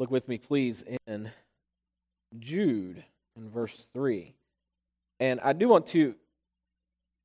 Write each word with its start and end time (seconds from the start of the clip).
Look 0.00 0.10
with 0.10 0.28
me, 0.28 0.38
please, 0.38 0.82
in 1.06 1.30
Jude 2.38 3.04
in 3.36 3.50
verse 3.50 3.90
3. 3.92 4.34
And 5.20 5.38
I 5.40 5.52
do 5.52 5.68
want 5.68 5.88
to, 5.88 6.14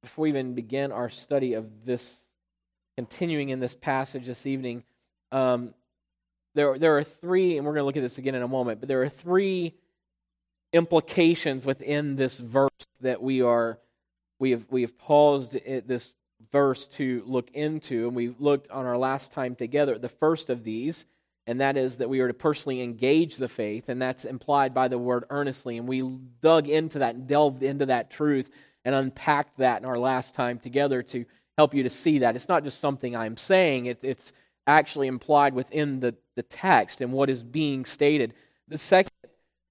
before 0.03 0.23
we 0.23 0.29
even 0.31 0.55
begin 0.55 0.91
our 0.91 1.07
study 1.07 1.53
of 1.53 1.85
this, 1.85 2.27
continuing 2.97 3.47
in 3.47 3.61
this 3.61 3.75
passage 3.75 4.25
this 4.25 4.45
evening, 4.45 4.83
um, 5.31 5.73
there, 6.53 6.77
there 6.77 6.97
are 6.97 7.03
three, 7.05 7.55
and 7.55 7.65
we're 7.65 7.71
going 7.71 7.83
to 7.83 7.85
look 7.85 7.95
at 7.95 8.03
this 8.03 8.17
again 8.17 8.35
in 8.35 8.41
a 8.41 8.47
moment, 8.47 8.81
but 8.81 8.89
there 8.89 9.01
are 9.03 9.07
three 9.07 9.73
implications 10.73 11.65
within 11.65 12.17
this 12.17 12.39
verse 12.39 12.69
that 12.99 13.21
we 13.21 13.41
are 13.41 13.79
we 14.37 14.51
have 14.51 14.65
we 14.69 14.81
have 14.81 14.97
paused 14.97 15.53
this 15.87 16.11
verse 16.51 16.87
to 16.87 17.23
look 17.25 17.49
into, 17.53 18.05
and 18.07 18.17
we 18.17 18.35
looked 18.37 18.69
on 18.69 18.85
our 18.85 18.97
last 18.97 19.31
time 19.31 19.55
together. 19.55 19.97
The 19.97 20.09
first 20.09 20.49
of 20.49 20.65
these 20.65 21.05
and 21.47 21.61
that 21.61 21.77
is 21.77 21.97
that 21.97 22.09
we 22.09 22.19
are 22.21 22.27
to 22.27 22.33
personally 22.33 22.81
engage 22.81 23.37
the 23.37 23.47
faith, 23.47 23.89
and 23.89 24.01
that's 24.01 24.25
implied 24.25 24.73
by 24.73 24.87
the 24.87 24.97
word 24.97 25.25
earnestly. 25.29 25.77
And 25.77 25.87
we 25.87 26.01
dug 26.41 26.67
into 26.67 26.99
that 26.99 27.15
and 27.15 27.27
delved 27.27 27.61
into 27.61 27.85
that 27.87 28.09
truth 28.09 28.49
and 28.83 28.95
unpacked 28.95 29.57
that 29.57 29.81
in 29.81 29.85
our 29.85 29.97
last 29.97 30.33
time 30.33 30.59
together 30.59 31.03
to 31.03 31.25
help 31.57 31.73
you 31.73 31.83
to 31.83 31.89
see 31.89 32.19
that. 32.19 32.35
It's 32.35 32.49
not 32.49 32.63
just 32.63 32.79
something 32.79 33.15
I'm 33.15 33.37
saying, 33.37 33.85
it, 33.85 34.03
it's 34.03 34.33
actually 34.67 35.07
implied 35.07 35.53
within 35.53 35.99
the, 35.99 36.15
the 36.35 36.43
text 36.43 37.01
and 37.01 37.11
what 37.13 37.29
is 37.29 37.43
being 37.43 37.85
stated. 37.85 38.33
The 38.67 38.77
second 38.77 39.11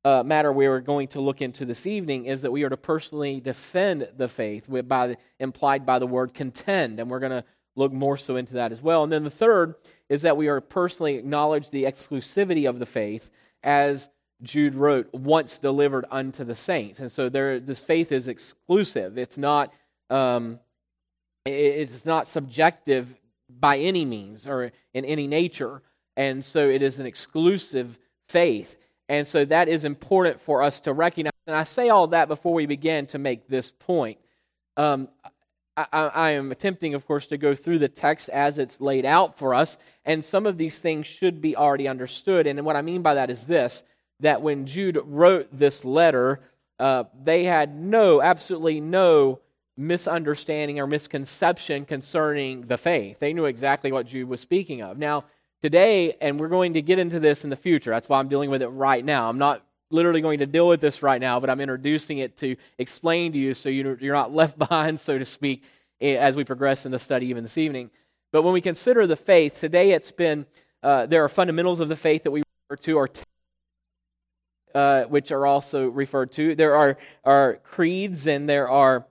uh, 0.05 0.23
matter 0.23 0.53
we 0.53 0.67
are 0.67 0.81
going 0.81 1.09
to 1.09 1.21
look 1.21 1.43
into 1.43 1.65
this 1.65 1.87
evening 1.87 2.27
is 2.27 2.43
that 2.43 2.53
we 2.53 2.63
are 2.63 2.69
to 2.69 2.77
personally 2.77 3.41
defend 3.41 4.09
the 4.17 4.29
faith, 4.29 4.67
by 4.87 5.09
the, 5.09 5.17
implied 5.41 5.85
by 5.85 5.99
the 5.99 6.07
word 6.07 6.35
contend, 6.35 7.01
and 7.01 7.11
we're 7.11 7.21
going 7.21 7.33
to 7.33 7.45
look 7.77 7.93
more 7.93 8.17
so 8.17 8.37
into 8.37 8.55
that 8.55 8.71
as 8.71 8.81
well. 8.81 9.03
And 9.03 9.13
then 9.13 9.25
the 9.25 9.31
third 9.31 9.75
is 10.09 10.23
that 10.23 10.37
we 10.37 10.49
are 10.49 10.61
personally 10.61 11.17
acknowledge 11.17 11.71
the 11.71 11.85
exclusivity 11.85 12.69
of 12.69 12.79
the 12.79 12.87
faith 12.87 13.31
as 13.63 14.09
Jude 14.43 14.75
wrote, 14.75 15.13
once 15.13 15.59
delivered 15.59 16.05
unto 16.11 16.45
the 16.45 16.55
saints. 16.55 17.01
And 17.01 17.11
so 17.11 17.29
there, 17.29 17.61
this 17.61 17.83
faith 17.83 18.13
is 18.13 18.29
exclusive. 18.29 19.17
It's 19.17 19.39
not, 19.39 19.73
um, 20.11 20.61
it's 21.47 22.05
not 22.05 22.27
subjective 22.27 23.15
by 23.49 23.79
any 23.79 24.05
means 24.05 24.47
or 24.47 24.73
in 24.93 25.05
any 25.05 25.27
nature. 25.27 25.83
And 26.17 26.45
so 26.45 26.69
it 26.69 26.83
is 26.83 27.01
an 27.01 27.07
exclusive 27.07 27.99
faith. 28.29 28.77
And 29.09 29.27
so 29.27 29.45
that 29.47 29.69
is 29.69 29.85
important 29.85 30.41
for 30.41 30.63
us 30.63 30.81
to 30.83 30.93
recognize. 30.93 31.33
And 31.47 31.57
I 31.57 31.65
say 31.65 31.89
all 31.89 32.07
that 32.09 32.29
before 32.29 32.55
we 32.55 32.67
begin 32.67 33.07
to 33.09 33.19
make 33.19 33.49
this 33.49 33.71
point. 33.71 34.19
Um, 34.77 35.09
I, 35.77 35.87
I, 35.93 36.31
am 36.33 36.53
attempting, 36.53 36.95
of 36.95 37.07
course, 37.07 37.27
to 37.29 37.37
go 37.37 37.55
through 37.55 37.81
the 37.81 37.89
text 37.89 38.29
as 38.29 38.59
it's 38.59 38.81
laid 38.81 39.05
out 39.05 39.37
for 39.37 39.55
us, 39.55 39.77
and 40.05 40.25
some 40.25 40.47
of 40.47 40.57
these 40.57 40.79
things 40.79 41.07
should 41.07 41.41
be 41.41 41.57
already 41.57 41.89
understood. 41.89 42.47
And 42.47 42.65
what 42.65 42.77
I 42.77 42.83
mean 42.83 43.03
by 43.03 43.15
that 43.15 43.31
is 43.31 43.45
this 43.45 43.83
that 44.21 44.41
when 44.41 44.67
Jude 44.67 45.01
wrote 45.05 45.49
this 45.53 45.85
letter, 45.85 46.41
uh, 46.79 47.05
they 47.23 47.45
had 47.45 47.75
no, 47.75 48.23
absolutely 48.23 48.81
no 48.81 49.41
misunderstanding 49.77 50.79
or 50.79 50.87
misconception 50.87 51.85
concerning 51.85 52.63
the 52.63 52.79
faith. 52.79 53.19
They 53.19 53.33
knew 53.33 53.47
exactly 53.47 53.91
what 53.91 54.07
Jude 54.07 54.29
was 54.29 54.41
speaking 54.41 54.83
of. 54.83 54.99
Now, 54.99 55.25
today, 55.63 56.17
and 56.21 56.39
we're 56.39 56.49
going 56.49 56.75
to 56.75 56.83
get 56.83 57.01
into 57.01 57.19
this 57.19 57.43
in 57.43 57.51
the 57.51 57.57
future, 57.57 57.91
that's 57.91 58.09
why 58.09 58.21
I'm 58.21 58.29
dealing 58.29 58.51
with 58.51 58.63
it 58.63 58.69
right 58.69 59.05
now. 59.05 59.29
I'm 59.29 59.39
not 59.39 59.64
literally 59.91 60.21
going 60.21 60.41
to 60.41 60.47
deal 60.47 60.67
with 60.67 60.81
this 60.81 61.03
right 61.03 61.21
now, 61.21 61.41
but 61.41 61.51
I'm 61.51 61.61
introducing 61.61 62.19
it 62.19 62.37
to 62.39 62.57
explain 62.79 63.33
to 63.33 63.39
you 63.39 63.55
so 63.55 63.69
you're 63.69 64.15
not 64.15 64.35
left 64.35 64.59
behind, 64.59 64.99
so 64.99 65.19
to 65.19 65.25
speak, 65.25 65.65
as 66.01 66.37
we 66.37 66.45
progress 66.45 66.87
in 66.87 66.93
the 66.93 66.99
study 66.99 67.27
even 67.27 67.43
this 67.43 67.59
evening. 67.59 67.91
But 68.33 68.43
when 68.43 68.53
we 68.53 68.61
consider 68.61 69.07
the 69.07 69.17
faith, 69.17 69.61
today 69.61 69.93
it's 69.93 70.11
been, 70.11 70.47
uh, 70.83 71.07
there 71.07 71.25
are 71.25 71.29
fundamentals 71.29 71.81
of 71.81 71.89
the 71.89 71.97
faith 71.97 72.25
that 72.25 72.31
we 72.31 72.43
refer 72.69 72.83
to, 72.83 72.93
or 72.99 73.09
uh, 74.75 75.05
which 75.05 75.31
are 75.31 75.47
also 75.47 75.89
referred 75.89 76.33
to. 76.33 76.55
There 76.55 76.75
are, 76.75 76.99
are 77.25 77.61
creeds 77.63 78.27
and 78.27 78.49
there 78.49 78.69
are 78.69 79.07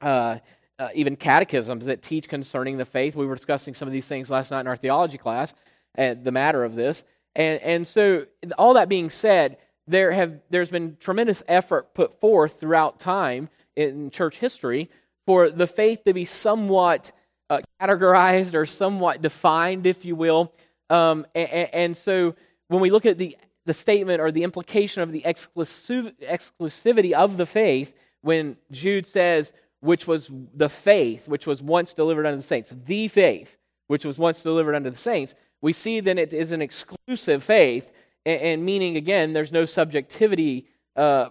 uh, 0.00 0.38
uh, 0.78 0.88
even 0.94 1.16
catechisms 1.16 1.86
that 1.86 2.02
teach 2.02 2.28
concerning 2.28 2.76
the 2.76 2.84
faith. 2.84 3.16
We 3.16 3.26
were 3.26 3.34
discussing 3.34 3.74
some 3.74 3.88
of 3.88 3.92
these 3.92 4.06
things 4.06 4.30
last 4.30 4.52
night 4.52 4.60
in 4.60 4.66
our 4.68 4.76
theology 4.76 5.18
class, 5.18 5.52
and 5.96 6.22
the 6.22 6.30
matter 6.30 6.62
of 6.64 6.76
this. 6.76 7.04
And, 7.34 7.60
and 7.62 7.86
so, 7.86 8.26
all 8.56 8.74
that 8.74 8.88
being 8.88 9.10
said, 9.10 9.58
there 9.88 10.12
have 10.12 10.40
there's 10.50 10.70
been 10.70 10.96
tremendous 11.00 11.42
effort 11.48 11.94
put 11.94 12.20
forth 12.20 12.60
throughout 12.60 13.00
time 13.00 13.48
in 13.76 14.10
church 14.10 14.38
history 14.38 14.90
for 15.26 15.50
the 15.50 15.66
faith 15.66 16.04
to 16.04 16.12
be 16.12 16.24
somewhat 16.24 17.12
uh, 17.50 17.60
categorized 17.80 18.54
or 18.54 18.66
somewhat 18.66 19.22
defined, 19.22 19.86
if 19.86 20.04
you 20.04 20.14
will. 20.14 20.52
Um, 20.90 21.26
and, 21.34 21.68
and, 21.72 21.96
so 21.96 22.34
when 22.68 22.80
we 22.80 22.90
look 22.90 23.06
at 23.06 23.18
the 23.18 23.36
the 23.66 23.74
statement 23.74 24.20
or 24.20 24.32
the 24.32 24.42
implication 24.42 25.02
of 25.02 25.12
the 25.12 25.20
exclusiv- 25.22 26.14
exclusivity 26.22 27.12
of 27.12 27.36
the 27.36 27.44
faith, 27.44 27.92
when 28.22 28.56
Jude 28.70 29.06
says, 29.06 29.52
which 29.80 30.06
was 30.06 30.30
the 30.54 30.70
faith 30.70 31.28
which 31.28 31.46
was 31.46 31.62
once 31.62 31.92
delivered 31.92 32.26
unto 32.26 32.38
the 32.38 32.42
saints, 32.42 32.74
the 32.86 33.08
faith 33.08 33.56
which 33.86 34.04
was 34.04 34.18
once 34.18 34.42
delivered 34.42 34.74
unto 34.74 34.90
the 34.90 34.96
saints, 34.96 35.34
we 35.60 35.72
see 35.72 36.00
that 36.00 36.18
it 36.18 36.32
is 36.32 36.52
an 36.52 36.62
exclusive 36.62 37.44
faith 37.44 37.90
and, 38.24 38.40
and 38.40 38.64
meaning, 38.64 38.96
again, 38.96 39.32
there's 39.32 39.52
no 39.52 39.64
subjectivity 39.64 40.66
uh, 40.96 41.30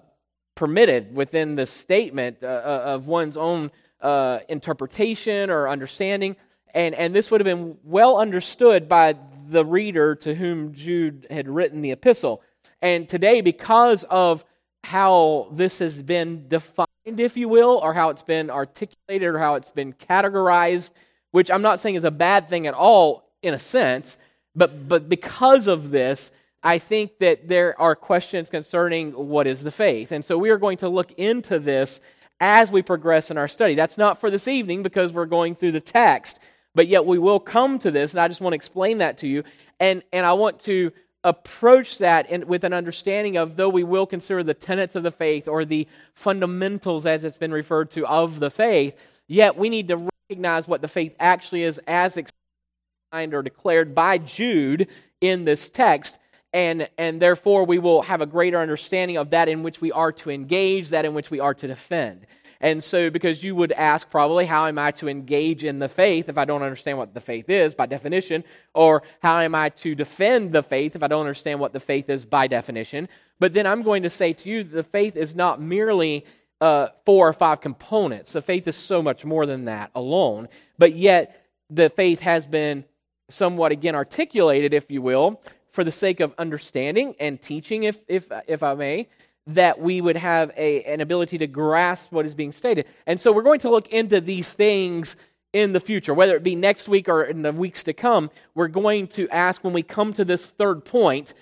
permitted 0.55 1.15
within 1.15 1.55
the 1.55 1.65
statement 1.65 2.37
uh, 2.43 2.47
uh, 2.47 2.81
of 2.85 3.07
one's 3.07 3.37
own 3.37 3.71
uh, 4.01 4.39
interpretation 4.49 5.49
or 5.49 5.69
understanding. 5.69 6.35
And, 6.73 6.95
and 6.95 7.15
this 7.15 7.31
would 7.31 7.41
have 7.41 7.45
been 7.45 7.77
well 7.83 8.17
understood 8.17 8.89
by 8.89 9.15
the 9.49 9.63
reader 9.63 10.15
to 10.15 10.35
whom 10.35 10.73
Jude 10.73 11.27
had 11.29 11.47
written 11.47 11.81
the 11.81 11.91
epistle. 11.91 12.41
And 12.81 13.07
today, 13.07 13.41
because 13.41 14.03
of 14.05 14.43
how 14.83 15.49
this 15.51 15.79
has 15.79 16.01
been 16.01 16.47
defined, 16.47 16.87
if 17.05 17.37
you 17.37 17.49
will, 17.49 17.79
or 17.81 17.93
how 17.93 18.09
it's 18.09 18.23
been 18.23 18.49
articulated 18.49 19.27
or 19.27 19.39
how 19.39 19.55
it's 19.55 19.71
been 19.71 19.93
categorized, 19.93 20.91
which 21.31 21.49
I'm 21.49 21.61
not 21.61 21.79
saying 21.79 21.95
is 21.95 22.03
a 22.03 22.11
bad 22.11 22.49
thing 22.49 22.67
at 22.67 22.73
all 22.73 23.29
in 23.41 23.53
a 23.53 23.59
sense, 23.59 24.17
but, 24.55 24.87
but 24.87 25.07
because 25.07 25.67
of 25.67 25.91
this, 25.91 26.31
I 26.63 26.79
think 26.79 27.19
that 27.19 27.47
there 27.47 27.79
are 27.79 27.95
questions 27.95 28.49
concerning 28.49 29.11
what 29.11 29.47
is 29.47 29.63
the 29.63 29.71
faith. 29.71 30.11
And 30.11 30.25
so 30.25 30.37
we 30.37 30.49
are 30.49 30.57
going 30.57 30.77
to 30.77 30.89
look 30.89 31.11
into 31.13 31.59
this 31.59 32.01
as 32.39 32.71
we 32.71 32.81
progress 32.81 33.31
in 33.31 33.37
our 33.37 33.47
study. 33.47 33.75
That's 33.75 33.97
not 33.97 34.19
for 34.19 34.29
this 34.29 34.47
evening 34.47 34.83
because 34.83 35.11
we're 35.11 35.25
going 35.25 35.55
through 35.55 35.71
the 35.71 35.79
text, 35.79 36.39
but 36.75 36.87
yet 36.87 37.05
we 37.05 37.17
will 37.17 37.39
come 37.39 37.79
to 37.79 37.91
this, 37.91 38.13
and 38.13 38.19
I 38.19 38.27
just 38.27 38.41
want 38.41 38.53
to 38.53 38.57
explain 38.57 38.99
that 38.99 39.17
to 39.19 39.27
you. 39.27 39.43
And, 39.79 40.03
and 40.13 40.25
I 40.25 40.33
want 40.33 40.59
to 40.61 40.91
approach 41.23 41.97
that 41.97 42.29
in, 42.29 42.47
with 42.47 42.63
an 42.63 42.73
understanding 42.73 43.37
of, 43.37 43.55
though 43.55 43.69
we 43.69 43.83
will 43.83 44.05
consider 44.05 44.43
the 44.43 44.53
tenets 44.53 44.95
of 44.95 45.03
the 45.03 45.11
faith 45.11 45.47
or 45.47 45.65
the 45.65 45.87
fundamentals, 46.13 47.05
as 47.05 47.25
it's 47.25 47.37
been 47.37 47.51
referred 47.51 47.89
to, 47.91 48.05
of 48.05 48.39
the 48.39 48.51
faith, 48.51 48.95
yet 49.27 49.57
we 49.57 49.69
need 49.69 49.87
to 49.87 50.07
recognize 50.29 50.67
what 50.67 50.81
the 50.81 50.87
faith 50.87 51.15
actually 51.19 51.63
is 51.63 51.79
as 51.87 52.17
explained 52.17 53.33
or 53.33 53.41
declared 53.41 53.95
by 53.95 54.17
Jude 54.17 54.87
in 55.21 55.45
this 55.45 55.69
text 55.69 56.19
and, 56.57 56.89
and 56.97 57.21
therefore 57.21 57.65
we 57.65 57.77
will 57.77 58.01
have 58.01 58.19
a 58.19 58.25
greater 58.25 58.59
understanding 58.59 59.17
of 59.17 59.29
that 59.29 59.47
in 59.47 59.61
which 59.61 59.79
we 59.79 59.91
are 59.91 60.11
to 60.13 60.31
engage, 60.31 60.89
that 60.89 61.05
in 61.05 61.13
which 61.13 61.29
we 61.29 61.39
are 61.39 61.53
to 61.53 61.67
defend. 61.67 62.25
And 62.59 62.83
so, 62.83 63.11
because 63.11 63.43
you 63.43 63.53
would 63.53 63.71
ask 63.71 64.09
probably, 64.09 64.47
how 64.47 64.65
am 64.65 64.79
I 64.79 64.89
to 64.93 65.07
engage 65.07 65.63
in 65.63 65.77
the 65.77 65.87
faith 65.87 66.29
if 66.29 66.39
I 66.39 66.45
don't 66.45 66.63
understand 66.63 66.97
what 66.97 67.13
the 67.13 67.21
faith 67.21 67.47
is 67.51 67.75
by 67.75 67.85
definition? 67.85 68.43
Or 68.73 69.03
how 69.21 69.39
am 69.39 69.53
I 69.53 69.69
to 69.69 69.93
defend 69.93 70.51
the 70.51 70.63
faith 70.63 70.95
if 70.95 71.03
I 71.03 71.07
don't 71.07 71.19
understand 71.19 71.59
what 71.59 71.73
the 71.73 71.79
faith 71.79 72.09
is 72.09 72.25
by 72.25 72.47
definition? 72.47 73.07
But 73.37 73.53
then 73.53 73.67
I'm 73.67 73.83
going 73.83 74.01
to 74.01 74.09
say 74.09 74.33
to 74.33 74.49
you, 74.49 74.63
the 74.63 74.81
faith 74.81 75.15
is 75.15 75.35
not 75.35 75.61
merely 75.61 76.25
uh, 76.59 76.87
four 77.05 77.27
or 77.27 77.33
five 77.33 77.61
components. 77.61 78.31
The 78.31 78.41
faith 78.41 78.67
is 78.67 78.75
so 78.75 79.03
much 79.03 79.23
more 79.23 79.45
than 79.45 79.65
that 79.65 79.91
alone. 79.93 80.49
But 80.79 80.95
yet, 80.95 81.45
the 81.69 81.91
faith 81.91 82.21
has 82.21 82.47
been 82.47 82.83
somewhat, 83.29 83.71
again, 83.71 83.93
articulated, 83.93 84.73
if 84.73 84.89
you 84.89 85.03
will, 85.03 85.39
for 85.77 85.83
the 85.83 85.91
sake 85.91 86.21
of 86.21 86.33
understanding 86.39 87.13
and 87.19 87.39
teaching, 87.39 87.83
if, 87.83 87.99
if, 88.07 88.31
if 88.47 88.63
I 88.63 88.73
may, 88.73 89.07
that 89.45 89.79
we 89.79 90.01
would 90.01 90.17
have 90.17 90.51
a, 90.57 90.83
an 90.85 91.01
ability 91.01 91.37
to 91.37 91.45
grasp 91.45 92.11
what 92.11 92.25
is 92.25 92.33
being 92.33 92.51
stated. 92.51 92.87
And 93.05 93.21
so 93.21 93.31
we're 93.31 93.43
going 93.43 93.59
to 93.59 93.69
look 93.69 93.87
into 93.89 94.19
these 94.19 94.51
things 94.51 95.15
in 95.53 95.73
the 95.73 95.79
future, 95.79 96.15
whether 96.15 96.35
it 96.35 96.41
be 96.41 96.55
next 96.55 96.87
week 96.87 97.07
or 97.07 97.25
in 97.25 97.43
the 97.43 97.51
weeks 97.51 97.83
to 97.83 97.93
come. 97.93 98.31
We're 98.55 98.69
going 98.69 99.05
to 99.09 99.29
ask 99.29 99.63
when 99.63 99.71
we 99.71 99.83
come 99.83 100.13
to 100.13 100.25
this 100.25 100.47
third 100.47 100.83
point 100.83 101.35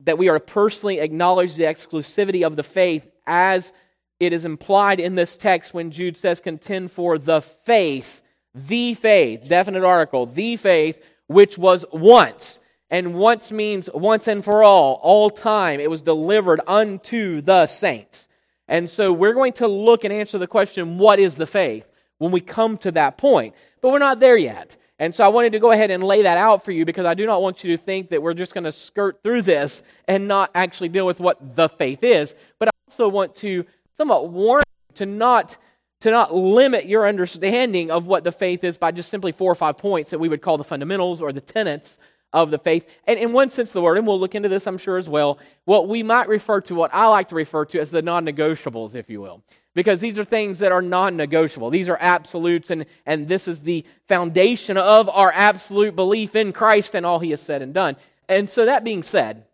that 0.00 0.18
we 0.18 0.28
are 0.28 0.38
personally 0.38 0.98
acknowledge 0.98 1.54
the 1.54 1.64
exclusivity 1.64 2.46
of 2.46 2.56
the 2.56 2.62
faith 2.62 3.10
as 3.26 3.72
it 4.20 4.34
is 4.34 4.44
implied 4.44 5.00
in 5.00 5.14
this 5.14 5.36
text 5.36 5.72
when 5.72 5.90
Jude 5.90 6.18
says, 6.18 6.38
contend 6.38 6.92
for 6.92 7.16
the 7.16 7.40
faith, 7.40 8.20
the 8.54 8.92
faith, 8.92 9.48
definite 9.48 9.84
article, 9.84 10.26
the 10.26 10.56
faith, 10.56 11.02
which 11.28 11.56
was 11.56 11.86
once 11.90 12.60
and 12.94 13.12
once 13.12 13.50
means 13.50 13.90
once 13.92 14.28
and 14.28 14.44
for 14.44 14.62
all, 14.62 15.00
all 15.02 15.28
time. 15.28 15.80
It 15.80 15.90
was 15.90 16.00
delivered 16.00 16.60
unto 16.64 17.40
the 17.40 17.66
saints. 17.66 18.28
And 18.68 18.88
so 18.88 19.12
we're 19.12 19.32
going 19.32 19.54
to 19.54 19.66
look 19.66 20.04
and 20.04 20.12
answer 20.12 20.38
the 20.38 20.46
question, 20.46 20.96
what 20.96 21.18
is 21.18 21.34
the 21.34 21.44
faith, 21.44 21.88
when 22.18 22.30
we 22.30 22.40
come 22.40 22.78
to 22.78 22.92
that 22.92 23.18
point. 23.18 23.56
But 23.80 23.90
we're 23.90 23.98
not 23.98 24.20
there 24.20 24.36
yet. 24.36 24.76
And 25.00 25.12
so 25.12 25.24
I 25.24 25.28
wanted 25.28 25.50
to 25.54 25.58
go 25.58 25.72
ahead 25.72 25.90
and 25.90 26.04
lay 26.04 26.22
that 26.22 26.38
out 26.38 26.64
for 26.64 26.70
you 26.70 26.84
because 26.84 27.04
I 27.04 27.14
do 27.14 27.26
not 27.26 27.42
want 27.42 27.64
you 27.64 27.76
to 27.76 27.82
think 27.82 28.10
that 28.10 28.22
we're 28.22 28.32
just 28.32 28.54
going 28.54 28.62
to 28.62 28.70
skirt 28.70 29.24
through 29.24 29.42
this 29.42 29.82
and 30.06 30.28
not 30.28 30.52
actually 30.54 30.90
deal 30.90 31.04
with 31.04 31.18
what 31.18 31.56
the 31.56 31.68
faith 31.68 32.04
is. 32.04 32.36
But 32.60 32.68
I 32.68 32.70
also 32.86 33.08
want 33.08 33.34
to 33.36 33.66
somewhat 33.94 34.30
warn 34.30 34.62
you 34.88 34.94
to 34.98 35.06
not 35.06 35.58
to 36.02 36.12
not 36.12 36.32
limit 36.32 36.86
your 36.86 37.08
understanding 37.08 37.90
of 37.90 38.06
what 38.06 38.22
the 38.22 38.30
faith 38.30 38.62
is 38.62 38.76
by 38.76 38.92
just 38.92 39.08
simply 39.08 39.32
four 39.32 39.50
or 39.50 39.54
five 39.56 39.78
points 39.78 40.10
that 40.10 40.18
we 40.20 40.28
would 40.28 40.42
call 40.42 40.58
the 40.58 40.64
fundamentals 40.64 41.20
or 41.20 41.32
the 41.32 41.40
tenets 41.40 41.98
of 42.34 42.50
the 42.50 42.58
faith. 42.58 42.86
And 43.06 43.18
in 43.18 43.32
one 43.32 43.48
sense 43.48 43.70
of 43.70 43.74
the 43.74 43.80
word, 43.80 43.96
and 43.96 44.06
we'll 44.06 44.20
look 44.20 44.34
into 44.34 44.50
this, 44.50 44.66
I'm 44.66 44.76
sure, 44.76 44.98
as 44.98 45.08
well, 45.08 45.38
what 45.64 45.88
we 45.88 46.02
might 46.02 46.28
refer 46.28 46.60
to, 46.62 46.74
what 46.74 46.92
I 46.92 47.06
like 47.06 47.30
to 47.30 47.36
refer 47.36 47.64
to 47.66 47.80
as 47.80 47.90
the 47.90 48.02
non 48.02 48.26
negotiables, 48.26 48.96
if 48.96 49.08
you 49.08 49.22
will. 49.22 49.42
Because 49.72 50.00
these 50.00 50.18
are 50.18 50.24
things 50.24 50.58
that 50.58 50.72
are 50.72 50.82
non 50.82 51.16
negotiable. 51.16 51.70
These 51.70 51.88
are 51.88 51.96
absolutes, 51.98 52.70
and, 52.70 52.86
and 53.06 53.28
this 53.28 53.48
is 53.48 53.60
the 53.60 53.86
foundation 54.08 54.76
of 54.76 55.08
our 55.08 55.32
absolute 55.32 55.96
belief 55.96 56.36
in 56.36 56.52
Christ 56.52 56.94
and 56.94 57.06
all 57.06 57.20
he 57.20 57.30
has 57.30 57.40
said 57.40 57.62
and 57.62 57.72
done. 57.72 57.96
And 58.28 58.48
so, 58.48 58.66
that 58.66 58.84
being 58.84 59.04
said, 59.04 59.46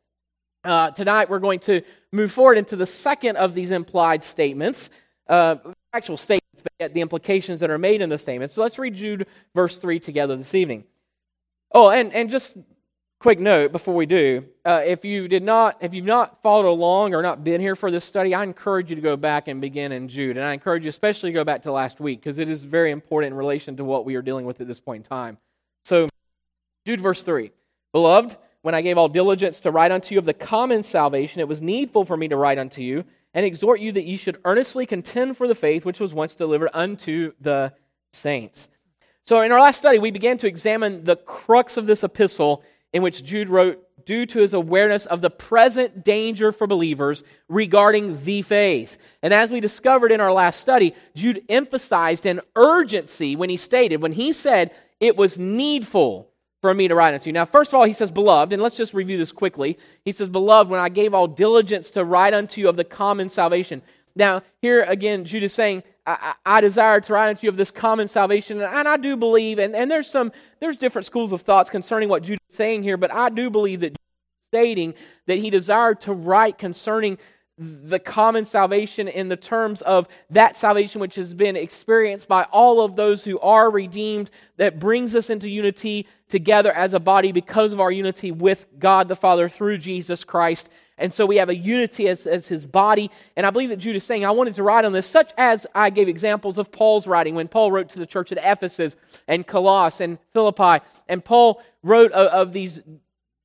uh, 0.64 0.90
tonight 0.90 1.28
we're 1.28 1.38
going 1.38 1.60
to 1.60 1.82
move 2.12 2.32
forward 2.32 2.58
into 2.58 2.76
the 2.76 2.86
second 2.86 3.36
of 3.36 3.54
these 3.54 3.70
implied 3.70 4.22
statements, 4.24 4.90
uh, 5.28 5.56
actual 5.92 6.16
statements, 6.16 6.62
but 6.78 6.94
the 6.94 7.00
implications 7.00 7.60
that 7.60 7.70
are 7.70 7.78
made 7.78 8.00
in 8.02 8.08
the 8.08 8.18
statement. 8.18 8.52
So 8.52 8.62
let's 8.62 8.78
read 8.78 8.94
Jude 8.94 9.26
verse 9.54 9.78
3 9.78 10.00
together 10.00 10.36
this 10.36 10.54
evening. 10.54 10.84
Oh, 11.72 11.90
and, 11.90 12.12
and 12.12 12.30
just 12.30 12.56
quick 13.20 13.38
note 13.38 13.70
before 13.70 13.94
we 13.94 14.06
do. 14.06 14.44
Uh, 14.64 14.80
if 14.84 15.04
you 15.04 15.28
did 15.28 15.42
not 15.42 15.76
if 15.80 15.94
you've 15.94 16.06
not 16.06 16.42
followed 16.42 16.68
along 16.68 17.14
or 17.14 17.22
not 17.22 17.44
been 17.44 17.60
here 17.60 17.76
for 17.76 17.90
this 17.90 18.04
study 18.04 18.34
i 18.34 18.42
encourage 18.42 18.90
you 18.90 18.96
to 18.96 19.02
go 19.02 19.16
back 19.16 19.46
and 19.46 19.60
begin 19.60 19.92
in 19.92 20.08
jude. 20.08 20.36
And 20.36 20.44
i 20.44 20.52
encourage 20.52 20.84
you 20.84 20.88
especially 20.88 21.30
to 21.30 21.34
go 21.34 21.44
back 21.44 21.62
to 21.62 21.72
last 21.72 22.00
week 22.00 22.20
because 22.20 22.38
it 22.38 22.48
is 22.48 22.64
very 22.64 22.90
important 22.90 23.32
in 23.32 23.38
relation 23.38 23.76
to 23.76 23.84
what 23.84 24.04
we 24.04 24.16
are 24.16 24.22
dealing 24.22 24.46
with 24.46 24.60
at 24.60 24.66
this 24.66 24.80
point 24.80 25.04
in 25.04 25.08
time. 25.08 25.38
So 25.84 26.08
jude 26.86 27.00
verse 27.00 27.22
3 27.22 27.52
beloved 27.92 28.36
when 28.62 28.74
i 28.74 28.80
gave 28.80 28.96
all 28.96 29.08
diligence 29.08 29.60
to 29.60 29.70
write 29.70 29.92
unto 29.92 30.14
you 30.14 30.18
of 30.18 30.24
the 30.24 30.34
common 30.34 30.82
salvation 30.82 31.40
it 31.40 31.48
was 31.48 31.60
needful 31.60 32.06
for 32.06 32.16
me 32.16 32.26
to 32.26 32.36
write 32.36 32.58
unto 32.58 32.80
you 32.80 33.04
and 33.34 33.44
exhort 33.44 33.80
you 33.80 33.92
that 33.92 34.04
ye 34.04 34.16
should 34.16 34.40
earnestly 34.46 34.86
contend 34.86 35.36
for 35.36 35.46
the 35.46 35.54
faith 35.54 35.84
which 35.84 36.00
was 36.00 36.14
once 36.14 36.34
delivered 36.34 36.70
unto 36.72 37.32
the 37.40 37.72
saints. 38.12 38.68
So, 39.24 39.42
in 39.42 39.52
our 39.52 39.60
last 39.60 39.76
study, 39.76 40.00
we 40.00 40.10
began 40.10 40.38
to 40.38 40.48
examine 40.48 41.04
the 41.04 41.14
crux 41.14 41.76
of 41.76 41.86
this 41.86 42.02
epistle 42.02 42.64
in 42.92 43.02
which 43.02 43.24
Jude 43.24 43.48
wrote, 43.48 43.86
due 44.06 44.24
to 44.26 44.40
his 44.40 44.54
awareness 44.54 45.06
of 45.06 45.20
the 45.20 45.30
present 45.30 46.04
danger 46.04 46.52
for 46.52 46.66
believers 46.66 47.22
regarding 47.48 48.24
the 48.24 48.42
faith. 48.42 48.96
And 49.22 49.32
as 49.32 49.50
we 49.50 49.60
discovered 49.60 50.10
in 50.10 50.20
our 50.20 50.32
last 50.32 50.60
study, 50.60 50.94
Jude 51.14 51.42
emphasized 51.48 52.26
an 52.26 52.40
urgency 52.56 53.36
when 53.36 53.50
he 53.50 53.56
stated, 53.56 54.00
when 54.02 54.12
he 54.12 54.32
said, 54.32 54.72
it 55.00 55.16
was 55.16 55.38
needful 55.38 56.30
for 56.62 56.74
me 56.74 56.88
to 56.88 56.94
write 56.94 57.14
unto 57.14 57.28
you. 57.28 57.32
Now, 57.32 57.44
first 57.44 57.70
of 57.70 57.74
all, 57.74 57.84
he 57.84 57.92
says, 57.92 58.10
beloved, 58.10 58.52
and 58.52 58.62
let's 58.62 58.76
just 58.76 58.94
review 58.94 59.16
this 59.16 59.32
quickly. 59.32 59.78
He 60.04 60.12
says, 60.12 60.28
beloved, 60.28 60.70
when 60.70 60.80
I 60.80 60.88
gave 60.88 61.14
all 61.14 61.26
diligence 61.26 61.90
to 61.92 62.04
write 62.04 62.34
unto 62.34 62.60
you 62.60 62.68
of 62.68 62.76
the 62.76 62.84
common 62.84 63.28
salvation. 63.28 63.82
Now, 64.16 64.42
here 64.60 64.82
again, 64.82 65.24
Jude 65.24 65.44
is 65.44 65.52
saying, 65.52 65.82
I, 66.20 66.34
I, 66.58 66.60
desire 66.60 67.00
to 67.00 67.12
write 67.12 67.28
unto 67.28 67.46
you 67.46 67.50
of 67.50 67.56
this 67.56 67.70
common 67.70 68.08
salvation, 68.08 68.60
and 68.60 68.88
I 68.88 68.96
do 68.96 69.16
believe, 69.16 69.58
and, 69.58 69.74
and 69.74 69.90
there's 69.90 70.10
some 70.10 70.32
there's 70.60 70.76
different 70.76 71.06
schools 71.06 71.32
of 71.32 71.42
thoughts 71.42 71.70
concerning 71.70 72.08
what 72.08 72.22
Jude 72.22 72.38
is 72.48 72.56
saying 72.56 72.82
here, 72.82 72.96
but 72.96 73.12
I 73.12 73.28
do 73.28 73.50
believe 73.50 73.80
that 73.80 73.96
stating 74.50 74.94
that 75.26 75.38
he 75.38 75.50
desired 75.50 76.00
to 76.02 76.12
write 76.12 76.58
concerning 76.58 77.18
the 77.60 77.98
common 77.98 78.46
salvation 78.46 79.06
in 79.06 79.28
the 79.28 79.36
terms 79.36 79.82
of 79.82 80.08
that 80.30 80.56
salvation 80.56 81.00
which 81.00 81.14
has 81.14 81.34
been 81.34 81.56
experienced 81.56 82.26
by 82.26 82.44
all 82.44 82.80
of 82.80 82.96
those 82.96 83.22
who 83.22 83.38
are 83.40 83.70
redeemed, 83.70 84.30
that 84.56 84.78
brings 84.78 85.14
us 85.14 85.28
into 85.28 85.48
unity 85.48 86.06
together 86.30 86.72
as 86.72 86.94
a 86.94 87.00
body 87.00 87.32
because 87.32 87.74
of 87.74 87.80
our 87.80 87.92
unity 87.92 88.32
with 88.32 88.66
God 88.78 89.08
the 89.08 89.16
Father 89.16 89.46
through 89.48 89.76
Jesus 89.76 90.24
Christ. 90.24 90.70
And 91.00 91.12
so 91.12 91.26
we 91.26 91.36
have 91.36 91.48
a 91.48 91.56
unity 91.56 92.08
as, 92.08 92.26
as 92.26 92.46
his 92.46 92.66
body. 92.66 93.10
And 93.36 93.46
I 93.46 93.50
believe 93.50 93.70
that 93.70 93.78
Jude 93.78 93.96
is 93.96 94.04
saying, 94.04 94.24
I 94.24 94.30
wanted 94.30 94.54
to 94.56 94.62
write 94.62 94.84
on 94.84 94.92
this, 94.92 95.06
such 95.06 95.32
as 95.36 95.66
I 95.74 95.90
gave 95.90 96.08
examples 96.08 96.58
of 96.58 96.70
Paul's 96.70 97.06
writing 97.06 97.34
when 97.34 97.48
Paul 97.48 97.72
wrote 97.72 97.88
to 97.90 97.98
the 97.98 98.06
church 98.06 98.30
at 98.32 98.38
Ephesus 98.40 98.96
and 99.26 99.46
Colossus 99.46 100.00
and 100.00 100.18
Philippi. 100.32 100.84
And 101.08 101.24
Paul 101.24 101.62
wrote 101.82 102.12
of, 102.12 102.26
of 102.28 102.52
these 102.52 102.80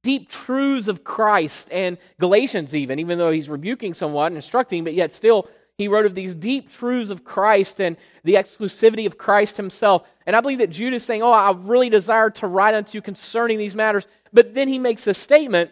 deep 0.04 0.30
truths 0.30 0.88
of 0.88 1.04
Christ 1.04 1.70
and 1.72 1.98
Galatians, 2.20 2.76
even, 2.76 3.00
even 3.00 3.18
though 3.18 3.32
he's 3.32 3.50
rebuking 3.50 3.96
somewhat 3.96 4.28
and 4.28 4.36
instructing, 4.36 4.84
but 4.84 4.94
yet 4.94 5.12
still 5.12 5.50
he 5.78 5.88
wrote 5.88 6.06
of 6.06 6.16
these 6.16 6.34
deep 6.34 6.70
truths 6.70 7.10
of 7.10 7.26
Christ 7.26 7.82
and 7.82 7.98
the 8.24 8.36
exclusivity 8.36 9.06
of 9.06 9.18
Christ 9.18 9.58
himself. 9.58 10.08
And 10.26 10.36
I 10.36 10.42
believe 10.42 10.60
that 10.60 10.70
Jude 10.70 10.94
is 10.94 11.04
saying, 11.04 11.22
Oh, 11.22 11.32
I 11.32 11.52
really 11.52 11.90
desire 11.90 12.30
to 12.32 12.48
write 12.48 12.76
unto 12.76 12.98
you 12.98 13.02
concerning 13.02 13.58
these 13.58 13.76
matters. 13.76 14.08
But 14.32 14.54
then 14.54 14.68
he 14.68 14.80
makes 14.80 15.06
a 15.08 15.14
statement. 15.14 15.72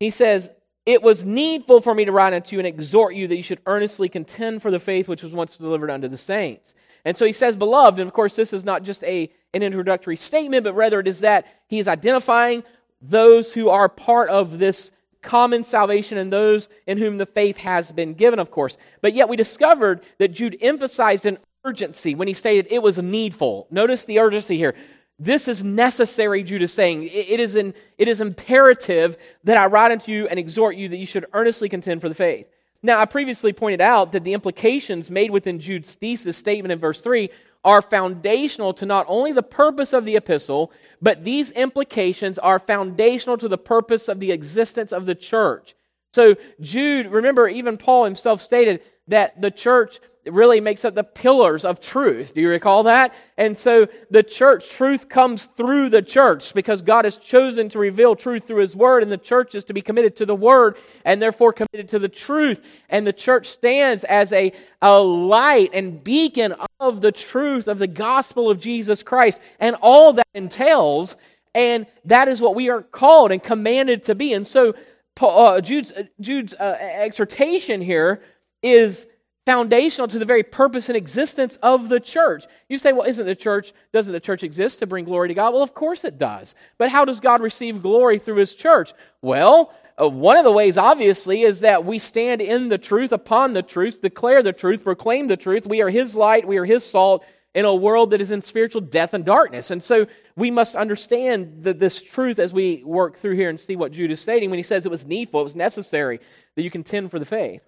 He 0.00 0.10
says, 0.10 0.50
It 0.86 1.02
was 1.02 1.24
needful 1.24 1.80
for 1.80 1.94
me 1.94 2.06
to 2.06 2.12
write 2.12 2.32
unto 2.32 2.56
you 2.56 2.60
and 2.60 2.66
exhort 2.66 3.14
you 3.14 3.28
that 3.28 3.36
you 3.36 3.42
should 3.42 3.60
earnestly 3.66 4.08
contend 4.08 4.62
for 4.62 4.70
the 4.70 4.80
faith 4.80 5.06
which 5.06 5.22
was 5.22 5.32
once 5.32 5.56
delivered 5.56 5.90
unto 5.90 6.08
the 6.08 6.16
saints. 6.16 6.74
And 7.04 7.16
so 7.16 7.24
he 7.24 7.32
says, 7.32 7.56
beloved, 7.56 7.98
and 7.98 8.08
of 8.08 8.12
course, 8.12 8.36
this 8.36 8.52
is 8.52 8.64
not 8.64 8.82
just 8.82 9.04
a, 9.04 9.30
an 9.54 9.62
introductory 9.62 10.16
statement, 10.16 10.64
but 10.64 10.74
rather 10.74 11.00
it 11.00 11.08
is 11.08 11.20
that 11.20 11.46
he 11.68 11.78
is 11.78 11.88
identifying 11.88 12.62
those 13.00 13.52
who 13.52 13.70
are 13.70 13.88
part 13.88 14.28
of 14.28 14.58
this 14.58 14.90
common 15.22 15.64
salvation 15.64 16.18
and 16.18 16.32
those 16.32 16.68
in 16.86 16.98
whom 16.98 17.18
the 17.18 17.26
faith 17.26 17.58
has 17.58 17.92
been 17.92 18.14
given, 18.14 18.38
of 18.38 18.50
course. 18.50 18.76
But 19.00 19.14
yet 19.14 19.28
we 19.28 19.36
discovered 19.36 20.02
that 20.18 20.28
Jude 20.28 20.58
emphasized 20.60 21.26
an 21.26 21.38
urgency 21.64 22.14
when 22.14 22.28
he 22.28 22.34
stated 22.34 22.66
it 22.70 22.82
was 22.82 22.98
needful. 22.98 23.66
Notice 23.70 24.04
the 24.04 24.18
urgency 24.18 24.56
here. 24.56 24.74
This 25.22 25.48
is 25.48 25.62
necessary, 25.62 26.42
Jude 26.42 26.62
is 26.62 26.72
saying. 26.72 27.02
It 27.04 27.40
is, 27.40 27.54
it 27.54 27.74
is 27.98 28.22
imperative 28.22 29.18
that 29.44 29.58
I 29.58 29.66
write 29.66 29.92
unto 29.92 30.10
you 30.10 30.26
and 30.26 30.38
exhort 30.38 30.76
you 30.76 30.88
that 30.88 30.96
you 30.96 31.04
should 31.04 31.26
earnestly 31.34 31.68
contend 31.68 32.00
for 32.00 32.08
the 32.08 32.14
faith. 32.14 32.46
Now, 32.82 32.98
I 32.98 33.04
previously 33.04 33.52
pointed 33.52 33.82
out 33.82 34.12
that 34.12 34.24
the 34.24 34.32
implications 34.32 35.10
made 35.10 35.30
within 35.30 35.60
Jude's 35.60 35.92
thesis 35.92 36.38
statement 36.38 36.72
in 36.72 36.78
verse 36.78 37.02
3 37.02 37.28
are 37.62 37.82
foundational 37.82 38.72
to 38.72 38.86
not 38.86 39.04
only 39.06 39.32
the 39.32 39.42
purpose 39.42 39.92
of 39.92 40.06
the 40.06 40.16
epistle, 40.16 40.72
but 41.02 41.22
these 41.22 41.50
implications 41.50 42.38
are 42.38 42.58
foundational 42.58 43.36
to 43.36 43.48
the 43.48 43.58
purpose 43.58 44.08
of 44.08 44.20
the 44.20 44.32
existence 44.32 44.90
of 44.90 45.04
the 45.04 45.14
church. 45.14 45.74
So, 46.14 46.36
Jude, 46.62 47.08
remember, 47.08 47.46
even 47.46 47.76
Paul 47.76 48.04
himself 48.04 48.40
stated 48.40 48.80
that 49.08 49.38
the 49.38 49.50
church 49.50 50.00
really 50.26 50.60
makes 50.60 50.84
up 50.84 50.94
the 50.94 51.04
pillars 51.04 51.64
of 51.64 51.80
truth. 51.80 52.34
Do 52.34 52.40
you 52.40 52.48
recall 52.48 52.82
that? 52.84 53.14
And 53.36 53.56
so 53.56 53.88
the 54.10 54.22
church, 54.22 54.70
truth 54.70 55.08
comes 55.08 55.46
through 55.46 55.88
the 55.88 56.02
church 56.02 56.52
because 56.54 56.82
God 56.82 57.04
has 57.04 57.16
chosen 57.16 57.68
to 57.70 57.78
reveal 57.78 58.14
truth 58.14 58.46
through 58.46 58.60
His 58.60 58.76
Word, 58.76 59.02
and 59.02 59.10
the 59.10 59.18
church 59.18 59.54
is 59.54 59.64
to 59.64 59.72
be 59.72 59.82
committed 59.82 60.16
to 60.16 60.26
the 60.26 60.34
Word 60.34 60.76
and 61.04 61.20
therefore 61.20 61.52
committed 61.52 61.88
to 61.90 61.98
the 61.98 62.08
truth. 62.08 62.60
And 62.88 63.06
the 63.06 63.12
church 63.12 63.48
stands 63.48 64.04
as 64.04 64.32
a, 64.32 64.52
a 64.82 64.98
light 64.98 65.70
and 65.72 66.02
beacon 66.02 66.54
of 66.78 67.00
the 67.00 67.12
truth 67.12 67.68
of 67.68 67.78
the 67.78 67.86
gospel 67.86 68.50
of 68.50 68.60
Jesus 68.60 69.02
Christ 69.02 69.40
and 69.58 69.76
all 69.80 70.12
that 70.14 70.26
entails. 70.34 71.16
And 71.54 71.86
that 72.04 72.28
is 72.28 72.40
what 72.40 72.54
we 72.54 72.68
are 72.70 72.82
called 72.82 73.32
and 73.32 73.42
commanded 73.42 74.04
to 74.04 74.14
be. 74.14 74.32
And 74.32 74.46
so 74.46 74.74
Paul, 75.14 75.46
uh, 75.48 75.60
Jude's, 75.60 75.92
uh, 75.92 76.04
Jude's 76.20 76.54
uh, 76.54 76.76
exhortation 76.80 77.80
here 77.80 78.22
is 78.62 79.06
foundational 79.46 80.06
to 80.08 80.18
the 80.18 80.24
very 80.24 80.42
purpose 80.42 80.88
and 80.88 80.96
existence 80.96 81.58
of 81.62 81.88
the 81.88 82.00
church. 82.00 82.44
You 82.68 82.78
say, 82.78 82.92
well, 82.92 83.08
isn't 83.08 83.24
the 83.24 83.34
church, 83.34 83.72
doesn't 83.92 84.12
the 84.12 84.20
church 84.20 84.42
exist 84.42 84.78
to 84.80 84.86
bring 84.86 85.04
glory 85.04 85.28
to 85.28 85.34
God? 85.34 85.52
Well, 85.52 85.62
of 85.62 85.74
course 85.74 86.04
it 86.04 86.18
does. 86.18 86.54
But 86.78 86.90
how 86.90 87.04
does 87.04 87.20
God 87.20 87.40
receive 87.40 87.82
glory 87.82 88.18
through 88.18 88.36
his 88.36 88.54
church? 88.54 88.92
Well, 89.22 89.72
uh, 90.00 90.08
one 90.08 90.36
of 90.36 90.44
the 90.44 90.52
ways, 90.52 90.76
obviously, 90.76 91.42
is 91.42 91.60
that 91.60 91.84
we 91.84 91.98
stand 91.98 92.40
in 92.40 92.68
the 92.68 92.78
truth, 92.78 93.12
upon 93.12 93.52
the 93.52 93.62
truth, 93.62 94.02
declare 94.02 94.42
the 94.42 94.52
truth, 94.52 94.84
proclaim 94.84 95.26
the 95.26 95.36
truth. 95.36 95.66
We 95.66 95.80
are 95.82 95.90
his 95.90 96.14
light, 96.14 96.46
we 96.46 96.58
are 96.58 96.64
his 96.64 96.84
salt 96.84 97.24
in 97.54 97.64
a 97.64 97.74
world 97.74 98.10
that 98.10 98.20
is 98.20 98.30
in 98.30 98.42
spiritual 98.42 98.80
death 98.80 99.14
and 99.14 99.24
darkness. 99.24 99.70
And 99.70 99.82
so 99.82 100.06
we 100.36 100.50
must 100.50 100.76
understand 100.76 101.64
the, 101.64 101.74
this 101.74 102.00
truth 102.00 102.38
as 102.38 102.52
we 102.52 102.82
work 102.84 103.16
through 103.16 103.34
here 103.34 103.48
and 103.48 103.58
see 103.58 103.74
what 103.74 103.92
Jude 103.92 104.12
is 104.12 104.20
stating 104.20 104.50
when 104.50 104.58
he 104.58 104.62
says 104.62 104.86
it 104.86 104.90
was 104.90 105.06
needful, 105.06 105.40
it 105.40 105.44
was 105.44 105.56
necessary 105.56 106.20
that 106.54 106.62
you 106.62 106.70
contend 106.70 107.10
for 107.10 107.18
the 107.18 107.24
faith. 107.24 107.62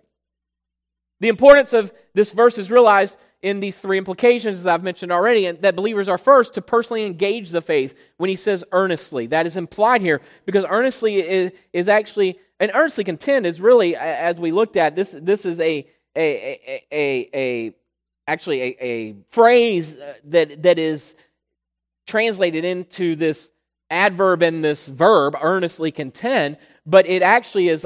The 1.23 1.29
importance 1.29 1.73
of 1.73 1.93
this 2.14 2.33
verse 2.33 2.59
is 2.59 2.69
realized 2.69 3.17
in 3.43 3.61
these 3.61 3.79
three 3.79 3.97
implications 3.97 4.64
that 4.64 4.75
I've 4.75 4.83
mentioned 4.83 5.12
already, 5.12 5.47
and 5.47 5.62
that 5.62 5.76
believers 5.76 6.09
are 6.09 6.19
first 6.19 6.55
to 6.55 6.62
personally 6.62 7.05
engage 7.05 7.50
the 7.50 7.61
faith 7.61 7.95
when 8.17 8.29
he 8.29 8.35
says 8.35 8.64
earnestly. 8.73 9.29
That 9.29 9.47
is 9.47 9.57
implied 9.57 10.00
here 10.00 10.21
because 10.47 10.64
earnestly 10.69 11.21
is, 11.21 11.52
is 11.73 11.88
actually, 11.88 12.41
and 12.59 12.73
earnestly 12.75 13.05
contend 13.05 13.47
is 13.47 13.61
really, 13.61 13.95
as 13.95 14.41
we 14.41 14.50
looked 14.50 14.76
at, 14.76 14.97
this, 14.97 15.17
this 15.23 15.47
is 15.47 15.61
a, 15.61 15.87
a, 16.17 16.25
a, 16.25 16.85
a, 16.91 17.31
a 17.33 17.75
actually 18.26 18.62
a, 18.62 18.76
a 18.81 19.14
phrase 19.31 19.97
uh, 19.99 20.14
that, 20.25 20.61
that 20.64 20.81
is 20.81 21.14
translated 22.05 22.64
into 22.64 23.14
this 23.14 23.52
adverb 23.91 24.43
and 24.43 24.64
this 24.64 24.88
verb, 24.88 25.37
earnestly 25.41 25.93
contend, 25.93 26.57
but 26.85 27.07
it 27.07 27.23
actually 27.23 27.69
is 27.69 27.85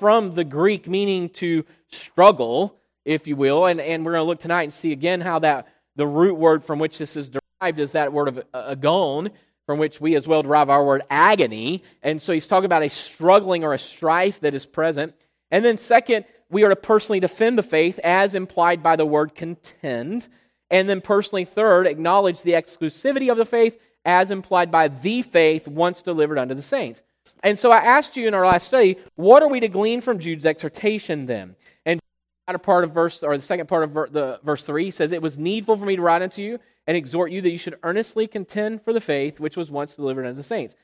from 0.00 0.32
the 0.32 0.44
Greek 0.44 0.88
meaning 0.88 1.28
to 1.28 1.62
struggle, 1.88 2.74
if 3.04 3.26
you 3.26 3.36
will. 3.36 3.66
And, 3.66 3.80
and 3.80 4.02
we're 4.02 4.12
going 4.12 4.24
to 4.24 4.26
look 4.28 4.40
tonight 4.40 4.62
and 4.62 4.72
see 4.72 4.92
again 4.92 5.20
how 5.20 5.40
that 5.40 5.68
the 5.94 6.06
root 6.06 6.38
word 6.38 6.64
from 6.64 6.78
which 6.78 6.96
this 6.96 7.16
is 7.16 7.28
derived 7.28 7.78
is 7.78 7.92
that 7.92 8.10
word 8.10 8.28
of 8.28 8.38
uh, 8.54 8.68
agon, 8.68 9.28
from 9.66 9.78
which 9.78 10.00
we 10.00 10.16
as 10.16 10.26
well 10.26 10.42
derive 10.42 10.70
our 10.70 10.82
word 10.82 11.02
agony. 11.10 11.82
And 12.02 12.20
so 12.20 12.32
he's 12.32 12.46
talking 12.46 12.64
about 12.64 12.82
a 12.82 12.88
struggling 12.88 13.62
or 13.62 13.74
a 13.74 13.78
strife 13.78 14.40
that 14.40 14.54
is 14.54 14.64
present. 14.64 15.14
And 15.50 15.62
then, 15.62 15.76
second, 15.76 16.24
we 16.48 16.64
are 16.64 16.70
to 16.70 16.76
personally 16.76 17.20
defend 17.20 17.58
the 17.58 17.62
faith 17.62 17.98
as 18.02 18.34
implied 18.34 18.82
by 18.82 18.96
the 18.96 19.04
word 19.04 19.34
contend. 19.34 20.28
And 20.70 20.88
then, 20.88 21.02
personally, 21.02 21.44
third, 21.44 21.86
acknowledge 21.86 22.40
the 22.40 22.52
exclusivity 22.52 23.30
of 23.30 23.36
the 23.36 23.44
faith 23.44 23.78
as 24.06 24.30
implied 24.30 24.70
by 24.70 24.88
the 24.88 25.20
faith 25.20 25.68
once 25.68 26.00
delivered 26.00 26.38
unto 26.38 26.54
the 26.54 26.62
saints. 26.62 27.02
And 27.42 27.58
so 27.58 27.70
I 27.70 27.78
asked 27.78 28.16
you 28.16 28.28
in 28.28 28.34
our 28.34 28.46
last 28.46 28.66
study, 28.66 28.96
what 29.14 29.42
are 29.42 29.48
we 29.48 29.60
to 29.60 29.68
glean 29.68 30.00
from 30.00 30.18
Jude's 30.18 30.46
exhortation 30.46 31.26
then? 31.26 31.56
And 31.86 32.00
a 32.48 32.58
part 32.58 32.84
of 32.84 32.92
verse 32.92 33.22
or 33.22 33.36
the 33.36 33.42
second 33.42 33.68
part 33.68 33.84
of 33.84 33.92
ver, 33.92 34.08
the 34.08 34.40
verse 34.42 34.64
3 34.64 34.90
says 34.90 35.12
it 35.12 35.22
was 35.22 35.38
needful 35.38 35.76
for 35.76 35.86
me 35.86 35.96
to 35.96 36.02
write 36.02 36.22
unto 36.22 36.42
you 36.42 36.58
and 36.86 36.96
exhort 36.96 37.30
you 37.30 37.40
that 37.42 37.50
you 37.50 37.58
should 37.58 37.78
earnestly 37.84 38.26
contend 38.26 38.82
for 38.82 38.92
the 38.92 39.00
faith 39.00 39.38
which 39.38 39.56
was 39.56 39.70
once 39.70 39.94
delivered 39.94 40.26
unto 40.26 40.36
the 40.36 40.42
saints 40.42 40.74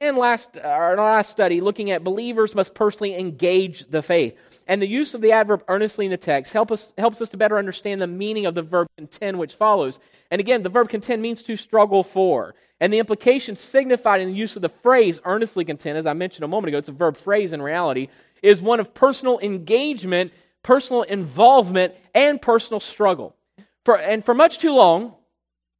and 0.00 0.16
last, 0.16 0.56
our 0.56 0.96
last 0.96 1.30
study, 1.30 1.60
looking 1.60 1.90
at 1.90 2.02
believers 2.02 2.54
must 2.54 2.74
personally 2.74 3.18
engage 3.18 3.86
the 3.90 4.02
faith. 4.02 4.36
And 4.66 4.80
the 4.80 4.88
use 4.88 5.14
of 5.14 5.20
the 5.20 5.32
adverb 5.32 5.62
earnestly 5.68 6.06
in 6.06 6.10
the 6.10 6.16
text 6.16 6.52
help 6.52 6.72
us, 6.72 6.92
helps 6.96 7.20
us 7.20 7.28
to 7.30 7.36
better 7.36 7.58
understand 7.58 8.00
the 8.00 8.06
meaning 8.06 8.46
of 8.46 8.54
the 8.54 8.62
verb 8.62 8.88
contend, 8.96 9.38
which 9.38 9.54
follows. 9.54 10.00
And 10.30 10.40
again, 10.40 10.62
the 10.62 10.68
verb 10.68 10.88
contend 10.88 11.20
means 11.20 11.42
to 11.44 11.56
struggle 11.56 12.02
for. 12.02 12.54
And 12.80 12.92
the 12.92 12.98
implication 12.98 13.56
signified 13.56 14.22
in 14.22 14.28
the 14.28 14.34
use 14.34 14.56
of 14.56 14.62
the 14.62 14.70
phrase 14.70 15.20
earnestly 15.24 15.66
contend, 15.66 15.98
as 15.98 16.06
I 16.06 16.14
mentioned 16.14 16.44
a 16.44 16.48
moment 16.48 16.68
ago, 16.68 16.78
it's 16.78 16.88
a 16.88 16.92
verb 16.92 17.16
phrase 17.16 17.52
in 17.52 17.60
reality, 17.60 18.08
is 18.42 18.62
one 18.62 18.80
of 18.80 18.94
personal 18.94 19.38
engagement, 19.40 20.32
personal 20.62 21.02
involvement, 21.02 21.94
and 22.14 22.40
personal 22.40 22.80
struggle. 22.80 23.36
For, 23.84 23.98
and 23.98 24.24
for 24.24 24.34
much 24.34 24.58
too 24.58 24.72
long, 24.72 25.14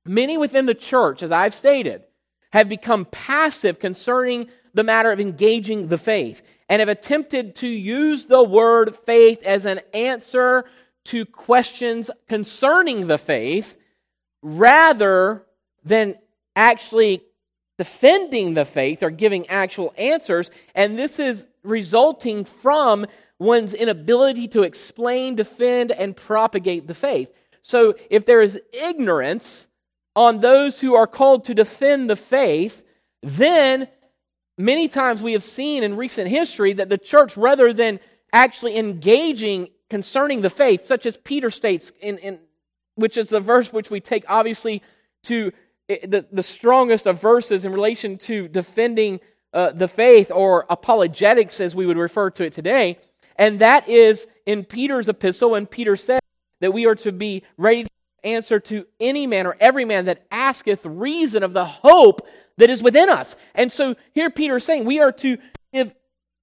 many 0.04 0.36
within 0.36 0.66
the 0.66 0.74
church, 0.74 1.22
as 1.22 1.32
I've 1.32 1.54
stated, 1.54 2.02
have 2.52 2.68
become 2.68 3.04
passive 3.06 3.78
concerning 3.78 4.48
the 4.74 4.84
matter 4.84 5.10
of 5.10 5.20
engaging 5.20 5.88
the 5.88 5.98
faith 5.98 6.42
and 6.68 6.80
have 6.80 6.88
attempted 6.88 7.54
to 7.56 7.68
use 7.68 8.26
the 8.26 8.42
word 8.42 8.94
faith 8.94 9.42
as 9.42 9.64
an 9.64 9.80
answer 9.92 10.64
to 11.04 11.24
questions 11.24 12.10
concerning 12.28 13.06
the 13.06 13.18
faith 13.18 13.76
rather 14.42 15.44
than 15.84 16.14
actually 16.54 17.22
defending 17.78 18.54
the 18.54 18.64
faith 18.64 19.02
or 19.02 19.10
giving 19.10 19.48
actual 19.48 19.92
answers. 19.96 20.50
And 20.74 20.98
this 20.98 21.18
is 21.18 21.48
resulting 21.62 22.44
from 22.44 23.06
one's 23.38 23.74
inability 23.74 24.48
to 24.48 24.62
explain, 24.62 25.34
defend, 25.34 25.90
and 25.90 26.14
propagate 26.14 26.86
the 26.86 26.94
faith. 26.94 27.32
So 27.62 27.94
if 28.10 28.26
there 28.26 28.42
is 28.42 28.60
ignorance, 28.72 29.66
on 30.20 30.40
those 30.40 30.80
who 30.80 30.94
are 30.94 31.06
called 31.06 31.44
to 31.44 31.54
defend 31.54 32.10
the 32.10 32.14
faith, 32.14 32.84
then 33.22 33.88
many 34.58 34.86
times 34.86 35.22
we 35.22 35.32
have 35.32 35.42
seen 35.42 35.82
in 35.82 35.96
recent 35.96 36.28
history 36.28 36.74
that 36.74 36.90
the 36.90 36.98
church, 36.98 37.38
rather 37.38 37.72
than 37.72 37.98
actually 38.30 38.76
engaging 38.76 39.70
concerning 39.88 40.42
the 40.42 40.50
faith, 40.50 40.84
such 40.84 41.06
as 41.06 41.16
Peter 41.16 41.48
states, 41.48 41.90
in, 42.02 42.18
in 42.18 42.38
which 42.96 43.16
is 43.16 43.30
the 43.30 43.40
verse 43.40 43.72
which 43.72 43.88
we 43.90 43.98
take 43.98 44.26
obviously 44.28 44.82
to 45.22 45.52
eh, 45.88 46.06
the, 46.06 46.26
the 46.30 46.42
strongest 46.42 47.06
of 47.06 47.18
verses 47.18 47.64
in 47.64 47.72
relation 47.72 48.18
to 48.18 48.46
defending 48.46 49.20
uh, 49.54 49.70
the 49.70 49.88
faith 49.88 50.30
or 50.30 50.66
apologetics, 50.68 51.60
as 51.60 51.74
we 51.74 51.86
would 51.86 51.96
refer 51.96 52.28
to 52.28 52.44
it 52.44 52.52
today. 52.52 52.98
And 53.36 53.58
that 53.60 53.88
is 53.88 54.26
in 54.44 54.66
Peter's 54.66 55.08
epistle, 55.08 55.54
and 55.54 55.68
Peter 55.68 55.96
said 55.96 56.20
that 56.60 56.74
we 56.74 56.84
are 56.84 56.94
to 56.96 57.10
be 57.10 57.42
ready 57.56 57.86
answer 58.24 58.60
to 58.60 58.86
any 58.98 59.26
man 59.26 59.46
or 59.46 59.56
every 59.60 59.84
man 59.84 60.06
that 60.06 60.26
asketh 60.30 60.84
reason 60.84 61.42
of 61.42 61.52
the 61.52 61.64
hope 61.64 62.26
that 62.56 62.70
is 62.70 62.82
within 62.82 63.08
us. 63.08 63.36
And 63.54 63.70
so 63.72 63.96
here 64.12 64.30
Peter 64.30 64.56
is 64.56 64.64
saying 64.64 64.84
we 64.84 65.00
are 65.00 65.12
to 65.12 65.38
give 65.72 65.94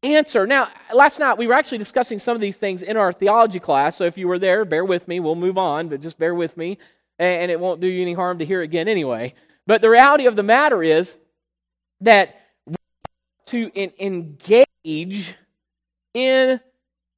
answer. 0.04 0.48
Now, 0.48 0.70
last 0.94 1.20
night 1.20 1.38
we 1.38 1.48
were 1.48 1.54
actually 1.54 1.78
discussing 1.78 2.20
some 2.20 2.36
of 2.36 2.42
these 2.42 2.58
things 2.58 2.84
in 2.84 2.98
our 2.98 3.12
theology 3.14 3.60
class. 3.60 3.96
So 3.96 4.06
if 4.06 4.18
you 4.18 4.28
were 4.28 4.40
there, 4.40 4.66
bear 4.66 4.86
with 4.86 5.08
me. 5.08 5.20
We'll 5.20 5.36
move 5.36 5.58
on, 5.58 5.90
but 5.90 6.02
just 6.02 6.18
bear 6.18 6.36
with 6.36 6.58
me. 6.58 6.78
And 7.20 7.50
it 7.50 7.60
won't 7.60 7.82
do 7.82 7.88
you 7.88 8.02
any 8.02 8.14
harm 8.14 8.40
to 8.40 8.46
hear 8.46 8.62
again 8.62 8.88
anyway. 8.88 9.34
But 9.66 9.82
the 9.82 9.90
reality 9.90 10.28
of 10.28 10.36
the 10.36 10.44
matter 10.44 10.84
is 10.84 11.18
that 12.02 12.40
to 13.48 13.72
engage 13.76 15.36
in 16.14 16.60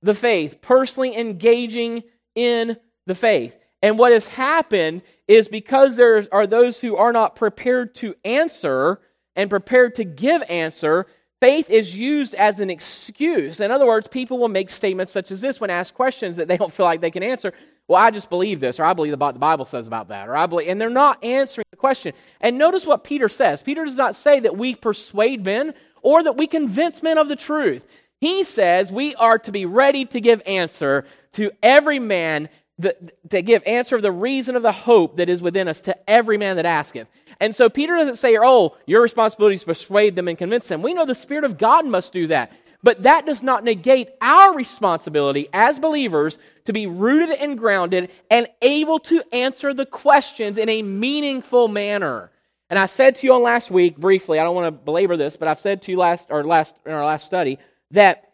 the 0.02 0.14
faith, 0.14 0.62
personally 0.62 1.18
engaging 1.18 2.04
in 2.36 2.78
the 3.06 3.16
faith. 3.16 3.58
And 3.82 3.98
what 3.98 4.12
has 4.12 4.28
happened 4.28 5.02
is 5.28 5.48
because 5.48 5.96
there 5.96 6.28
are 6.32 6.48
those 6.48 6.80
who 6.80 6.98
are 6.98 7.14
not 7.14 7.36
prepared 7.36 7.96
to 7.96 8.16
answer 8.26 9.00
and 9.36 9.50
prepared 9.50 9.96
to 9.96 10.04
give 10.04 10.44
answer, 10.50 11.06
faith 11.40 11.70
is 11.70 11.96
used 11.96 12.34
as 12.36 12.60
an 12.60 12.70
excuse. 12.70 13.60
In 13.62 13.72
other 13.72 13.86
words, 13.86 14.08
people 14.08 14.38
will 14.38 14.50
make 14.50 14.70
statements 14.70 15.12
such 15.12 15.32
as 15.32 15.40
this 15.40 15.62
when 15.62 15.70
asked 15.70 15.94
questions 15.94 16.36
that 16.38 16.48
they 16.48 16.58
don't 16.58 16.74
feel 16.74 16.86
like 16.86 17.00
they 17.00 17.12
can 17.12 17.24
answer. 17.24 17.54
Well, 17.88 18.02
I 18.02 18.12
just 18.12 18.30
believe 18.30 18.60
this, 18.60 18.80
or 18.80 18.84
I 18.84 18.94
believe 18.94 19.12
the 19.12 19.18
Bible 19.18 19.66
says 19.66 19.88
about 19.88 20.10
that, 20.10 20.28
or 20.28 20.36
I 20.36 20.46
believe, 20.46 20.68
and 20.68 20.80
they're 20.80 20.90
not 20.90 21.24
answering 21.24 21.66
the 21.72 21.78
question. 21.78 22.14
And 22.42 22.58
notice 22.58 22.86
what 22.86 23.04
Peter 23.04 23.30
says. 23.30 23.62
Peter 23.62 23.86
does 23.86 23.96
not 23.96 24.16
say 24.16 24.42
that 24.42 24.58
we 24.58 24.76
persuade 24.76 25.44
men 25.44 25.74
or 26.02 26.22
that 26.22 26.38
we 26.38 26.48
convince 26.48 27.02
men 27.02 27.18
of 27.18 27.30
the 27.30 27.36
truth. 27.36 27.88
He 28.20 28.44
says 28.44 28.92
we 28.92 29.16
are 29.16 29.40
to 29.40 29.52
be 29.52 29.66
ready 29.66 30.06
to 30.06 30.20
give 30.20 30.42
answer 30.46 31.06
to 31.34 31.52
every 31.64 32.00
man 32.00 32.50
the, 32.80 32.96
to 33.30 33.42
give 33.42 33.62
answer 33.66 33.98
of 33.98 34.02
the 34.02 34.12
reason 34.12 34.56
of 34.56 34.64
the 34.64 34.72
hope 34.72 35.18
that 35.18 35.30
is 35.30 35.42
within 35.42 35.68
us 35.68 35.82
to 35.82 36.10
every 36.10 36.38
man 36.38 36.56
that 36.56 36.66
asketh. 36.66 37.08
And 37.40 37.56
so 37.56 37.70
Peter 37.70 37.96
doesn't 37.96 38.16
say, 38.16 38.38
oh, 38.42 38.76
your 38.88 39.02
responsibility 39.02 39.56
is 39.56 39.62
to 39.62 39.68
persuade 39.68 40.16
them 40.16 40.28
and 40.28 40.38
convince 40.38 40.68
them. 40.68 40.82
We 40.82 40.94
know 40.94 41.06
the 41.06 41.14
Spirit 41.14 41.44
of 41.44 41.58
God 41.58 41.86
must 41.86 42.14
do 42.14 42.28
that. 42.28 42.52
But 42.82 43.04
that 43.04 43.26
does 43.26 43.44
not 43.44 43.66
negate 43.66 44.10
our 44.22 44.56
responsibility 44.56 45.50
as 45.52 45.80
believers 45.80 46.40
to 46.64 46.72
be 46.72 46.88
rooted 46.88 47.38
and 47.38 47.58
grounded 47.58 48.10
and 48.32 48.48
able 48.62 49.00
to 49.00 49.22
answer 49.34 49.74
the 49.74 49.86
questions 49.86 50.58
in 50.58 50.70
a 50.70 50.82
meaningful 50.82 51.68
manner. 51.68 52.32
And 52.70 52.80
I 52.80 52.86
said 52.86 53.16
to 53.16 53.28
you 53.28 53.34
on 53.34 53.44
last 53.44 53.70
week, 53.70 53.98
briefly, 53.98 54.40
I 54.40 54.44
don't 54.44 54.56
want 54.56 54.68
to 54.68 54.72
belabor 54.72 55.18
this, 55.18 55.36
but 55.36 55.50
I've 55.50 55.60
said 55.60 55.82
to 55.84 55.92
you 55.92 55.98
last 55.98 56.28
or 56.30 56.46
last 56.46 56.76
in 56.86 56.94
our 56.94 57.04
last 57.04 57.26
study 57.26 57.60
that 57.92 58.29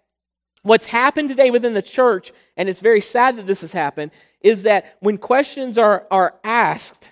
what's 0.65 0.87
happened 0.87 1.29
today 1.29 1.51
within 1.51 1.73
the 1.73 1.81
church, 1.81 2.33
and 2.57 2.67
it's 2.67 2.79
very 2.79 3.01
sad 3.01 3.37
that 3.37 3.47
this 3.47 3.61
has 3.61 3.71
happened, 3.71 4.11
is 4.41 4.63
that 4.63 4.97
when 4.99 5.17
questions 5.17 5.77
are, 5.77 6.05
are 6.11 6.35
asked, 6.43 7.11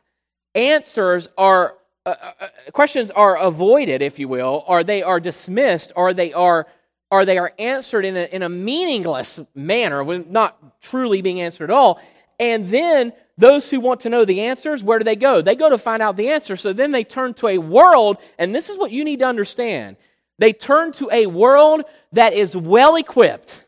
answers 0.55 1.29
are 1.37 1.75
uh, 2.05 2.15
uh, 2.21 2.31
uh, 2.41 2.47
questions 2.73 3.11
are 3.11 3.37
avoided, 3.37 4.01
if 4.01 4.19
you 4.19 4.27
will, 4.27 4.65
or 4.67 4.83
they 4.83 5.01
are 5.01 5.21
dismissed, 5.21 5.93
or 5.95 6.13
they 6.13 6.33
are 6.33 6.67
or 7.09 7.25
they 7.25 7.37
are 7.37 7.53
answered 7.59 8.05
in 8.05 8.17
a, 8.17 8.23
in 8.23 8.41
a 8.41 8.49
meaningless 8.49 9.39
manner, 9.53 10.03
not 10.03 10.81
truly 10.81 11.21
being 11.21 11.39
answered 11.39 11.65
at 11.65 11.69
all. 11.69 12.01
And 12.39 12.67
then 12.67 13.13
those 13.37 13.69
who 13.69 13.79
want 13.79 14.01
to 14.01 14.09
know 14.09 14.25
the 14.25 14.41
answers, 14.41 14.83
where 14.83 14.97
do 14.97 15.05
they 15.05 15.15
go? 15.15 15.39
They 15.39 15.55
go 15.55 15.69
to 15.69 15.77
find 15.77 16.01
out 16.01 16.17
the 16.17 16.29
answer. 16.31 16.57
So 16.57 16.73
then 16.73 16.89
they 16.89 17.03
turn 17.03 17.35
to 17.35 17.49
a 17.49 17.59
world, 17.59 18.17
and 18.39 18.53
this 18.53 18.67
is 18.67 18.79
what 18.79 18.91
you 18.91 19.03
need 19.03 19.19
to 19.19 19.25
understand. 19.25 19.97
They 20.43 20.51
turn 20.51 20.91
to 20.95 21.09
a 21.09 21.27
world 21.27 21.83
that 22.11 22.33
is 22.33 22.53
well 22.53 22.97
equipped 22.97 23.63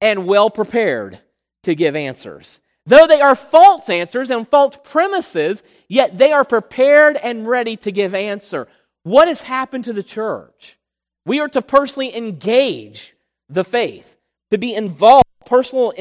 and 0.00 0.26
well 0.26 0.50
prepared 0.50 1.20
to 1.62 1.76
give 1.76 1.94
answers. 1.94 2.60
Though 2.84 3.06
they 3.06 3.20
are 3.20 3.36
false 3.36 3.88
answers 3.88 4.28
and 4.30 4.48
false 4.48 4.76
premises, 4.82 5.62
yet 5.86 6.18
they 6.18 6.32
are 6.32 6.44
prepared 6.44 7.16
and 7.16 7.46
ready 7.46 7.76
to 7.76 7.92
give 7.92 8.12
answer. 8.12 8.66
What 9.04 9.28
has 9.28 9.42
happened 9.42 9.84
to 9.84 9.92
the 9.92 10.02
church? 10.02 10.76
We 11.24 11.38
are 11.38 11.48
to 11.50 11.62
personally 11.62 12.16
engage 12.16 13.14
the 13.48 13.62
faith, 13.62 14.16
to 14.50 14.58
be 14.58 14.74
involved, 14.74 15.26
personal 15.44 15.92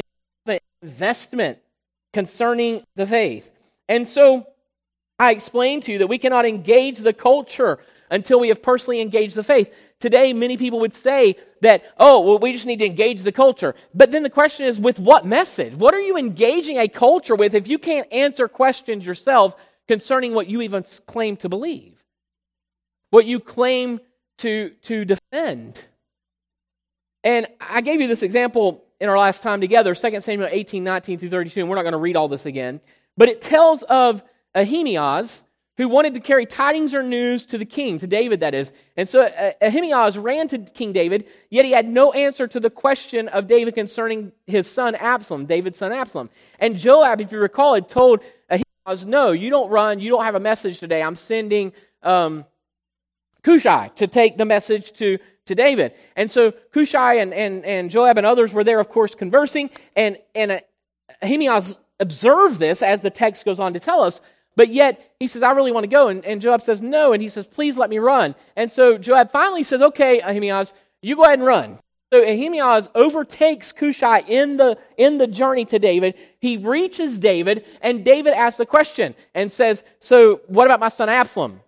investment 0.82 1.60
concerning 2.14 2.84
the 2.96 3.06
faith. 3.06 3.52
And 3.88 4.08
so 4.08 4.48
I 5.18 5.32
explained 5.32 5.84
to 5.84 5.94
you 5.94 6.00
that 6.00 6.08
we 6.08 6.18
cannot 6.18 6.46
engage 6.46 7.00
the 7.00 7.14
culture 7.14 7.80
until 8.12 8.40
we 8.40 8.50
have 8.50 8.62
personally 8.62 9.02
engaged 9.02 9.36
the 9.36 9.44
faith. 9.44 9.74
Today, 10.00 10.34
many 10.34 10.58
people 10.58 10.80
would 10.80 10.94
say 10.94 11.36
that, 11.62 11.84
oh, 11.98 12.20
well, 12.20 12.38
we 12.38 12.52
just 12.52 12.66
need 12.66 12.80
to 12.80 12.86
engage 12.86 13.24
the 13.24 13.32
culture. 13.32 13.76
But 13.94 14.12
then 14.12 14.24
the 14.24 14.30
question 14.30 14.66
is, 14.66 14.80
with 14.80 15.00
what 15.00 15.26
message? 15.26 15.74
What 15.74 15.94
are 15.94 16.02
you 16.02 16.18
engaging 16.18 16.78
a 16.78 16.88
culture 16.88 17.36
with 17.36 17.56
if 17.56 17.68
you 17.68 17.80
can't 17.80 18.12
answer 18.12 18.48
questions 18.48 19.06
yourself 19.06 19.56
concerning 19.88 20.34
what 20.34 20.48
you 20.48 20.62
even 20.62 20.84
claim 21.06 21.38
to 21.38 21.50
believe? 21.50 22.04
What 23.10 23.26
you 23.26 23.40
claim 23.40 24.02
to, 24.40 24.72
to 24.84 25.06
defend? 25.06 25.82
And 27.24 27.48
I 27.60 27.82
gave 27.82 28.02
you 28.02 28.08
this 28.08 28.22
example 28.22 28.84
in 29.00 29.10
our 29.10 29.18
last 29.18 29.42
time 29.42 29.62
together, 29.62 29.96
2 29.96 30.22
Samuel 30.22 30.50
18, 30.52 30.84
19 30.84 31.20
through 31.20 31.30
32, 31.30 31.62
and 31.62 31.70
we're 31.70 31.76
not 31.76 31.84
going 31.84 31.94
to 31.94 31.98
read 31.98 32.16
all 32.16 32.28
this 32.28 32.46
again. 32.46 32.82
But 33.18 33.30
it 33.30 33.42
tells 33.42 33.84
of 33.84 34.22
Ahimaaz, 34.56 35.44
who 35.78 35.90
wanted 35.90 36.14
to 36.14 36.22
carry 36.22 36.46
tidings 36.46 36.96
or 36.96 37.04
news 37.04 37.46
to 37.48 37.58
the 37.58 37.66
king, 37.66 38.00
to 38.00 38.08
David, 38.08 38.40
that 38.40 38.54
is. 38.54 38.72
And 38.96 39.08
so 39.08 39.26
uh, 39.26 40.12
ran 40.16 40.48
to 40.48 40.60
King 40.60 40.94
David, 40.94 41.28
yet 41.50 41.66
he 41.66 41.72
had 41.72 41.88
no 41.88 42.14
answer 42.14 42.48
to 42.48 42.60
the 42.60 42.70
question 42.70 43.28
of 43.28 43.48
David 43.48 43.76
concerning 43.76 44.32
his 44.48 44.72
son 44.72 44.96
Absalom, 44.96 45.46
David's 45.46 45.78
son 45.78 45.92
Absalom. 45.92 46.30
And 46.60 46.78
Joab, 46.78 47.20
if 47.20 47.34
you 47.34 47.40
recall, 47.40 47.76
had 47.76 47.90
told 47.90 48.22
Ahimaaz, 48.50 49.06
no, 49.06 49.32
you 49.32 49.50
don't 49.50 49.70
run. 49.70 50.00
You 50.00 50.10
don't 50.10 50.24
have 50.24 50.36
a 50.36 50.40
message 50.40 50.80
today. 50.80 51.04
I'm 51.04 51.18
sending 51.18 51.74
um, 52.02 52.46
Cushai 53.44 53.90
to 53.98 54.08
take 54.08 54.38
the 54.38 54.46
message 54.46 54.94
to, 54.94 55.18
to 55.46 55.56
David. 55.56 55.94
And 56.16 56.32
so 56.32 56.52
Cushai 56.52 57.16
and, 57.16 57.34
and, 57.34 57.66
and 57.66 57.90
Joab 57.90 58.18
and 58.18 58.26
others 58.26 58.54
were 58.54 58.64
there, 58.64 58.80
of 58.80 58.88
course, 58.88 59.14
conversing. 59.14 59.70
And, 59.96 60.18
and 60.34 60.52
uh, 60.52 60.60
Ahimaaz 61.22 61.76
observed 62.00 62.60
this 62.60 62.82
as 62.82 63.02
the 63.02 63.10
text 63.10 63.44
goes 63.46 63.60
on 63.60 63.74
to 63.74 63.80
tell 63.80 64.02
us. 64.02 64.22
But 64.56 64.70
yet, 64.70 65.16
he 65.20 65.28
says, 65.28 65.44
I 65.44 65.52
really 65.52 65.72
want 65.72 65.84
to 65.84 65.90
go. 65.90 66.08
And, 66.08 66.24
and 66.26 66.42
Joab 66.42 66.62
says, 66.62 66.82
No. 66.82 67.14
And 67.14 67.22
he 67.22 67.30
says, 67.30 67.46
Please 67.46 67.78
let 67.78 67.90
me 67.90 68.00
run. 68.00 68.36
And 68.56 68.72
so 68.72 68.98
Joab 68.98 69.32
finally 69.32 69.64
says, 69.64 69.82
Okay, 69.82 70.22
Ahimaaz, 70.22 70.74
you 71.02 71.16
go 71.16 71.24
ahead 71.24 71.40
and 71.40 71.48
run. 71.48 71.80
So 72.14 72.24
Ahimaaz 72.24 72.90
overtakes 72.96 73.72
Cushai 73.72 74.20
in 74.28 74.58
the, 74.58 74.78
in 74.96 75.18
the 75.18 75.28
journey 75.28 75.66
to 75.66 75.80
David. 75.80 76.16
He 76.40 76.58
reaches 76.58 77.18
David, 77.18 77.66
and 77.82 78.06
David 78.06 78.34
asks 78.34 78.60
a 78.60 78.66
question 78.66 79.16
and 79.34 79.52
says, 79.52 79.84
So, 80.00 80.42
what 80.48 80.66
about 80.66 80.80
my 80.80 80.90
son 80.90 81.10
Absalom? 81.10 81.62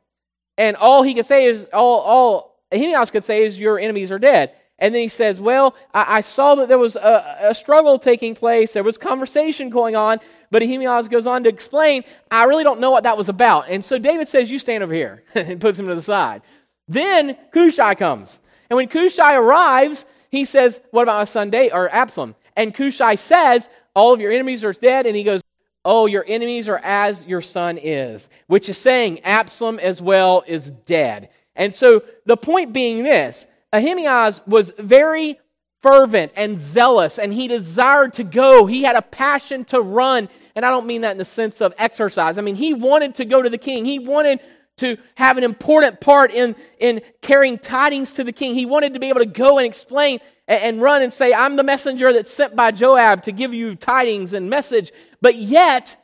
And 0.57 0.77
all 0.77 1.03
he 1.03 1.13
could 1.13 1.25
say 1.25 1.45
is, 1.45 1.65
all, 1.73 1.99
all 1.99 2.61
Ahimaaz 2.71 3.11
could 3.11 3.23
say 3.23 3.43
is, 3.43 3.59
Your 3.59 3.79
enemies 3.79 4.11
are 4.11 4.19
dead. 4.19 4.53
And 4.79 4.93
then 4.93 5.01
he 5.01 5.07
says, 5.07 5.39
Well, 5.39 5.75
I, 5.93 6.17
I 6.17 6.21
saw 6.21 6.55
that 6.55 6.67
there 6.67 6.77
was 6.77 6.95
a, 6.95 7.37
a, 7.41 7.55
struggle 7.55 7.97
taking 7.97 8.35
place, 8.35 8.73
there 8.73 8.83
was 8.83 8.97
conversation 8.97 9.69
going 9.69 9.95
on, 9.95 10.19
but 10.51 10.61
Ahimaaz 10.61 11.07
goes 11.07 11.27
on 11.27 11.43
to 11.43 11.49
explain, 11.49 12.03
I 12.29 12.43
really 12.43 12.63
don't 12.63 12.79
know 12.79 12.91
what 12.91 13.03
that 13.03 13.17
was 13.17 13.29
about. 13.29 13.69
And 13.69 13.83
so 13.83 13.97
David 13.97 14.27
says, 14.27 14.51
You 14.51 14.59
stand 14.59 14.83
over 14.83 14.93
here, 14.93 15.23
and 15.35 15.59
puts 15.59 15.79
him 15.79 15.87
to 15.87 15.95
the 15.95 16.01
side. 16.01 16.41
Then 16.87 17.37
Cushai 17.51 17.95
comes. 17.95 18.39
And 18.69 18.77
when 18.77 18.87
Cushai 18.87 19.35
arrives, 19.35 20.05
he 20.29 20.45
says, 20.45 20.81
What 20.91 21.03
about 21.03 21.17
my 21.17 21.25
son 21.25 21.49
Day 21.49 21.71
or 21.71 21.89
Absalom? 21.89 22.35
And 22.55 22.73
Cushai 22.73 23.15
says, 23.15 23.69
All 23.95 24.13
of 24.13 24.21
your 24.21 24.31
enemies 24.31 24.63
are 24.63 24.73
dead. 24.73 25.05
And 25.05 25.15
he 25.15 25.23
goes, 25.23 25.41
Oh, 25.83 26.05
your 26.05 26.25
enemies 26.27 26.67
are 26.67 26.81
as 26.83 27.25
your 27.25 27.41
son 27.41 27.77
is, 27.77 28.29
which 28.47 28.67
is 28.69 28.77
saying 28.77 29.21
Absalom 29.23 29.79
as 29.79 30.01
well 30.01 30.43
is 30.45 30.71
dead. 30.71 31.29
And 31.55 31.73
so 31.73 32.03
the 32.25 32.37
point 32.37 32.73
being 32.73 33.03
this 33.03 33.47
Ahimaaz 33.73 34.41
was 34.47 34.71
very 34.77 35.39
fervent 35.81 36.31
and 36.35 36.59
zealous, 36.59 37.19
and 37.19 37.33
he 37.33 37.47
desired 37.47 38.13
to 38.13 38.23
go. 38.23 38.65
He 38.65 38.83
had 38.83 38.95
a 38.95 39.01
passion 39.01 39.65
to 39.65 39.81
run. 39.81 40.29
And 40.55 40.65
I 40.65 40.69
don't 40.69 40.87
mean 40.87 41.01
that 41.01 41.11
in 41.11 41.17
the 41.17 41.25
sense 41.25 41.61
of 41.61 41.73
exercise. 41.77 42.37
I 42.37 42.41
mean, 42.41 42.55
he 42.55 42.73
wanted 42.73 43.15
to 43.15 43.25
go 43.25 43.41
to 43.41 43.49
the 43.49 43.57
king. 43.57 43.85
He 43.85 43.99
wanted 43.99 44.39
to 44.77 44.97
have 45.15 45.37
an 45.37 45.43
important 45.43 45.99
part 45.99 46.31
in, 46.31 46.55
in 46.79 47.01
carrying 47.21 47.57
tidings 47.57 48.13
to 48.13 48.23
the 48.23 48.31
king. 48.31 48.53
He 48.55 48.65
wanted 48.65 48.93
to 48.93 48.99
be 48.99 49.09
able 49.09 49.19
to 49.19 49.25
go 49.25 49.57
and 49.57 49.65
explain 49.65 50.19
and, 50.47 50.61
and 50.61 50.81
run 50.81 51.01
and 51.01 51.11
say, 51.11 51.33
I'm 51.33 51.55
the 51.55 51.63
messenger 51.63 52.13
that's 52.13 52.31
sent 52.31 52.55
by 52.55 52.71
Joab 52.71 53.23
to 53.23 53.31
give 53.31 53.53
you 53.53 53.75
tidings 53.75 54.33
and 54.33 54.49
message. 54.49 54.91
But 55.21 55.35
yet, 55.35 55.97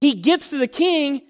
he 0.00 0.14
gets 0.14 0.48
to 0.48 0.58
the 0.58 0.66
king 0.66 1.22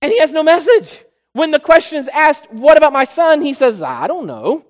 and 0.00 0.10
he 0.10 0.18
has 0.18 0.32
no 0.32 0.42
message. 0.42 1.04
When 1.34 1.50
the 1.50 1.60
question 1.60 1.98
is 1.98 2.08
asked, 2.08 2.50
What 2.52 2.76
about 2.76 2.92
my 2.92 3.04
son? 3.04 3.40
he 3.40 3.54
says, 3.54 3.80
I 3.80 4.06
don't 4.06 4.26
know. 4.26 4.66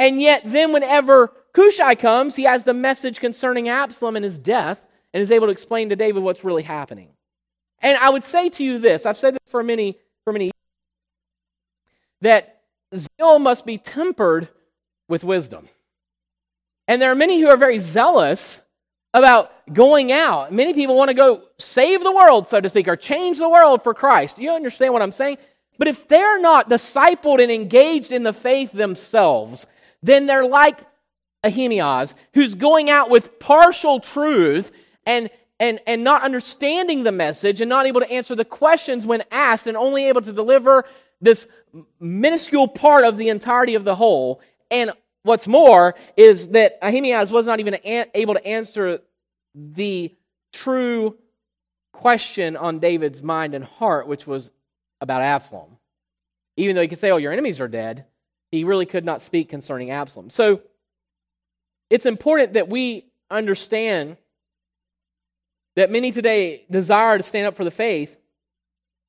And 0.00 0.18
yet, 0.18 0.42
then 0.46 0.72
whenever 0.72 1.30
Cushai 1.52 1.94
comes, 1.94 2.34
he 2.34 2.44
has 2.44 2.64
the 2.64 2.72
message 2.72 3.20
concerning 3.20 3.68
Absalom 3.68 4.16
and 4.16 4.24
his 4.24 4.38
death 4.38 4.80
and 5.12 5.22
is 5.22 5.30
able 5.30 5.46
to 5.48 5.52
explain 5.52 5.90
to 5.90 5.96
David 5.96 6.22
what's 6.22 6.42
really 6.42 6.62
happening. 6.62 7.10
And 7.82 7.98
I 7.98 8.08
would 8.08 8.24
say 8.24 8.48
to 8.48 8.64
you 8.64 8.78
this 8.78 9.04
I've 9.04 9.18
said 9.18 9.34
this 9.34 9.40
for 9.46 9.62
many 9.62 9.98
for 10.24 10.32
many 10.32 10.50
that 12.22 12.62
zeal 12.96 13.38
must 13.38 13.66
be 13.66 13.76
tempered 13.76 14.48
with 15.06 15.22
wisdom. 15.22 15.68
And 16.88 17.00
there 17.00 17.12
are 17.12 17.16
many 17.16 17.38
who 17.38 17.48
are 17.48 17.56
very 17.58 17.78
zealous 17.78 18.62
about 19.12 19.52
going 19.70 20.12
out. 20.12 20.50
Many 20.50 20.72
people 20.72 20.96
want 20.96 21.08
to 21.08 21.14
go 21.14 21.42
save 21.58 22.02
the 22.02 22.12
world, 22.12 22.48
so 22.48 22.58
to 22.58 22.70
speak, 22.70 22.88
or 22.88 22.96
change 22.96 23.38
the 23.38 23.48
world 23.48 23.82
for 23.82 23.92
Christ. 23.92 24.36
Do 24.36 24.42
you 24.42 24.50
understand 24.50 24.94
what 24.94 25.02
I'm 25.02 25.12
saying? 25.12 25.36
But 25.78 25.88
if 25.88 26.08
they're 26.08 26.40
not 26.40 26.70
discipled 26.70 27.42
and 27.42 27.50
engaged 27.50 28.12
in 28.12 28.22
the 28.22 28.32
faith 28.32 28.72
themselves, 28.72 29.66
then 30.02 30.26
they're 30.26 30.46
like 30.46 30.80
Ahimaaz, 31.44 32.14
who's 32.34 32.54
going 32.54 32.90
out 32.90 33.10
with 33.10 33.38
partial 33.38 34.00
truth 34.00 34.72
and 35.06 35.30
and, 35.60 35.78
and 35.86 36.02
not 36.02 36.22
understanding 36.22 37.04
the 37.04 37.12
message 37.12 37.60
and 37.60 37.68
not 37.68 37.86
able 37.86 38.00
to 38.00 38.10
answer 38.10 38.34
the 38.34 38.46
questions 38.46 39.04
when 39.04 39.22
asked 39.30 39.66
and 39.66 39.76
only 39.76 40.08
able 40.08 40.22
to 40.22 40.32
deliver 40.32 40.86
this 41.20 41.46
minuscule 42.00 42.66
part 42.66 43.04
of 43.04 43.18
the 43.18 43.28
entirety 43.28 43.74
of 43.74 43.84
the 43.84 43.94
whole. 43.94 44.40
And 44.70 44.92
what's 45.22 45.46
more 45.46 45.96
is 46.16 46.48
that 46.48 46.78
Ahimaaz 46.80 47.30
was 47.30 47.44
not 47.44 47.60
even 47.60 47.76
able 47.84 48.34
to 48.34 48.46
answer 48.46 49.00
the 49.54 50.16
true 50.54 51.18
question 51.92 52.56
on 52.56 52.78
David's 52.78 53.22
mind 53.22 53.54
and 53.54 53.64
heart, 53.64 54.06
which 54.06 54.26
was 54.26 54.50
about 55.02 55.20
Absalom. 55.20 55.76
Even 56.56 56.74
though 56.74 56.82
he 56.82 56.88
could 56.88 56.98
say, 56.98 57.10
Oh, 57.10 57.18
your 57.18 57.32
enemies 57.32 57.60
are 57.60 57.68
dead, 57.68 58.06
he 58.50 58.64
really 58.64 58.86
could 58.86 59.04
not 59.04 59.22
speak 59.22 59.48
concerning 59.48 59.90
Absalom. 59.90 60.30
So 60.30 60.62
it's 61.88 62.06
important 62.06 62.54
that 62.54 62.68
we 62.68 63.06
understand 63.30 64.16
that 65.76 65.90
many 65.90 66.10
today 66.10 66.64
desire 66.70 67.16
to 67.16 67.22
stand 67.22 67.46
up 67.46 67.56
for 67.56 67.64
the 67.64 67.70
faith 67.70 68.16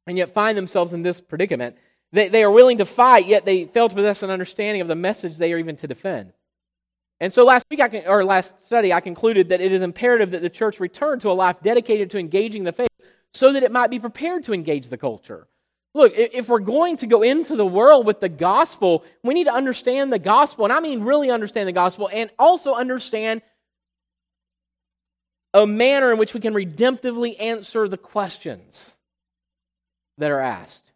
and 0.08 0.17
yet 0.17 0.34
find 0.34 0.58
themselves 0.58 0.93
in 0.93 1.04
this 1.04 1.21
predicament. 1.21 1.75
They, 2.12 2.27
they 2.27 2.43
are 2.43 2.51
willing 2.51 2.77
to 2.80 2.86
fight, 2.86 3.25
yet 3.25 3.45
they 3.45 3.65
fail 3.65 3.89
to 3.89 3.95
possess 3.95 4.23
an 4.23 4.30
understanding 4.30 4.82
of 4.82 4.88
the 4.88 4.95
message 4.95 5.38
they 5.38 5.54
are 5.54 5.58
even 5.58 5.75
to 5.77 5.88
defend. 5.88 6.34
And 7.19 7.32
so 7.32 7.45
last 7.45 7.67
week, 7.69 7.80
I 7.80 7.88
can, 7.88 8.08
or 8.08 8.25
last 8.25 8.65
study, 8.65 8.91
I 8.91 8.99
concluded 8.99 9.49
that 9.49 9.62
it 9.62 9.71
is 9.71 9.84
imperative 9.84 10.32
that 10.32 10.41
the 10.41 10.49
church 10.49 10.80
return 10.80 11.19
to 11.19 11.30
a 11.30 11.34
life 11.34 11.58
dedicated 11.62 12.10
to 12.12 12.17
engaging 12.17 12.63
the 12.63 12.71
faith 12.71 12.89
so 13.34 13.54
that 13.54 13.63
it 13.63 13.71
might 13.71 13.91
be 13.91 13.99
prepared 13.99 14.43
to 14.43 14.54
engage 14.54 14.89
the 14.89 14.97
culture. 14.97 15.47
Look, 15.93 16.13
if 16.15 16.47
we're 16.47 16.60
going 16.60 16.97
to 16.97 17.08
go 17.08 17.21
into 17.21 17.56
the 17.56 17.65
world 17.65 18.06
with 18.06 18.21
the 18.21 18.30
gospel, 18.30 19.04
we 19.23 19.34
need 19.34 19.45
to 19.45 19.54
understand 19.54 20.12
the 20.12 20.19
gospel. 20.19 20.65
And 20.65 20.73
I 20.73 20.80
mean, 20.80 21.04
really 21.04 21.30
understand 21.30 21.67
the 21.67 21.73
gospel 21.73 22.10
and 22.12 22.30
also 22.39 22.73
understand 22.73 23.41
a 25.54 25.67
manner 25.67 26.13
in 26.13 26.17
which 26.17 26.34
we 26.34 26.39
can 26.39 26.54
redemptively 26.54 27.39
answer 27.41 27.89
the 27.89 27.97
questions 27.97 28.95
that 30.17 30.32
are 30.32 30.39
asked. 30.39 30.91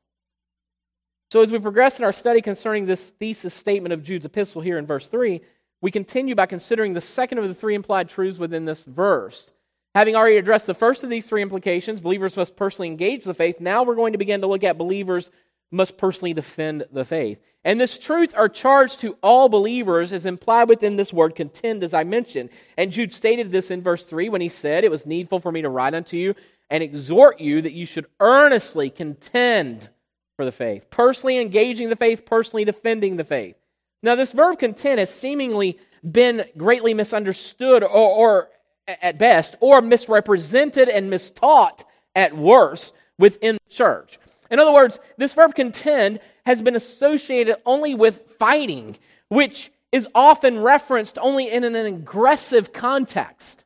So, 1.32 1.42
as 1.42 1.52
we 1.52 1.60
progress 1.60 2.00
in 2.00 2.06
our 2.06 2.14
study 2.14 2.42
concerning 2.42 2.86
this 2.86 3.10
thesis 3.10 3.54
statement 3.54 3.92
of 3.92 4.04
Jude's 4.04 4.26
epistle 4.26 4.62
here 4.62 4.78
in 4.78 4.86
verse 4.86 5.10
3, 5.10 5.42
we 5.82 5.92
continue 5.92 6.36
by 6.36 6.46
considering 6.46 6.94
the 6.94 7.02
second 7.02 7.40
of 7.40 7.48
the 7.48 7.54
three 7.54 7.76
implied 7.76 8.08
truths 8.08 8.40
within 8.40 8.64
this 8.64 8.84
verse. 8.84 9.52
Having 9.96 10.18
already 10.18 10.36
addressed 10.36 10.68
the 10.68 10.74
first 10.74 11.06
of 11.06 11.10
these 11.10 11.26
three 11.26 11.42
implications, 11.42 12.02
believers 12.02 12.36
must 12.36 12.58
personally 12.58 12.90
engage 12.90 13.24
the 13.24 13.34
faith. 13.34 13.62
Now 13.62 13.84
we're 13.84 13.96
going 13.96 14.12
to 14.12 14.20
begin 14.20 14.42
to 14.42 14.48
look 14.48 14.66
at 14.66 14.78
believers 14.78 15.32
must 15.72 15.98
personally 15.98 16.34
defend 16.34 16.84
the 16.92 17.06
faith. 17.06 17.40
And 17.64 17.80
this 17.80 17.98
truth 17.98 18.34
are 18.36 18.50
charged 18.50 19.00
to 19.00 19.18
all 19.24 19.48
believers 19.48 20.12
is 20.12 20.26
implied 20.26 20.68
within 20.68 20.98
this 20.98 21.14
word 21.14 21.34
contend, 21.34 21.82
as 21.82 21.94
I 21.94 22.04
mentioned. 22.04 22.50
And 22.78 22.92
Jude 22.92 23.14
stated 23.14 23.54
this 23.54 23.72
in 23.72 23.82
verse 23.82 24.04
3 24.04 24.28
when 24.28 24.42
he 24.42 24.50
said, 24.50 24.84
It 24.84 24.92
was 24.92 25.06
needful 25.06 25.40
for 25.40 25.50
me 25.50 25.62
to 25.62 25.70
write 25.70 25.94
unto 25.94 26.18
you 26.18 26.36
and 26.70 26.84
exhort 26.84 27.40
you 27.40 27.62
that 27.62 27.72
you 27.72 27.86
should 27.86 28.08
earnestly 28.20 28.90
contend 28.90 29.90
for 30.36 30.44
the 30.44 30.52
faith. 30.52 30.90
Personally 30.90 31.40
engaging 31.40 31.88
the 31.88 31.96
faith, 31.96 32.26
personally 32.26 32.66
defending 32.66 33.16
the 33.16 33.24
faith. 33.24 33.56
Now, 34.04 34.16
this 34.16 34.34
verb 34.34 34.60
contend 34.60 35.00
has 35.00 35.10
seemingly 35.10 35.80
been 36.04 36.44
greatly 36.58 36.94
misunderstood 36.94 37.82
or, 37.82 37.90
or 37.90 38.50
at 38.88 39.18
best, 39.18 39.56
or 39.60 39.82
misrepresented 39.82 40.90
and 40.90 41.12
mistaught 41.12 41.84
at 42.16 42.36
worst 42.36 42.94
within 43.18 43.56
the 43.56 43.74
church. 43.74 44.20
In 44.52 44.60
other 44.60 44.72
words, 44.72 45.00
this 45.18 45.34
verb 45.34 45.56
contend 45.56 46.20
has 46.46 46.62
been 46.62 46.76
associated 46.76 47.58
only 47.66 47.96
with 47.96 48.36
fighting, 48.38 48.98
which 49.30 49.72
is 49.92 50.08
often 50.14 50.60
referenced 50.60 51.18
only 51.20 51.52
in 51.52 51.64
an 51.64 51.76
aggressive 51.76 52.72
context. 52.74 53.66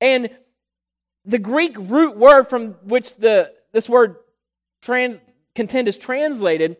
And 0.00 0.30
the 1.24 1.38
Greek 1.38 1.76
root 1.76 2.16
word 2.16 2.44
from 2.44 2.72
which 2.84 3.16
the, 3.16 3.52
this 3.72 3.88
word 3.88 4.16
trans, 4.82 5.20
contend 5.54 5.88
is 5.88 5.98
translated 5.98 6.76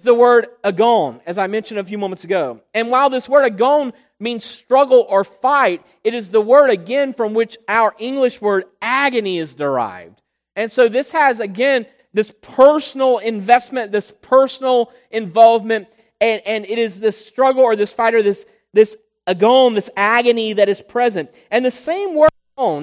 the 0.00 0.14
word 0.14 0.46
agon, 0.62 1.20
as 1.26 1.38
I 1.38 1.48
mentioned 1.48 1.80
a 1.80 1.84
few 1.84 1.98
moments 1.98 2.24
ago. 2.24 2.60
And 2.72 2.90
while 2.90 3.10
this 3.10 3.28
word 3.28 3.44
agon 3.44 3.92
means 4.20 4.44
struggle 4.44 5.06
or 5.08 5.24
fight, 5.24 5.84
it 6.04 6.14
is 6.14 6.30
the 6.30 6.40
word 6.40 6.70
again 6.70 7.12
from 7.12 7.34
which 7.34 7.56
our 7.68 7.94
English 7.98 8.40
word 8.40 8.64
agony 8.82 9.38
is 9.38 9.54
derived. 9.54 10.20
And 10.56 10.70
so 10.70 10.88
this 10.88 11.12
has, 11.12 11.40
again, 11.40 11.86
this 12.12 12.32
personal 12.42 13.18
investment, 13.18 13.92
this 13.92 14.12
personal 14.22 14.92
involvement, 15.10 15.88
and, 16.20 16.42
and 16.44 16.64
it 16.64 16.78
is 16.78 16.98
this 16.98 17.24
struggle 17.24 17.62
or 17.62 17.76
this 17.76 17.92
fight 17.92 18.14
or 18.14 18.22
this, 18.22 18.44
this 18.72 18.96
agon, 19.26 19.74
this 19.74 19.90
agony 19.96 20.54
that 20.54 20.68
is 20.68 20.80
present. 20.80 21.32
And 21.50 21.64
the 21.64 21.70
same 21.70 22.14
word 22.16 22.30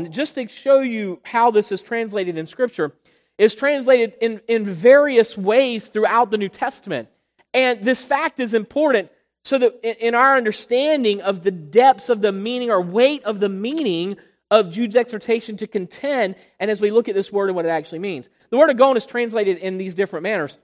just 0.10 0.36
to 0.36 0.48
show 0.48 0.80
you 0.80 1.20
how 1.24 1.52
this 1.52 1.70
is 1.70 1.82
translated 1.82 2.38
in 2.38 2.48
Scripture, 2.48 2.94
is 3.38 3.54
translated 3.56 4.14
in, 4.22 4.40
in 4.48 4.64
various 4.64 5.38
ways 5.38 5.90
throughout 5.90 6.32
the 6.32 6.38
New 6.38 6.48
Testament. 6.48 7.10
And 7.54 7.84
this 7.84 8.02
fact 8.02 8.40
is 8.40 8.54
important 8.54 9.10
so 9.46 9.60
that 9.60 9.80
in 9.84 10.16
our 10.16 10.36
understanding 10.36 11.22
of 11.22 11.44
the 11.44 11.52
depths 11.52 12.10
of 12.10 12.20
the 12.20 12.32
meaning 12.32 12.72
or 12.72 12.82
weight 12.82 13.24
of 13.26 13.40
the 13.40 13.48
meaning 13.48 14.18
of 14.50 14.72
Jude's 14.72 14.96
exhortation 14.96 15.56
to 15.58 15.68
contend, 15.68 16.34
and 16.60 16.72
as 16.72 16.82
we 16.82 16.90
look 16.90 17.08
at 17.08 17.14
this 17.14 17.32
word 17.32 17.50
and 17.50 17.56
what 17.56 17.66
it 17.66 17.70
actually 17.70 18.00
means. 18.00 18.28
The 18.50 18.58
word 18.58 18.72
agon 18.72 18.98
is 18.98 19.06
translated 19.06 19.60
in 19.60 19.78
these 19.78 19.94
different 19.94 20.24
manners. 20.24 20.58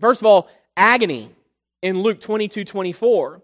First 0.00 0.22
of 0.22 0.26
all, 0.26 0.48
agony 0.76 1.30
in 1.82 2.02
Luke 2.02 2.20
22 2.20 2.64
24, 2.64 3.42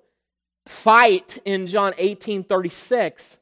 fight 0.67 1.39
in 1.45 1.69
John 1.69 1.95
18 1.97 2.43
36, 2.43 3.39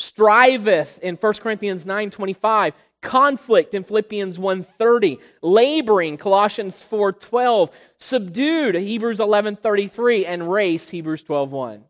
striveth 0.00 0.98
in 0.98 1.16
1 1.16 1.32
Corinthians 1.34 1.86
9 1.86 2.10
25, 2.10 2.74
conflict 3.00 3.74
in 3.74 3.84
Philippians 3.84 4.38
1:30, 4.38 5.18
laboring 5.42 6.16
Colossians 6.16 6.82
4:12, 6.82 7.70
subdued 7.98 8.74
Hebrews 8.74 9.20
11:33 9.20 10.26
and 10.26 10.50
race 10.50 10.90
Hebrews 10.90 11.22
12:1. 11.22 11.84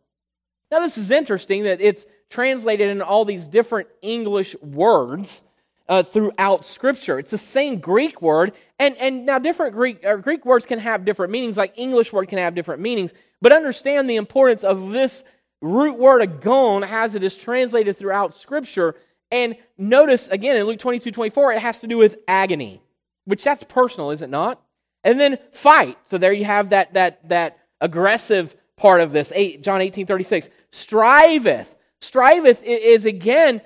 Now 0.71 0.79
this 0.79 0.97
is 0.97 1.11
interesting 1.11 1.63
that 1.63 1.81
it's 1.81 2.05
translated 2.29 2.89
in 2.89 3.01
all 3.01 3.25
these 3.25 3.47
different 3.47 3.87
English 4.01 4.55
words 4.61 5.43
uh, 5.87 6.03
throughout 6.03 6.63
Scripture. 6.63 7.17
It's 7.17 7.31
the 7.31 7.37
same 7.37 7.79
Greek 7.79 8.21
word, 8.21 8.53
and, 8.77 8.95
and 8.97 9.25
now 9.25 9.39
different 9.39 9.73
Greek 9.73 10.05
uh, 10.05 10.17
Greek 10.17 10.45
words 10.45 10.65
can 10.65 10.79
have 10.79 11.03
different 11.03 11.31
meanings, 11.31 11.57
like 11.57 11.73
English 11.77 12.13
word 12.13 12.29
can 12.29 12.37
have 12.37 12.53
different 12.53 12.81
meanings. 12.81 13.11
But 13.41 13.51
understand 13.51 14.09
the 14.09 14.17
importance 14.17 14.63
of 14.63 14.91
this 14.91 15.23
root 15.61 15.97
word 15.97 16.21
agon 16.21 16.83
as 16.83 17.15
it 17.15 17.23
is 17.23 17.35
translated 17.35 17.97
throughout 17.97 18.35
Scripture. 18.35 18.95
And 19.31 19.55
notice 19.77 20.27
again 20.27 20.57
in 20.57 20.65
Luke 20.65 20.79
22, 20.79 21.11
24, 21.11 21.53
it 21.53 21.59
has 21.59 21.79
to 21.79 21.87
do 21.87 21.97
with 21.97 22.17
agony, 22.27 22.81
which 23.25 23.43
that's 23.43 23.63
personal, 23.63 24.11
is 24.11 24.21
it 24.21 24.29
not? 24.29 24.61
And 25.03 25.19
then 25.19 25.37
fight. 25.53 25.97
So 26.05 26.17
there 26.17 26.33
you 26.33 26.45
have 26.45 26.71
that 26.71 26.93
that 26.93 27.27
that 27.29 27.59
aggressive 27.79 28.55
part 28.75 29.01
of 29.01 29.11
this. 29.11 29.31
Eight, 29.35 29.63
John 29.63 29.81
18, 29.81 30.05
36. 30.05 30.49
Striveth. 30.71 31.75
Striveth 32.01 32.61
is 32.63 33.05
again 33.05 33.61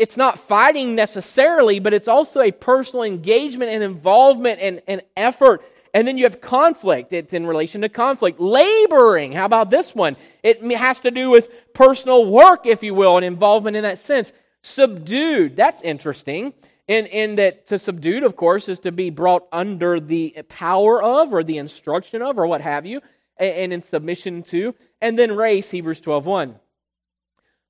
it's 0.00 0.16
not 0.16 0.38
fighting 0.38 0.94
necessarily, 0.94 1.78
but 1.78 1.92
it's 1.92 2.08
also 2.08 2.40
a 2.40 2.50
personal 2.50 3.02
engagement 3.02 3.70
and 3.70 3.82
involvement 3.82 4.58
and, 4.58 4.80
and 4.88 5.02
effort. 5.14 5.62
And 5.92 6.08
then 6.08 6.16
you 6.16 6.24
have 6.24 6.40
conflict. 6.40 7.12
It's 7.12 7.34
in 7.34 7.46
relation 7.46 7.82
to 7.82 7.90
conflict. 7.90 8.40
Laboring. 8.40 9.32
How 9.32 9.44
about 9.44 9.68
this 9.68 9.94
one? 9.94 10.16
It 10.42 10.62
has 10.72 10.98
to 11.00 11.10
do 11.10 11.28
with 11.28 11.50
personal 11.74 12.24
work, 12.24 12.64
if 12.64 12.82
you 12.82 12.94
will, 12.94 13.16
and 13.18 13.26
involvement 13.26 13.76
in 13.76 13.82
that 13.82 13.98
sense. 13.98 14.32
Subdued. 14.62 15.56
That's 15.56 15.80
interesting. 15.82 16.52
In, 16.88 17.06
in 17.06 17.36
that 17.36 17.68
to 17.68 17.78
subdued, 17.78 18.24
of 18.24 18.36
course, 18.36 18.68
is 18.68 18.80
to 18.80 18.92
be 18.92 19.10
brought 19.10 19.46
under 19.52 20.00
the 20.00 20.36
power 20.48 21.00
of 21.02 21.32
or 21.32 21.44
the 21.44 21.58
instruction 21.58 22.20
of 22.20 22.38
or 22.38 22.46
what 22.46 22.60
have 22.60 22.84
you, 22.84 23.00
and, 23.36 23.54
and 23.54 23.72
in 23.72 23.82
submission 23.82 24.42
to. 24.44 24.74
And 25.00 25.18
then 25.18 25.36
race, 25.36 25.70
Hebrews 25.70 26.00
12 26.00 26.26
1. 26.26 26.56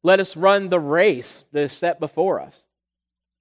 Let 0.03 0.20
us 0.20 0.37
run 0.37 0.68
the 0.68 0.81
race 0.81 1.44
that 1.53 1.61
is 1.61 1.72
set 1.72 2.00
before 2.00 2.40
us. 2.40 2.66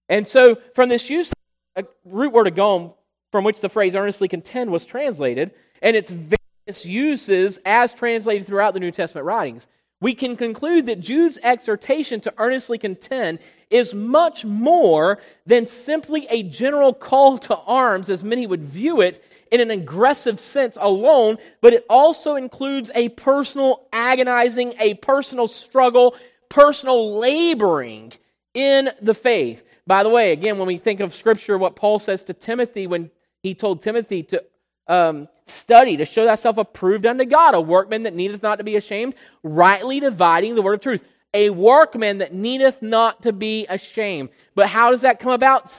And 0.09 0.27
so, 0.27 0.57
from 0.73 0.89
this 0.89 1.09
use, 1.09 1.31
a 1.75 1.85
root 2.03 2.33
word 2.33 2.47
agon, 2.47 2.91
from 3.31 3.43
which 3.43 3.61
the 3.61 3.69
phrase 3.69 3.95
earnestly 3.95 4.27
contend 4.27 4.71
was 4.71 4.85
translated, 4.85 5.51
and 5.81 5.95
its 5.95 6.11
various 6.11 6.85
uses 6.85 7.59
as 7.65 7.93
translated 7.93 8.45
throughout 8.45 8.73
the 8.73 8.79
New 8.79 8.91
Testament 8.91 9.25
writings, 9.25 9.67
we 10.01 10.13
can 10.13 10.35
conclude 10.35 10.85
that 10.85 10.99
Jude's 10.99 11.39
exhortation 11.43 12.21
to 12.21 12.33
earnestly 12.37 12.77
contend 12.77 13.39
is 13.69 13.93
much 13.93 14.45
more 14.45 15.19
than 15.45 15.67
simply 15.67 16.25
a 16.29 16.43
general 16.43 16.93
call 16.93 17.37
to 17.37 17.55
arms, 17.55 18.09
as 18.09 18.23
many 18.23 18.47
would 18.47 18.63
view 18.63 19.01
it 19.01 19.23
in 19.51 19.59
an 19.61 19.71
aggressive 19.71 20.39
sense 20.39 20.77
alone, 20.79 21.37
but 21.61 21.73
it 21.73 21.85
also 21.89 22.35
includes 22.35 22.91
a 22.95 23.09
personal 23.09 23.87
agonizing, 23.91 24.73
a 24.79 24.93
personal 24.95 25.47
struggle 25.47 26.15
personal 26.49 27.19
laboring 27.19 28.11
in 28.53 28.89
the 29.01 29.13
faith. 29.13 29.63
By 29.87 30.03
the 30.03 30.09
way, 30.09 30.31
again, 30.31 30.57
when 30.57 30.67
we 30.67 30.77
think 30.77 30.99
of 30.99 31.13
Scripture, 31.13 31.57
what 31.57 31.75
Paul 31.75 31.99
says 31.99 32.23
to 32.25 32.33
Timothy 32.33 32.87
when 32.87 33.11
he 33.41 33.55
told 33.55 33.81
Timothy 33.81 34.23
to 34.23 34.43
um, 34.89 35.29
study, 35.45 35.95
to 35.97 36.05
show 36.05 36.25
thyself 36.25 36.57
approved 36.57 37.05
unto 37.05 37.23
God, 37.23 37.53
a 37.53 37.61
workman 37.61 38.03
that 38.03 38.15
needeth 38.15 38.43
not 38.43 38.57
to 38.57 38.63
be 38.63 38.75
ashamed, 38.75 39.13
rightly 39.43 39.99
dividing 39.99 40.55
the 40.55 40.61
word 40.61 40.73
of 40.73 40.79
truth. 40.81 41.03
A 41.33 41.51
workman 41.51 42.17
that 42.17 42.33
needeth 42.33 42.81
not 42.81 43.21
to 43.21 43.31
be 43.31 43.67
ashamed. 43.67 44.29
But 44.55 44.67
how 44.67 44.89
does 44.89 45.01
that 45.01 45.19
come 45.19 45.31
about? 45.31 45.71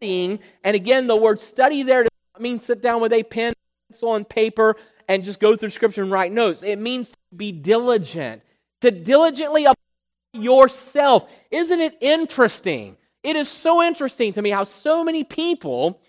Studying. 0.00 0.40
And 0.64 0.74
again, 0.74 1.06
the 1.06 1.16
word 1.16 1.42
study 1.42 1.82
there 1.82 2.04
does 2.04 2.10
not 2.32 2.40
mean 2.40 2.58
sit 2.58 2.80
down 2.80 3.02
with 3.02 3.12
a 3.12 3.22
pen, 3.22 3.52
pencil, 3.90 4.14
and 4.14 4.26
paper 4.26 4.76
and 5.06 5.22
just 5.22 5.40
go 5.40 5.56
through 5.56 5.70
Scripture 5.70 6.02
and 6.02 6.10
write 6.10 6.32
notes. 6.32 6.62
It 6.62 6.78
means 6.78 7.10
to 7.10 7.16
be 7.36 7.52
diligent, 7.52 8.40
to 8.80 8.90
diligently 8.90 9.66
apply 9.66 9.74
yourself. 10.32 11.30
Isn't 11.50 11.80
it 11.80 11.98
interesting? 12.00 12.96
It 13.22 13.36
is 13.36 13.48
so 13.48 13.82
interesting 13.82 14.32
to 14.32 14.42
me 14.42 14.50
how 14.50 14.64
so 14.64 15.04
many 15.04 15.22
people 15.22 16.00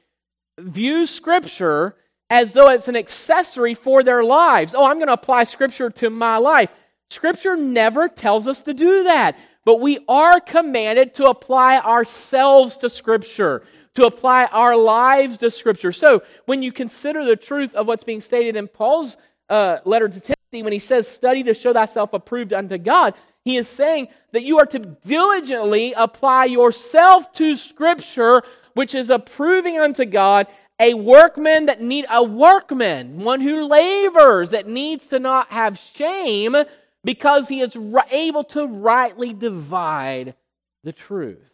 view 0.58 1.06
Scripture 1.06 1.98
as 2.30 2.54
though 2.54 2.70
it's 2.70 2.88
an 2.88 2.96
accessory 2.96 3.74
for 3.74 4.04
their 4.04 4.24
lives. 4.24 4.74
Oh, 4.76 4.86
I'm 4.86 4.98
going 4.98 5.08
to 5.08 5.14
apply 5.14 5.44
Scripture 5.44 5.90
to 5.92 6.10
my 6.10 6.38
life. 6.38 6.72
Scripture 7.10 7.56
never 7.56 8.08
tells 8.08 8.48
us 8.48 8.62
to 8.64 8.74
do 8.74 9.04
that, 9.04 9.38
but 9.64 9.80
we 9.80 10.00
are 10.08 10.40
commanded 10.40 11.14
to 11.16 11.26
apply 11.26 11.80
ourselves 11.80 12.78
to 12.78 12.90
Scripture, 12.90 13.64
to 13.94 14.06
apply 14.06 14.46
our 14.46 14.76
lives 14.76 15.38
to 15.38 15.52
Scripture. 15.52 15.92
So, 15.92 16.24
when 16.46 16.64
you 16.64 16.72
consider 16.72 17.24
the 17.24 17.36
truth 17.36 17.76
of 17.76 17.88
what's 17.88 18.04
being 18.04 18.22
stated 18.22 18.56
in 18.56 18.68
Paul's 18.68 19.18
uh, 19.50 19.78
letter 19.86 20.10
to 20.10 20.20
Timothy, 20.20 20.64
when 20.64 20.74
he 20.74 20.80
says, 20.80 21.08
Study 21.08 21.44
to 21.44 21.54
show 21.54 21.74
thyself 21.74 22.14
approved 22.14 22.54
unto 22.54 22.80
God, 22.80 23.14
he 23.44 23.58
is 23.58 23.68
saying 23.68 24.08
that 24.32 24.44
you 24.44 24.58
are 24.58 24.66
to 24.66 24.80
diligently 24.80 25.94
apply 25.96 26.46
yourself 26.46 27.32
to 27.34 27.56
Scripture, 27.56 28.42
which 28.74 28.96
is 28.96 29.12
approving 29.12 29.80
unto 29.80 30.06
God 30.06 30.48
a 30.80 30.94
workman 30.94 31.68
that 31.68 31.82
need 31.82 32.06
a 32.10 32.24
workman, 32.24 33.20
one 33.20 33.42
who 33.42 33.66
labors, 33.66 34.50
that 34.50 34.68
needs 34.68 35.08
to 35.08 35.20
not 35.20 35.50
have 35.50 35.78
shame 35.78 36.56
because 37.04 37.48
he 37.48 37.62
is 37.62 37.78
able 38.12 38.44
to 38.44 38.68
rightly 38.68 39.34
divide 39.34 40.36
the 40.84 40.92
truth. 40.92 41.54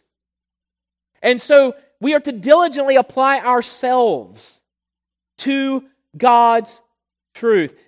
And 1.22 1.40
so 1.40 1.74
we 2.00 2.14
are 2.14 2.20
to 2.20 2.32
diligently 2.32 2.96
apply 2.96 3.38
ourselves 3.38 4.62
to 5.38 5.84
God's 6.16 6.80
truth. 7.34 7.78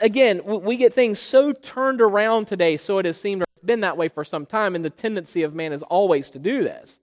Again, 0.00 0.42
we 0.44 0.76
get 0.76 0.94
things 0.94 1.18
so 1.18 1.52
turned 1.52 2.00
around 2.00 2.46
today, 2.46 2.76
so 2.76 2.98
it 2.98 3.04
has 3.04 3.20
seemed 3.20 3.44
been 3.64 3.80
that 3.80 3.96
way 3.96 4.08
for 4.08 4.24
some 4.24 4.46
time, 4.46 4.74
and 4.74 4.84
the 4.84 4.90
tendency 4.90 5.42
of 5.42 5.54
man 5.54 5.72
is 5.72 5.82
always 5.82 6.30
to 6.30 6.38
do 6.38 6.62
this. 6.62 7.00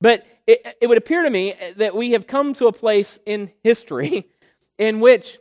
But 0.00 0.26
it, 0.46 0.76
it 0.80 0.86
would 0.86 0.98
appear 0.98 1.22
to 1.22 1.30
me 1.30 1.54
that 1.76 1.94
we 1.94 2.12
have 2.12 2.26
come 2.26 2.54
to 2.54 2.66
a 2.66 2.72
place 2.72 3.18
in 3.26 3.50
history 3.62 4.28
in 4.78 5.00
which 5.00 5.38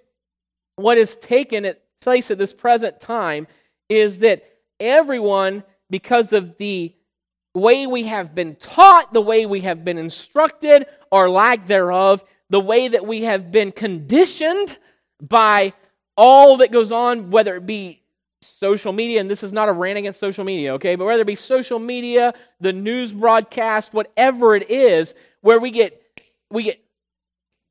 what 0.75 0.97
is 0.97 1.15
taken 1.15 1.73
place 2.01 2.31
at 2.31 2.37
this 2.37 2.53
present 2.53 2.99
time 2.99 3.47
is 3.89 4.19
that 4.19 4.43
everyone, 4.79 5.63
because 5.89 6.33
of 6.33 6.57
the 6.57 6.93
way 7.55 7.87
we 7.87 8.03
have 8.03 8.35
been 8.35 8.55
taught, 8.55 9.13
the 9.13 9.21
way 9.21 9.45
we 9.45 9.61
have 9.61 9.83
been 9.83 9.97
instructed, 9.97 10.85
or 11.11 11.29
lack 11.29 11.67
thereof, 11.67 12.23
the 12.49 12.59
way 12.59 12.87
that 12.87 13.05
we 13.05 13.23
have 13.23 13.51
been 13.51 13.71
conditioned 13.71 14.77
by 15.21 15.73
all 16.15 16.57
that 16.57 16.71
goes 16.71 16.91
on, 16.91 17.31
whether 17.31 17.55
it 17.55 17.65
be 17.65 18.01
social 18.41 18.93
media, 18.93 19.19
and 19.19 19.30
this 19.30 19.43
is 19.43 19.54
not 19.54 19.69
a 19.69 19.71
rant 19.71 19.97
against 19.97 20.19
social 20.19 20.43
media, 20.43 20.73
okay, 20.73 20.95
but 20.95 21.06
whether 21.06 21.21
it 21.21 21.28
be 21.28 21.36
social 21.36 21.80
media, 21.80 22.34
the 22.60 22.73
news 22.73 23.12
broadcast, 23.12 23.93
whatever 23.93 24.56
it 24.56 24.69
is, 24.69 25.15
where 25.41 25.60
we 25.60 25.71
get 25.71 26.02
we 26.50 26.63
get 26.63 26.80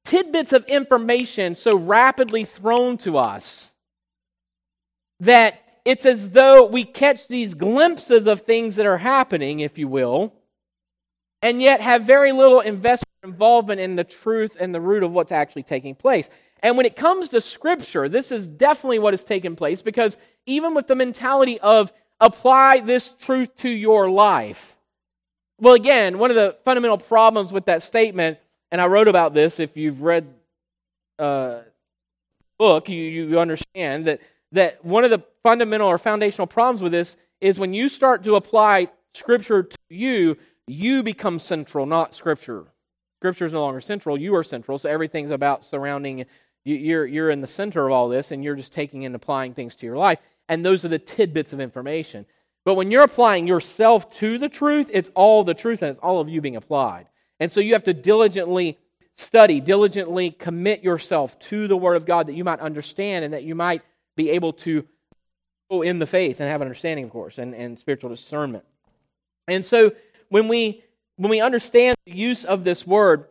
tidbits 0.05 0.53
of 0.53 0.65
information 0.67 1.55
so 1.55 1.77
rapidly 1.77 2.45
thrown 2.45 2.97
to 2.99 3.17
us 3.17 3.73
that 5.21 5.59
it's 5.85 6.05
as 6.05 6.31
though 6.31 6.67
we 6.67 6.85
catch 6.85 7.29
these 7.29 7.55
glimpses 7.55 8.27
of 8.27 8.41
things 8.41 8.77
that 8.77 8.87
are 8.87 8.99
happening, 8.99 9.61
if 9.61 9.79
you 9.79 9.89
will, 9.89 10.35
and 11.43 11.63
yet 11.63 11.81
have 11.81 12.03
very 12.03 12.33
little 12.33 12.61
investment 12.61 13.07
involvement 13.23 13.81
in 13.81 13.97
the 13.97 14.05
truth 14.05 14.57
and 14.59 14.75
the 14.75 14.81
root 14.81 15.03
of 15.03 15.13
what's 15.13 15.33
actually 15.33 15.63
taking 15.63 15.95
place. 15.95 16.29
And 16.63 16.77
when 16.77 16.87
it 16.87 16.97
comes 16.97 17.29
to 17.31 17.41
Scripture, 17.41 18.09
this 18.09 18.33
is 18.33 18.49
definitely 18.49 18.99
what 18.99 19.13
has 19.13 19.25
taken 19.25 19.57
place 19.57 19.83
because 19.83 20.17
even 20.47 20.75
with 20.75 20.87
the 20.87 20.95
mentality 20.95 21.61
of 21.61 21.93
apply 22.21 22.81
this 22.81 23.13
truth 23.19 23.55
to 23.57 23.69
your 23.69 24.11
life. 24.11 24.77
Well, 25.61 25.75
again, 25.75 26.19
one 26.19 26.31
of 26.31 26.37
the 26.37 26.57
fundamental 26.65 26.99
problems 26.99 27.53
with 27.53 27.67
that 27.67 27.83
statement, 27.83 28.39
and 28.71 28.81
I 28.81 28.87
wrote 28.87 29.09
about 29.09 29.35
this 29.35 29.61
if 29.61 29.77
you've 29.77 30.03
read 30.03 30.27
uh, 31.19 31.61
book, 32.59 32.89
you, 32.89 32.97
you 32.97 33.39
understand 33.39 34.07
that, 34.07 34.21
that 34.53 34.85
one 34.85 35.05
of 35.05 35.11
the 35.11 35.23
fundamental 35.43 35.89
or 35.89 35.99
foundational 35.99 36.47
problems 36.47 36.83
with 36.83 36.93
this 36.93 37.17
is 37.41 37.59
when 37.59 37.75
you 37.75 37.89
start 37.89 38.23
to 38.25 38.37
apply 38.37 38.89
Scripture 39.15 39.63
to 39.63 39.77
you, 39.89 40.37
you 40.67 41.03
become 41.03 41.39
central, 41.39 41.87
not 41.87 42.15
Scripture. 42.15 42.65
Scripture 43.21 43.47
is 43.47 43.53
no 43.53 43.63
longer 43.63 43.81
central, 43.81 44.19
you 44.19 44.35
are 44.35 44.45
central, 44.45 44.77
so 44.77 44.91
everything's 44.91 45.31
about 45.31 45.65
surrounding 45.65 46.27
you're, 46.67 47.07
you're 47.07 47.31
in 47.31 47.41
the 47.41 47.47
center 47.47 47.87
of 47.87 47.93
all 47.93 48.09
this 48.09 48.33
and 48.33 48.43
you're 48.43 48.57
just 48.57 48.73
taking 48.73 49.05
and 49.05 49.15
applying 49.15 49.55
things 49.55 49.77
to 49.77 49.87
your 49.87 49.97
life. 49.97 50.19
And 50.49 50.65
those 50.65 50.85
are 50.85 50.89
the 50.89 50.99
tidbits 50.99 51.53
of 51.53 51.61
information. 51.61 52.27
But 52.65 52.75
when 52.75 52.91
you're 52.91 53.05
applying 53.05 53.47
yourself 53.47 54.11
to 54.19 54.39
the 54.39 54.49
truth, 54.49 54.91
it's 54.93 55.11
all 55.15 55.45
the 55.45 55.55
truth 55.55 55.83
and 55.83 55.91
it's 55.91 56.01
all 56.01 56.21
of 56.21 56.29
you 56.29 56.41
being 56.41 56.57
applied. 56.57 57.07
And 57.39 57.51
so 57.53 57.61
you 57.61 57.75
have 57.75 57.85
to 57.85 57.95
diligently 57.95 58.79
study, 59.17 59.61
diligently 59.61 60.31
commit 60.31 60.83
yourself 60.83 61.39
to 61.39 61.69
the 61.69 61.77
Word 61.77 61.97
of 61.97 62.05
God 62.05 62.27
that 62.27 62.35
you 62.35 62.45
might 62.45 62.61
understand 62.61 63.25
and 63.25 63.33
that 63.35 63.45
you 63.45 63.55
might 63.55 63.83
be 64.17 64.31
able 64.31 64.53
to 64.53 64.85
go 65.71 65.83
in 65.83 65.99
the 65.99 66.07
faith 66.07 66.41
and 66.41 66.49
have 66.51 66.61
an 66.61 66.67
understanding, 66.67 67.05
of 67.05 67.11
course, 67.11 67.39
and, 67.39 67.55
and 67.55 67.79
spiritual 67.79 68.11
discernment. 68.11 68.65
And 69.47 69.65
so 69.65 69.93
when 70.29 70.49
we 70.49 70.83
when 71.17 71.31
we 71.31 71.41
understand 71.41 71.97
the 72.05 72.13
use 72.13 72.45
of 72.45 72.63
this 72.65 72.87
word, 72.87 73.27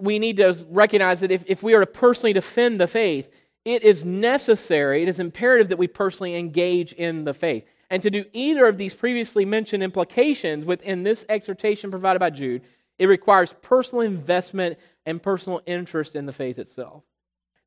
we 0.00 0.18
need 0.18 0.36
to 0.38 0.64
recognize 0.70 1.20
that 1.20 1.30
if, 1.30 1.44
if 1.46 1.62
we 1.62 1.74
are 1.74 1.80
to 1.80 1.86
personally 1.86 2.32
defend 2.32 2.80
the 2.80 2.86
faith, 2.86 3.30
it 3.64 3.82
is 3.82 4.04
necessary, 4.04 5.02
it 5.02 5.08
is 5.08 5.20
imperative 5.20 5.68
that 5.68 5.78
we 5.78 5.86
personally 5.86 6.36
engage 6.36 6.92
in 6.92 7.24
the 7.24 7.34
faith. 7.34 7.64
And 7.90 8.02
to 8.02 8.10
do 8.10 8.24
either 8.32 8.66
of 8.66 8.76
these 8.76 8.94
previously 8.94 9.44
mentioned 9.44 9.82
implications 9.82 10.64
within 10.64 11.02
this 11.02 11.24
exhortation 11.28 11.90
provided 11.90 12.18
by 12.18 12.30
Jude, 12.30 12.62
it 12.98 13.06
requires 13.06 13.54
personal 13.62 14.02
investment 14.02 14.78
and 15.06 15.22
personal 15.22 15.60
interest 15.66 16.16
in 16.16 16.26
the 16.26 16.32
faith 16.32 16.58
itself. 16.58 17.04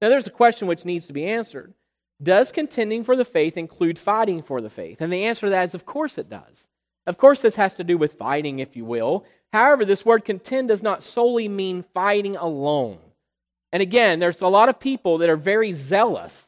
Now, 0.02 0.10
there's 0.10 0.28
a 0.28 0.32
question 0.32 0.68
which 0.68 0.86
needs 0.86 1.08
to 1.08 1.14
be 1.14 1.26
answered 1.26 1.74
Does 2.22 2.52
contending 2.52 3.04
for 3.04 3.16
the 3.16 3.26
faith 3.26 3.58
include 3.58 3.98
fighting 3.98 4.42
for 4.42 4.62
the 4.62 4.70
faith? 4.70 5.02
And 5.02 5.12
the 5.12 5.26
answer 5.26 5.48
to 5.48 5.52
that 5.52 5.64
is, 5.64 5.74
of 5.74 5.86
course, 5.86 6.18
it 6.18 6.30
does. 6.30 6.70
Of 7.08 7.18
course, 7.18 7.42
this 7.42 7.56
has 7.56 7.74
to 7.76 7.84
do 7.84 7.98
with 7.98 8.14
fighting, 8.14 8.60
if 8.60 8.76
you 8.76 8.86
will. 8.86 9.26
However, 9.54 9.86
this 9.86 10.06
word 10.06 10.26
contend 10.26 10.68
does 10.68 10.84
not 10.84 11.04
solely 11.04 11.48
mean 11.48 11.86
fighting 11.94 12.36
alone. 12.36 13.00
And 13.72 13.82
again, 13.82 14.20
there's 14.20 14.42
a 14.42 14.48
lot 14.48 14.70
of 14.70 14.80
people 14.80 15.20
that 15.20 15.30
are 15.30 15.38
very 15.38 15.72
zealous. 15.72 16.46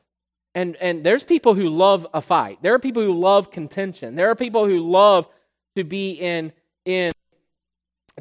And, 0.53 0.75
and 0.77 1.03
there's 1.03 1.23
people 1.23 1.53
who 1.53 1.69
love 1.69 2.05
a 2.13 2.21
fight. 2.21 2.59
There 2.61 2.73
are 2.73 2.79
people 2.79 3.03
who 3.03 3.17
love 3.17 3.51
contention. 3.51 4.15
There 4.15 4.29
are 4.29 4.35
people 4.35 4.67
who 4.67 4.79
love 4.79 5.27
to 5.75 5.83
be 5.83 6.11
in, 6.11 6.51
in 6.85 7.11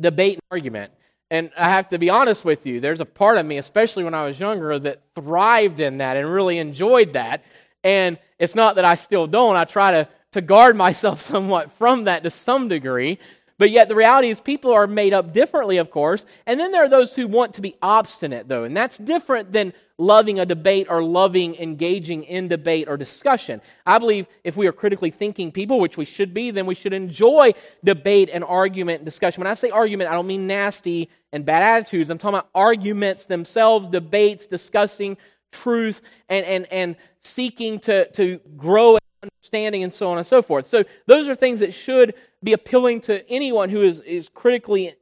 debate 0.01 0.35
and 0.35 0.43
argument. 0.51 0.93
And 1.31 1.51
I 1.57 1.71
have 1.71 1.89
to 1.91 1.99
be 1.99 2.09
honest 2.09 2.45
with 2.45 2.67
you, 2.67 2.81
there's 2.81 3.01
a 3.01 3.05
part 3.05 3.37
of 3.37 3.45
me, 3.45 3.59
especially 3.59 4.05
when 4.05 4.15
I 4.15 4.25
was 4.25 4.39
younger, 4.39 4.79
that 4.79 5.03
thrived 5.15 5.81
in 5.81 5.99
that 5.99 6.17
and 6.17 6.31
really 6.31 6.59
enjoyed 6.59 7.15
that. 7.15 7.45
And 7.85 8.19
it's 8.39 8.55
not 8.55 8.77
that 8.77 8.85
I 8.85 8.95
still 8.95 9.27
don't. 9.27 9.57
I 9.57 9.65
try 9.65 9.91
to, 9.91 10.09
to 10.39 10.47
guard 10.47 10.77
myself 10.77 11.21
somewhat 11.33 11.73
from 11.73 12.05
that 12.05 12.23
to 12.23 12.31
some 12.31 12.69
degree. 12.69 13.19
But 13.59 13.71
yet, 13.71 13.89
the 13.89 13.97
reality 13.97 14.29
is, 14.29 14.39
people 14.39 14.73
are 14.73 14.87
made 14.87 15.13
up 15.13 15.33
differently, 15.33 15.79
of 15.79 15.91
course. 15.91 16.25
And 16.47 16.61
then 16.61 16.71
there 16.71 16.85
are 16.85 16.89
those 16.89 17.15
who 17.17 17.27
want 17.27 17.55
to 17.55 17.61
be 17.61 17.75
obstinate, 17.83 18.47
though. 18.47 18.63
And 18.63 18.77
that's 18.77 18.97
different 18.97 19.53
than 19.53 19.73
loving 19.99 20.39
a 20.39 20.47
debate 20.47 20.87
or 20.89 21.03
loving 21.03 21.57
engaging 21.57 22.23
in 22.23 22.47
debate 22.47 22.89
or 22.89 22.97
discussion. 22.97 23.61
I 23.85 23.99
believe 23.99 24.29
if 24.45 24.57
we 24.57 24.69
are 24.69 24.73
critically 24.73 25.11
thinking 25.11 25.51
people, 25.51 25.81
which 25.81 25.97
we 25.97 26.05
should 26.05 26.33
be, 26.33 26.53
then 26.53 26.67
we 26.67 26.77
should 26.77 26.93
enjoy 26.93 27.53
debate 27.83 28.31
and 28.33 28.45
argument 28.45 29.01
and 29.01 29.05
discussion. 29.05 29.41
When 29.41 29.51
I 29.51 29.55
say 29.55 29.71
argument, 29.71 30.09
I 30.09 30.15
don't 30.15 30.29
mean 30.29 30.47
nasty 30.47 31.09
and 31.33 31.45
bad 31.45 31.65
attitudes. 31.65 32.11
I'm 32.11 32.19
talking 32.19 32.39
about 32.39 32.51
arguments 32.55 33.25
themselves, 33.25 33.89
debates, 33.89 34.47
discussing 34.47 35.17
truth, 35.51 36.01
and, 36.29 36.47
and, 36.47 36.67
and 36.73 36.97
seeking 37.23 37.81
to, 37.81 38.09
to 38.13 38.39
grow 38.57 38.99
understanding 39.23 39.83
and 39.83 39.93
so 39.93 40.11
on 40.11 40.19
and 40.19 40.27
so 40.27 40.43
forth. 40.43 40.67
So 40.67 40.85
those 41.07 41.29
are 41.29 41.35
things 41.35 41.61
that 41.61 41.75
should 41.75 42.15
be 42.43 42.53
appealing 42.53 43.01
to 43.03 43.29
anyone 43.31 43.69
who 43.71 43.83
is, 43.83 44.01
is 44.01 44.29
critically 44.29 44.95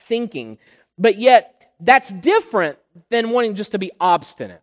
thinking. 0.00 0.58
But 0.98 1.18
yet, 1.18 1.72
that's 1.80 2.10
different 2.10 2.78
than 3.10 3.30
wanting 3.30 3.54
just 3.54 3.72
to 3.72 3.78
be 3.78 3.90
obstinate, 4.00 4.62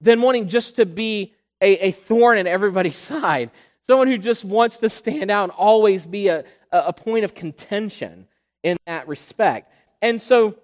than 0.00 0.22
wanting 0.22 0.48
just 0.48 0.76
to 0.76 0.86
be 0.86 1.34
a, 1.60 1.88
a 1.88 1.90
thorn 1.92 2.38
in 2.38 2.46
everybody's 2.46 2.96
side. 3.12 3.50
Someone 3.86 4.08
who 4.08 4.18
just 4.18 4.44
wants 4.44 4.78
to 4.78 4.88
stand 4.88 5.30
out 5.30 5.44
and 5.44 5.52
always 5.52 6.04
be 6.04 6.28
a, 6.28 6.44
a 6.70 6.92
point 6.92 7.24
of 7.24 7.34
contention 7.34 8.26
in 8.62 8.76
that 8.86 9.08
respect. 9.08 9.72
And 10.02 10.20
so 10.20 10.56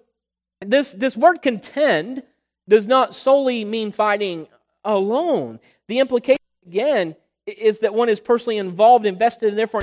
this, 0.61 0.91
this 0.91 1.17
word 1.17 1.41
contend 1.41 2.23
does 2.67 2.87
not 2.87 3.15
solely 3.15 3.65
mean 3.65 3.91
fighting 3.91 4.47
alone. 4.83 5.59
The 5.87 5.99
implication, 5.99 6.39
again, 6.65 7.15
is 7.45 7.81
that 7.81 7.93
one 7.93 8.09
is 8.09 8.19
personally 8.19 8.57
involved, 8.57 9.05
invested, 9.05 9.49
and 9.49 9.57
therefore 9.57 9.81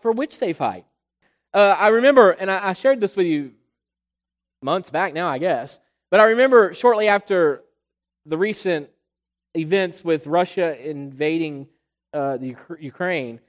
for 0.00 0.12
which 0.12 0.38
they 0.38 0.52
fight. 0.52 0.84
Uh, 1.54 1.74
I 1.78 1.88
remember, 1.88 2.30
and 2.30 2.50
I, 2.50 2.68
I 2.68 2.72
shared 2.74 3.00
this 3.00 3.16
with 3.16 3.26
you 3.26 3.52
months 4.62 4.90
back 4.90 5.14
now, 5.14 5.28
I 5.28 5.38
guess, 5.38 5.80
but 6.10 6.20
I 6.20 6.24
remember 6.24 6.74
shortly 6.74 7.08
after 7.08 7.62
the 8.26 8.36
recent 8.36 8.90
events 9.56 10.04
with 10.04 10.26
Russia 10.26 10.76
invading 10.88 11.68
uh, 12.12 12.36
the 12.36 12.54
Ukraine, 12.80 13.40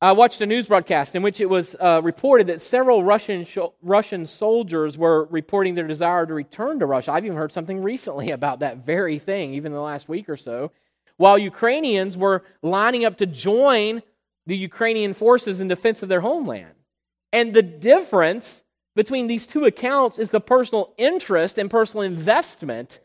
I 0.00 0.12
watched 0.12 0.40
a 0.40 0.46
news 0.46 0.66
broadcast 0.66 1.16
in 1.16 1.22
which 1.22 1.40
it 1.40 1.50
was 1.50 1.74
uh, 1.80 2.00
reported 2.04 2.48
that 2.48 2.60
several 2.60 3.02
Russian 3.02 3.44
sh- 3.44 3.58
Russian 3.82 4.26
soldiers 4.26 4.96
were 4.96 5.24
reporting 5.26 5.74
their 5.74 5.88
desire 5.88 6.24
to 6.24 6.34
return 6.34 6.78
to 6.78 6.86
Russia. 6.86 7.12
I've 7.12 7.24
even 7.24 7.36
heard 7.36 7.50
something 7.50 7.82
recently 7.82 8.30
about 8.32 8.60
that 8.60 8.78
very 8.78 9.18
thing, 9.18 9.54
even 9.54 9.72
in 9.72 9.76
the 9.76 9.82
last 9.82 10.08
week 10.08 10.28
or 10.28 10.36
so 10.36 10.70
while 11.18 11.36
Ukrainians 11.38 12.16
were 12.16 12.42
lining 12.62 13.04
up 13.04 13.18
to 13.18 13.26
join 13.26 14.02
the 14.46 14.56
Ukrainian 14.56 15.12
forces 15.12 15.60
in 15.60 15.68
defense 15.68 16.02
of 16.02 16.08
their 16.08 16.22
homeland. 16.22 16.74
And 17.32 17.52
the 17.52 17.62
difference 17.62 18.62
between 18.96 19.26
these 19.26 19.46
two 19.46 19.64
accounts 19.66 20.18
is 20.18 20.30
the 20.30 20.40
personal 20.40 20.94
interest 20.96 21.58
and 21.58 21.70
personal 21.70 22.02
investment 22.02 22.98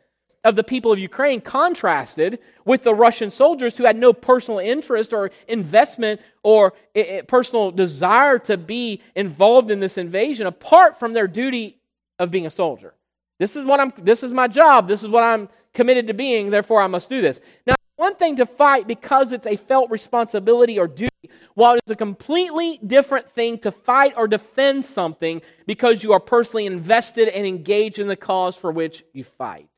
of 0.44 0.56
the 0.56 0.64
people 0.64 0.92
of 0.92 1.00
Ukraine 1.00 1.42
contrasted 1.42 2.40
with 2.66 2.84
the 2.84 2.94
Russian 2.94 3.32
soldiers 3.32 3.78
who 3.78 3.86
had 3.86 3.98
no 3.98 4.14
personal 4.14 4.60
interest 4.60 5.14
or 5.14 5.32
investment 5.48 6.22
or 6.44 6.74
eh, 6.96 7.02
eh, 7.02 7.22
personal 7.22 7.72
desire 7.72 8.40
to 8.40 8.58
be 8.58 9.02
involved 9.16 9.72
in 9.72 9.80
this 9.80 9.98
invasion 9.98 10.48
apart 10.48 11.00
from 11.00 11.14
their 11.14 11.28
duty 11.28 11.80
of 12.20 12.32
being 12.32 12.46
a 12.46 12.52
soldier. 12.52 12.94
This 13.40 13.56
is 13.56 13.66
what 13.66 13.80
I'm 13.80 13.94
this 13.98 14.22
is 14.24 14.32
my 14.32 14.48
job. 14.48 14.88
This 14.88 15.02
is 15.02 15.10
what 15.10 15.24
I'm 15.24 15.50
committed 15.74 16.08
to 16.08 16.14
being, 16.14 16.52
therefore 16.52 16.82
I 16.82 16.88
must 16.88 17.10
do 17.10 17.22
this. 17.22 17.40
Now 17.66 17.76
one 18.04 18.16
thing 18.16 18.36
to 18.36 18.46
fight 18.46 18.86
because 18.86 19.32
it's 19.32 19.48
a 19.48 19.56
felt 19.56 19.90
responsibility 19.90 20.78
or 20.78 20.90
duty, 20.90 21.30
while 21.54 21.76
it's 21.76 21.90
a 21.90 21.96
completely 21.96 22.78
different 22.86 23.30
thing 23.32 23.58
to 23.58 23.72
fight 23.72 24.14
or 24.18 24.28
defend 24.28 24.84
something 24.84 25.42
because 25.66 26.04
you 26.04 26.12
are 26.12 26.20
personally 26.20 26.66
invested 26.66 27.30
and 27.30 27.48
engaged 27.48 28.00
in 28.00 28.08
the 28.08 28.18
cause 28.18 28.58
for 28.58 28.74
which 28.74 29.06
you 29.14 29.24
fight. 29.24 29.70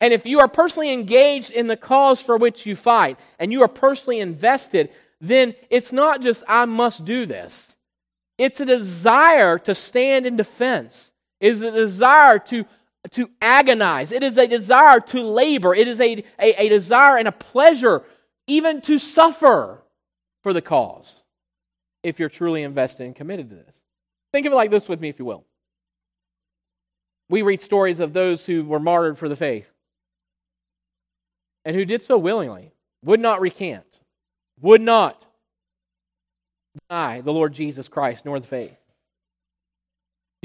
And 0.00 0.14
if 0.14 0.24
you 0.24 0.40
are 0.40 0.48
personally 0.48 0.90
engaged 0.90 1.50
in 1.50 1.66
the 1.66 1.76
cause 1.76 2.18
for 2.22 2.38
which 2.38 2.64
you 2.64 2.74
fight 2.74 3.20
and 3.38 3.52
you 3.52 3.60
are 3.62 3.68
personally 3.68 4.20
invested, 4.20 4.88
then 5.20 5.54
it's 5.68 5.92
not 5.92 6.22
just, 6.22 6.42
I 6.48 6.64
must 6.64 7.04
do 7.04 7.26
this. 7.26 7.76
It's 8.38 8.60
a 8.60 8.64
desire 8.64 9.58
to 9.58 9.74
stand 9.74 10.24
in 10.24 10.36
defense, 10.36 11.12
it's 11.42 11.60
a 11.60 11.70
desire 11.70 12.38
to 12.38 12.64
to 13.10 13.30
agonize. 13.40 14.12
It 14.12 14.22
is 14.22 14.38
a 14.38 14.46
desire 14.46 15.00
to 15.00 15.22
labor. 15.22 15.74
It 15.74 15.88
is 15.88 16.00
a, 16.00 16.24
a, 16.38 16.64
a, 16.64 16.68
desire 16.68 17.18
and 17.18 17.28
a 17.28 17.32
pleasure 17.32 18.02
even 18.46 18.80
to 18.82 18.98
suffer 18.98 19.82
for 20.42 20.52
the 20.52 20.62
cause 20.62 21.22
if 22.02 22.18
you're 22.18 22.28
truly 22.28 22.62
invested 22.62 23.04
and 23.04 23.16
committed 23.16 23.50
to 23.50 23.56
this. 23.56 23.82
Think 24.32 24.46
of 24.46 24.52
it 24.52 24.56
like 24.56 24.70
this 24.70 24.88
with 24.88 25.00
me, 25.00 25.08
if 25.08 25.18
you 25.18 25.24
will. 25.24 25.44
We 27.28 27.42
read 27.42 27.62
stories 27.62 28.00
of 28.00 28.12
those 28.12 28.44
who 28.44 28.64
were 28.64 28.80
martyred 28.80 29.18
for 29.18 29.28
the 29.28 29.36
faith 29.36 29.68
and 31.64 31.74
who 31.74 31.84
did 31.84 32.02
so 32.02 32.18
willingly, 32.18 32.72
would 33.02 33.20
not 33.20 33.40
recant, 33.40 33.86
would 34.60 34.82
not 34.82 35.24
deny 36.88 37.20
the 37.20 37.32
Lord 37.32 37.54
Jesus 37.54 37.88
Christ 37.88 38.24
nor 38.24 38.38
the 38.38 38.46
faith. 38.46 38.76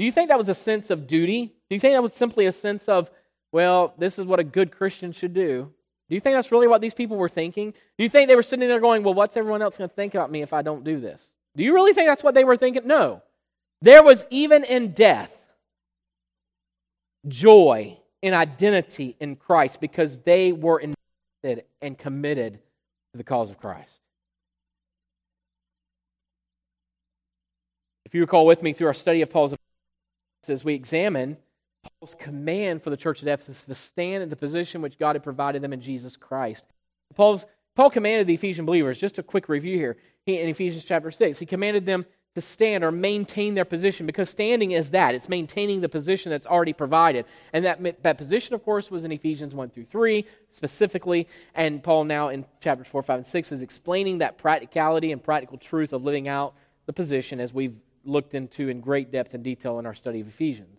Do 0.00 0.06
you 0.06 0.12
think 0.12 0.30
that 0.30 0.38
was 0.38 0.48
a 0.48 0.54
sense 0.54 0.88
of 0.88 1.06
duty? 1.06 1.44
Do 1.44 1.76
you 1.76 1.78
think 1.78 1.92
that 1.92 2.02
was 2.02 2.14
simply 2.14 2.46
a 2.46 2.52
sense 2.52 2.88
of, 2.88 3.10
well, 3.52 3.92
this 3.98 4.18
is 4.18 4.24
what 4.24 4.40
a 4.40 4.44
good 4.44 4.72
Christian 4.72 5.12
should 5.12 5.34
do? 5.34 5.70
Do 6.08 6.14
you 6.14 6.20
think 6.20 6.36
that's 6.36 6.50
really 6.50 6.68
what 6.68 6.80
these 6.80 6.94
people 6.94 7.18
were 7.18 7.28
thinking? 7.28 7.72
Do 7.98 8.04
you 8.04 8.08
think 8.08 8.26
they 8.26 8.34
were 8.34 8.42
sitting 8.42 8.66
there 8.66 8.80
going, 8.80 9.02
well, 9.02 9.12
what's 9.12 9.36
everyone 9.36 9.60
else 9.60 9.76
going 9.76 9.90
to 9.90 9.94
think 9.94 10.14
about 10.14 10.30
me 10.30 10.40
if 10.40 10.54
I 10.54 10.62
don't 10.62 10.84
do 10.84 11.00
this? 11.00 11.30
Do 11.54 11.62
you 11.64 11.74
really 11.74 11.92
think 11.92 12.08
that's 12.08 12.22
what 12.22 12.32
they 12.32 12.44
were 12.44 12.56
thinking? 12.56 12.86
No. 12.86 13.20
There 13.82 14.02
was 14.02 14.24
even 14.30 14.64
in 14.64 14.92
death 14.92 15.36
joy 17.28 17.98
and 18.22 18.34
identity 18.34 19.16
in 19.20 19.36
Christ 19.36 19.82
because 19.82 20.20
they 20.20 20.52
were 20.52 20.80
invested 20.80 21.66
and 21.82 21.98
committed 21.98 22.54
to 23.12 23.18
the 23.18 23.24
cause 23.24 23.50
of 23.50 23.60
Christ. 23.60 24.00
If 28.06 28.14
you 28.14 28.22
recall 28.22 28.46
with 28.46 28.62
me 28.62 28.72
through 28.72 28.86
our 28.86 28.94
study 28.94 29.20
of 29.20 29.28
Paul's 29.28 29.54
as 30.48 30.64
we 30.64 30.74
examine 30.74 31.36
Paul's 31.82 32.14
command 32.14 32.82
for 32.82 32.90
the 32.90 32.96
church 32.96 33.22
at 33.22 33.28
Ephesus 33.28 33.66
to 33.66 33.74
stand 33.74 34.22
in 34.22 34.28
the 34.28 34.36
position 34.36 34.80
which 34.80 34.98
God 34.98 35.16
had 35.16 35.22
provided 35.22 35.62
them 35.62 35.72
in 35.72 35.80
Jesus 35.80 36.16
Christ. 36.16 36.64
Paul's, 37.14 37.46
Paul 37.74 37.90
commanded 37.90 38.26
the 38.26 38.34
Ephesian 38.34 38.64
believers, 38.64 38.98
just 38.98 39.18
a 39.18 39.22
quick 39.22 39.48
review 39.48 39.76
here, 39.76 39.96
he, 40.24 40.38
in 40.38 40.48
Ephesians 40.48 40.84
chapter 40.84 41.10
6, 41.10 41.38
he 41.38 41.46
commanded 41.46 41.86
them 41.86 42.06
to 42.34 42.40
stand 42.40 42.84
or 42.84 42.92
maintain 42.92 43.54
their 43.54 43.64
position 43.64 44.06
because 44.06 44.30
standing 44.30 44.70
is 44.70 44.90
that 44.90 45.14
it's 45.14 45.28
maintaining 45.28 45.80
the 45.80 45.88
position 45.88 46.30
that's 46.30 46.46
already 46.46 46.72
provided 46.72 47.24
and 47.52 47.64
that, 47.64 48.02
that 48.04 48.18
position 48.18 48.54
of 48.54 48.62
course 48.62 48.88
was 48.88 49.02
in 49.02 49.10
ephesians 49.10 49.52
1 49.52 49.70
through 49.70 49.84
3 49.84 50.24
specifically 50.52 51.26
and 51.56 51.82
paul 51.82 52.04
now 52.04 52.28
in 52.28 52.46
chapters 52.60 52.86
4 52.86 53.02
5 53.02 53.18
and 53.18 53.26
6 53.26 53.50
is 53.50 53.62
explaining 53.62 54.18
that 54.18 54.38
practicality 54.38 55.10
and 55.10 55.20
practical 55.24 55.58
truth 55.58 55.92
of 55.92 56.04
living 56.04 56.28
out 56.28 56.54
the 56.86 56.92
position 56.92 57.40
as 57.40 57.52
we've 57.52 57.74
looked 58.04 58.34
into 58.34 58.68
in 58.68 58.80
great 58.80 59.10
depth 59.10 59.34
and 59.34 59.44
detail 59.44 59.78
in 59.78 59.86
our 59.86 59.94
study 59.94 60.20
of 60.20 60.28
ephesians 60.28 60.78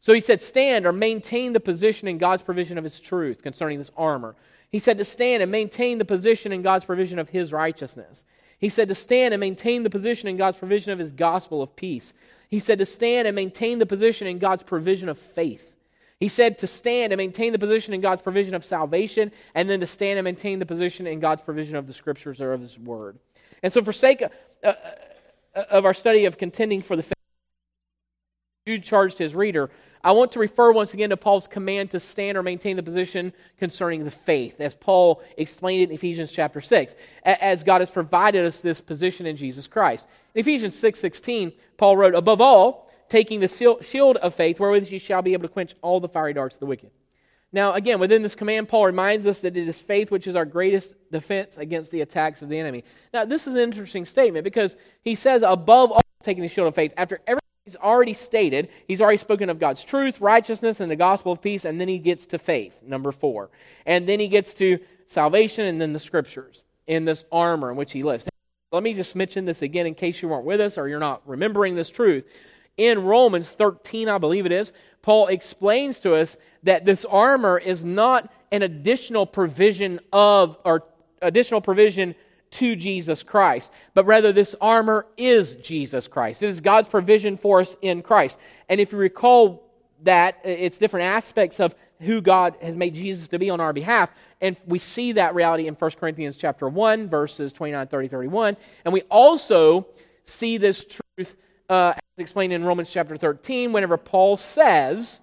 so 0.00 0.12
he 0.12 0.20
said 0.20 0.40
stand 0.40 0.86
or 0.86 0.92
maintain 0.92 1.52
the 1.52 1.60
position 1.60 2.08
in 2.08 2.18
god's 2.18 2.42
provision 2.42 2.78
of 2.78 2.84
his 2.84 3.00
truth 3.00 3.42
concerning 3.42 3.78
this 3.78 3.90
armor 3.96 4.34
he 4.70 4.78
said 4.78 4.96
to 4.98 5.04
stand 5.04 5.42
and 5.42 5.52
maintain 5.52 5.98
the 5.98 6.04
position 6.04 6.52
in 6.52 6.62
god's 6.62 6.84
provision 6.84 7.18
of 7.18 7.28
his 7.28 7.52
righteousness 7.52 8.24
he 8.62 8.68
said 8.68 8.86
to 8.88 8.94
stand 8.94 9.34
and 9.34 9.40
maintain 9.40 9.82
the 9.82 9.90
position 9.90 10.28
in 10.28 10.36
God's 10.36 10.56
provision 10.56 10.92
of 10.92 11.00
his 11.00 11.10
gospel 11.10 11.62
of 11.62 11.74
peace. 11.74 12.14
He 12.48 12.60
said 12.60 12.78
to 12.78 12.86
stand 12.86 13.26
and 13.26 13.34
maintain 13.34 13.80
the 13.80 13.86
position 13.86 14.28
in 14.28 14.38
God's 14.38 14.62
provision 14.62 15.08
of 15.08 15.18
faith. 15.18 15.74
He 16.20 16.28
said 16.28 16.58
to 16.58 16.68
stand 16.68 17.12
and 17.12 17.18
maintain 17.18 17.50
the 17.50 17.58
position 17.58 17.92
in 17.92 18.00
God's 18.00 18.22
provision 18.22 18.54
of 18.54 18.64
salvation, 18.64 19.32
and 19.56 19.68
then 19.68 19.80
to 19.80 19.86
stand 19.88 20.20
and 20.20 20.24
maintain 20.24 20.60
the 20.60 20.66
position 20.66 21.08
in 21.08 21.18
God's 21.18 21.42
provision 21.42 21.74
of 21.74 21.88
the 21.88 21.92
scriptures 21.92 22.40
or 22.40 22.52
of 22.52 22.60
his 22.60 22.78
word. 22.78 23.18
And 23.64 23.72
so, 23.72 23.82
for 23.82 23.92
sake 23.92 24.20
of, 24.22 24.30
uh, 24.62 24.68
uh 24.68 24.74
Uh, 25.54 25.64
of 25.70 25.84
our 25.84 25.94
study 25.94 26.24
of 26.24 26.38
contending 26.38 26.82
for 26.82 26.96
the 26.96 27.02
faith, 27.02 27.12
Jude 28.66 28.82
charged 28.82 29.18
his 29.18 29.34
reader 29.34 29.70
I 30.04 30.10
want 30.12 30.32
to 30.32 30.40
refer 30.40 30.72
once 30.72 30.94
again 30.94 31.10
to 31.10 31.16
Paul's 31.16 31.46
command 31.46 31.92
to 31.92 32.00
stand 32.00 32.36
or 32.36 32.42
maintain 32.42 32.76
the 32.76 32.82
position 32.82 33.32
concerning 33.58 34.04
the 34.04 34.10
faith, 34.10 34.60
as 34.60 34.74
Paul 34.74 35.22
explained 35.36 35.82
it 35.82 35.90
in 35.90 35.94
Ephesians 35.94 36.32
chapter 36.32 36.60
6, 36.60 36.96
as 37.24 37.62
God 37.62 37.80
has 37.80 37.90
provided 37.90 38.44
us 38.44 38.60
this 38.60 38.80
position 38.80 39.26
in 39.26 39.36
Jesus 39.36 39.68
Christ. 39.68 40.08
In 40.34 40.40
Ephesians 40.40 40.76
6 40.76 40.98
16, 40.98 41.52
Paul 41.76 41.96
wrote, 41.96 42.16
Above 42.16 42.40
all, 42.40 42.90
taking 43.08 43.38
the 43.38 43.78
shield 43.82 44.16
of 44.16 44.34
faith, 44.34 44.58
wherewith 44.58 44.90
you 44.90 44.98
shall 44.98 45.22
be 45.22 45.34
able 45.34 45.42
to 45.42 45.52
quench 45.52 45.74
all 45.82 46.00
the 46.00 46.08
fiery 46.08 46.32
darts 46.32 46.56
of 46.56 46.60
the 46.60 46.66
wicked. 46.66 46.90
Now, 47.52 47.74
again, 47.74 47.98
within 47.98 48.22
this 48.22 48.34
command, 48.34 48.68
Paul 48.68 48.86
reminds 48.86 49.26
us 49.26 49.40
that 49.40 49.56
it 49.56 49.68
is 49.68 49.80
faith 49.80 50.10
which 50.10 50.26
is 50.26 50.36
our 50.36 50.46
greatest 50.46 50.94
defense 51.10 51.58
against 51.58 51.90
the 51.90 52.00
attacks 52.00 52.40
of 52.40 52.48
the 52.48 52.58
enemy. 52.58 52.84
Now, 53.12 53.24
this 53.24 53.46
is 53.46 53.54
an 53.54 53.60
interesting 53.60 54.06
statement 54.06 54.44
because 54.44 54.76
he 55.02 55.14
says, 55.14 55.42
above 55.42 55.92
all, 55.92 56.00
taking 56.22 56.42
the 56.42 56.48
shield 56.48 56.68
of 56.68 56.74
faith, 56.74 56.92
after 56.96 57.20
every 57.26 57.42
He's 57.64 57.76
already 57.76 58.14
stated, 58.14 58.70
he's 58.88 59.00
already 59.00 59.18
spoken 59.18 59.48
of 59.48 59.60
God's 59.60 59.84
truth, 59.84 60.20
righteousness, 60.20 60.80
and 60.80 60.90
the 60.90 60.96
gospel 60.96 61.30
of 61.30 61.40
peace, 61.40 61.64
and 61.64 61.80
then 61.80 61.86
he 61.86 61.98
gets 61.98 62.26
to 62.26 62.38
faith, 62.38 62.76
number 62.82 63.12
four. 63.12 63.50
And 63.86 64.08
then 64.08 64.18
he 64.18 64.26
gets 64.26 64.52
to 64.54 64.80
salvation 65.06 65.66
and 65.66 65.80
then 65.80 65.92
the 65.92 66.00
scriptures 66.00 66.64
in 66.88 67.04
this 67.04 67.24
armor 67.30 67.70
in 67.70 67.76
which 67.76 67.92
he 67.92 68.02
lives. 68.02 68.26
Let 68.72 68.82
me 68.82 68.94
just 68.94 69.14
mention 69.14 69.44
this 69.44 69.62
again 69.62 69.86
in 69.86 69.94
case 69.94 70.22
you 70.22 70.28
weren't 70.28 70.44
with 70.44 70.60
us 70.60 70.76
or 70.76 70.88
you're 70.88 70.98
not 70.98 71.22
remembering 71.24 71.76
this 71.76 71.90
truth. 71.90 72.24
In 72.76 73.04
Romans 73.04 73.50
13, 73.52 74.08
I 74.08 74.18
believe 74.18 74.46
it 74.46 74.52
is, 74.52 74.72
Paul 75.02 75.26
explains 75.26 75.98
to 76.00 76.14
us 76.14 76.36
that 76.62 76.84
this 76.84 77.04
armor 77.04 77.58
is 77.58 77.84
not 77.84 78.32
an 78.50 78.62
additional 78.62 79.26
provision 79.26 80.00
of, 80.12 80.58
or 80.64 80.84
additional 81.20 81.60
provision 81.60 82.14
to 82.52 82.76
Jesus 82.76 83.22
Christ, 83.22 83.72
but 83.94 84.04
rather 84.06 84.32
this 84.32 84.54
armor 84.60 85.06
is 85.16 85.56
Jesus 85.56 86.06
Christ. 86.06 86.42
It 86.42 86.50
is 86.50 86.60
God's 86.60 86.88
provision 86.88 87.36
for 87.36 87.60
us 87.60 87.76
in 87.82 88.02
Christ. 88.02 88.38
And 88.68 88.80
if 88.80 88.92
you 88.92 88.98
recall 88.98 89.70
that, 90.02 90.38
it's 90.44 90.78
different 90.78 91.06
aspects 91.06 91.60
of 91.60 91.74
who 92.00 92.20
God 92.20 92.56
has 92.60 92.76
made 92.76 92.94
Jesus 92.94 93.28
to 93.28 93.38
be 93.38 93.50
on 93.50 93.60
our 93.60 93.72
behalf. 93.72 94.10
And 94.40 94.56
we 94.66 94.78
see 94.78 95.12
that 95.12 95.34
reality 95.34 95.66
in 95.66 95.74
1 95.74 95.90
Corinthians 95.92 96.36
chapter 96.36 96.68
1, 96.68 97.08
verses 97.08 97.52
29, 97.52 97.86
30, 97.86 98.08
31. 98.08 98.56
And 98.84 98.92
we 98.92 99.02
also 99.02 99.86
see 100.24 100.58
this 100.58 100.84
truth 100.84 101.36
uh, 101.72 101.94
as 101.96 102.02
explained 102.18 102.52
in 102.52 102.64
Romans 102.64 102.90
chapter 102.90 103.16
13, 103.16 103.72
whenever 103.72 103.96
Paul 103.96 104.36
says 104.36 105.20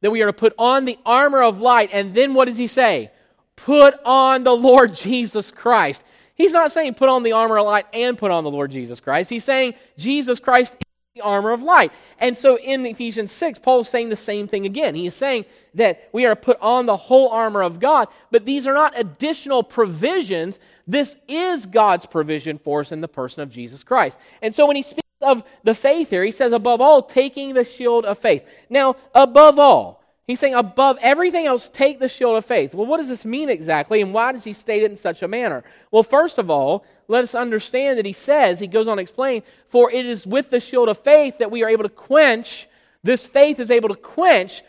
that 0.00 0.12
we 0.12 0.22
are 0.22 0.26
to 0.26 0.32
put 0.32 0.54
on 0.56 0.84
the 0.84 0.98
armor 1.04 1.42
of 1.42 1.60
light. 1.60 1.90
And 1.92 2.14
then 2.14 2.32
what 2.32 2.44
does 2.44 2.56
he 2.56 2.68
say? 2.68 3.10
Put 3.56 3.94
on 4.04 4.44
the 4.44 4.54
Lord 4.54 4.94
Jesus 4.94 5.50
Christ. 5.50 6.04
He's 6.36 6.52
not 6.52 6.70
saying 6.70 6.94
put 6.94 7.08
on 7.08 7.24
the 7.24 7.32
armor 7.32 7.58
of 7.58 7.66
light 7.66 7.86
and 7.92 8.16
put 8.16 8.30
on 8.30 8.44
the 8.44 8.50
Lord 8.50 8.70
Jesus 8.70 9.00
Christ. 9.00 9.30
He's 9.30 9.42
saying 9.42 9.74
Jesus 9.98 10.38
Christ 10.38 10.74
is 10.74 10.78
the 11.16 11.22
armor 11.22 11.50
of 11.50 11.62
light. 11.62 11.92
And 12.20 12.36
so 12.36 12.56
in 12.58 12.86
Ephesians 12.86 13.32
6, 13.32 13.58
Paul 13.58 13.80
is 13.80 13.88
saying 13.88 14.10
the 14.10 14.16
same 14.16 14.46
thing 14.46 14.64
again. 14.64 14.94
He 14.94 15.06
is 15.06 15.14
saying 15.14 15.46
that 15.74 16.08
we 16.12 16.24
are 16.26 16.34
to 16.34 16.40
put 16.40 16.60
on 16.60 16.86
the 16.86 16.96
whole 16.96 17.30
armor 17.30 17.62
of 17.62 17.80
God, 17.80 18.08
but 18.30 18.44
these 18.44 18.66
are 18.66 18.74
not 18.74 18.92
additional 18.96 19.62
provisions. 19.62 20.60
This 20.86 21.16
is 21.26 21.66
God's 21.66 22.04
provision 22.06 22.58
for 22.58 22.80
us 22.80 22.92
in 22.92 23.00
the 23.00 23.08
person 23.08 23.42
of 23.42 23.50
Jesus 23.50 23.82
Christ. 23.82 24.18
And 24.42 24.54
so 24.54 24.66
when 24.66 24.76
he 24.76 24.82
speaks 24.82 25.05
of 25.20 25.42
the 25.62 25.74
faith 25.74 26.10
here, 26.10 26.24
he 26.24 26.30
says, 26.30 26.52
above 26.52 26.80
all, 26.80 27.02
taking 27.02 27.54
the 27.54 27.64
shield 27.64 28.04
of 28.04 28.18
faith. 28.18 28.44
Now, 28.68 28.96
above 29.14 29.58
all, 29.58 30.02
He's 30.26 30.40
saying, 30.40 30.54
above 30.54 30.98
everything 31.00 31.46
else, 31.46 31.68
take 31.68 32.00
the 32.00 32.08
shield 32.08 32.36
of 32.36 32.44
faith. 32.44 32.74
Well, 32.74 32.86
what 32.86 32.96
does 32.96 33.08
this 33.08 33.24
mean 33.24 33.48
exactly, 33.48 34.00
and 34.00 34.12
why 34.12 34.32
does 34.32 34.42
he 34.42 34.52
state 34.52 34.82
it 34.82 34.90
in 34.90 34.96
such 34.96 35.22
a 35.22 35.28
manner? 35.28 35.62
Well, 35.92 36.02
first 36.02 36.38
of 36.38 36.50
all, 36.50 36.84
let 37.06 37.22
us 37.22 37.32
understand 37.32 37.96
that 37.98 38.06
he 38.06 38.12
says, 38.12 38.58
he 38.58 38.66
goes 38.66 38.88
on 38.88 38.96
to 38.96 39.02
explain, 39.02 39.44
for 39.68 39.88
it 39.88 40.04
is 40.04 40.26
with 40.26 40.50
the 40.50 40.58
shield 40.58 40.88
of 40.88 40.98
faith 40.98 41.38
that 41.38 41.52
we 41.52 41.62
are 41.62 41.68
able 41.68 41.84
to 41.84 41.88
quench, 41.88 42.66
this 43.04 43.24
faith 43.24 43.60
is 43.60 43.70
able 43.70 43.88
to 43.88 43.94
quench 43.94 44.62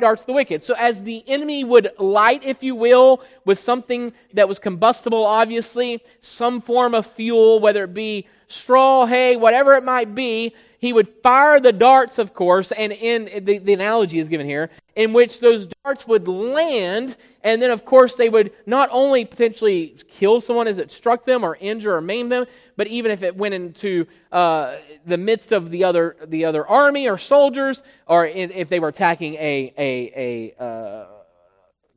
darts 0.00 0.24
the 0.24 0.32
wicked. 0.32 0.62
So, 0.62 0.74
as 0.74 1.02
the 1.02 1.24
enemy 1.26 1.64
would 1.64 1.90
light, 1.98 2.44
if 2.44 2.62
you 2.62 2.74
will, 2.74 3.22
with 3.44 3.58
something 3.58 4.12
that 4.34 4.48
was 4.48 4.58
combustible, 4.58 5.24
obviously, 5.24 6.02
some 6.20 6.60
form 6.60 6.94
of 6.94 7.06
fuel, 7.06 7.60
whether 7.60 7.84
it 7.84 7.94
be 7.94 8.26
straw, 8.48 9.06
hay, 9.06 9.36
whatever 9.36 9.74
it 9.74 9.84
might 9.84 10.14
be, 10.14 10.54
he 10.82 10.92
would 10.92 11.08
fire 11.22 11.60
the 11.60 11.70
darts, 11.70 12.18
of 12.18 12.34
course, 12.34 12.72
and 12.72 12.92
in 12.92 13.44
the, 13.44 13.58
the 13.58 13.72
analogy 13.72 14.18
is 14.18 14.28
given 14.28 14.44
here, 14.44 14.68
in 14.96 15.12
which 15.12 15.38
those 15.38 15.68
darts 15.84 16.08
would 16.08 16.26
land, 16.26 17.16
and 17.44 17.62
then, 17.62 17.70
of 17.70 17.84
course, 17.84 18.16
they 18.16 18.28
would 18.28 18.50
not 18.66 18.88
only 18.90 19.24
potentially 19.24 19.94
kill 20.08 20.40
someone 20.40 20.66
as 20.66 20.78
it 20.78 20.90
struck 20.90 21.24
them 21.24 21.44
or 21.44 21.56
injure 21.60 21.94
or 21.94 22.00
maim 22.00 22.28
them, 22.28 22.46
but 22.76 22.88
even 22.88 23.12
if 23.12 23.22
it 23.22 23.36
went 23.36 23.54
into 23.54 24.08
uh, 24.32 24.74
the 25.06 25.16
midst 25.16 25.52
of 25.52 25.70
the 25.70 25.84
other, 25.84 26.16
the 26.26 26.44
other 26.44 26.66
army 26.66 27.08
or 27.08 27.16
soldiers, 27.16 27.84
or 28.08 28.26
in, 28.26 28.50
if 28.50 28.68
they 28.68 28.80
were 28.80 28.88
attacking 28.88 29.34
a, 29.34 29.72
a, 29.78 30.52
a 30.58 30.60
uh, 30.60 31.06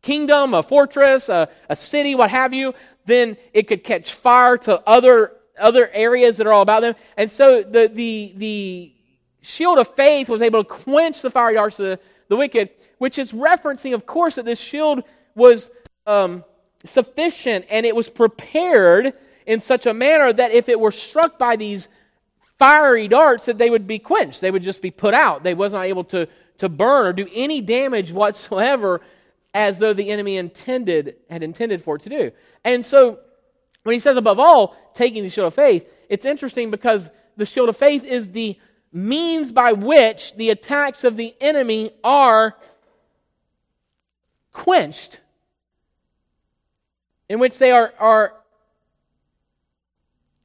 kingdom, 0.04 0.54
a 0.54 0.62
fortress, 0.62 1.28
a, 1.28 1.50
a 1.70 1.76
city, 1.76 2.14
what 2.14 2.30
have 2.30 2.54
you, 2.54 2.76
then 3.06 3.36
it 3.52 3.64
could 3.64 3.84
catch 3.84 4.14
fire 4.14 4.60
to 4.60 4.80
other 4.88 5.32
other 5.60 5.90
areas 5.94 6.38
that 6.38 6.48
are 6.48 6.54
all 6.54 6.62
about 6.62 6.82
them. 6.82 6.96
And 7.18 7.32
so 7.32 7.64
the, 7.64 7.88
the, 7.88 8.34
the 8.36 8.94
shield 9.42 9.78
of 9.78 9.88
faith 9.88 10.30
was 10.30 10.42
able 10.42 10.64
to 10.64 10.70
quench 10.70 11.22
the 11.22 11.30
fiery 11.30 11.56
darts 11.56 11.80
of 11.80 11.86
the, 11.86 12.00
the 12.28 12.36
wicked, 12.36 12.70
which 12.98 13.18
is 13.18 13.32
referencing, 13.32 13.94
of 13.94 14.06
course, 14.06 14.36
that 14.36 14.46
this 14.46 14.60
shield 14.60 15.04
was 15.36 15.72
um, 16.08 16.44
sufficient 16.84 17.66
and 17.70 17.86
it 17.86 17.96
was 17.96 18.10
prepared 18.10 19.14
in 19.46 19.60
such 19.60 19.86
a 19.86 19.94
manner 19.94 20.34
that 20.34 20.52
if 20.52 20.70
it 20.70 20.80
were 20.80 20.92
struck 20.92 21.38
by 21.38 21.56
these 21.56 21.88
fiery 22.58 23.08
darts, 23.08 23.46
that 23.46 23.58
they 23.58 23.70
would 23.70 23.86
be 23.86 24.00
quenched. 24.00 24.42
They 24.42 24.52
would 24.52 24.64
just 24.64 24.82
be 24.82 24.92
put 24.92 25.14
out. 25.14 25.44
They 25.44 25.54
was 25.54 25.74
not 25.74 25.86
able 25.86 26.04
to, 26.06 26.28
to 26.60 26.70
burn 26.70 27.06
or 27.06 27.14
do 27.14 27.28
any 27.34 27.62
damage 27.62 28.12
whatsoever 28.12 29.02
as 29.54 29.80
though 29.80 29.94
the 29.94 30.10
enemy 30.10 30.38
intended 30.38 31.16
had 31.30 31.44
intended 31.44 31.82
for 31.82 31.96
it 31.96 32.02
to 32.04 32.10
do. 32.10 32.32
And 32.64 32.86
so 32.86 33.20
when 33.86 33.94
he 33.94 34.00
says, 34.00 34.18
above 34.18 34.40
all, 34.40 34.76
taking 34.96 35.22
the 35.22 35.30
shield 35.30 35.46
of 35.46 35.54
faith, 35.54 35.88
it's 36.10 36.26
interesting 36.26 36.72
because 36.72 37.08
the 37.38 37.46
shield 37.46 37.70
of 37.70 37.78
faith 37.78 38.04
is 38.04 38.32
the 38.32 38.58
means 38.92 39.52
by 39.52 39.74
which 39.74 40.36
the 40.36 40.50
attacks 40.50 41.04
of 41.04 41.18
the 41.18 41.36
enemy 41.40 41.92
are 42.04 42.58
quenched, 44.52 45.20
in 47.30 47.38
which 47.38 47.60
they 47.60 47.72
are, 47.72 47.94
are 48.00 48.34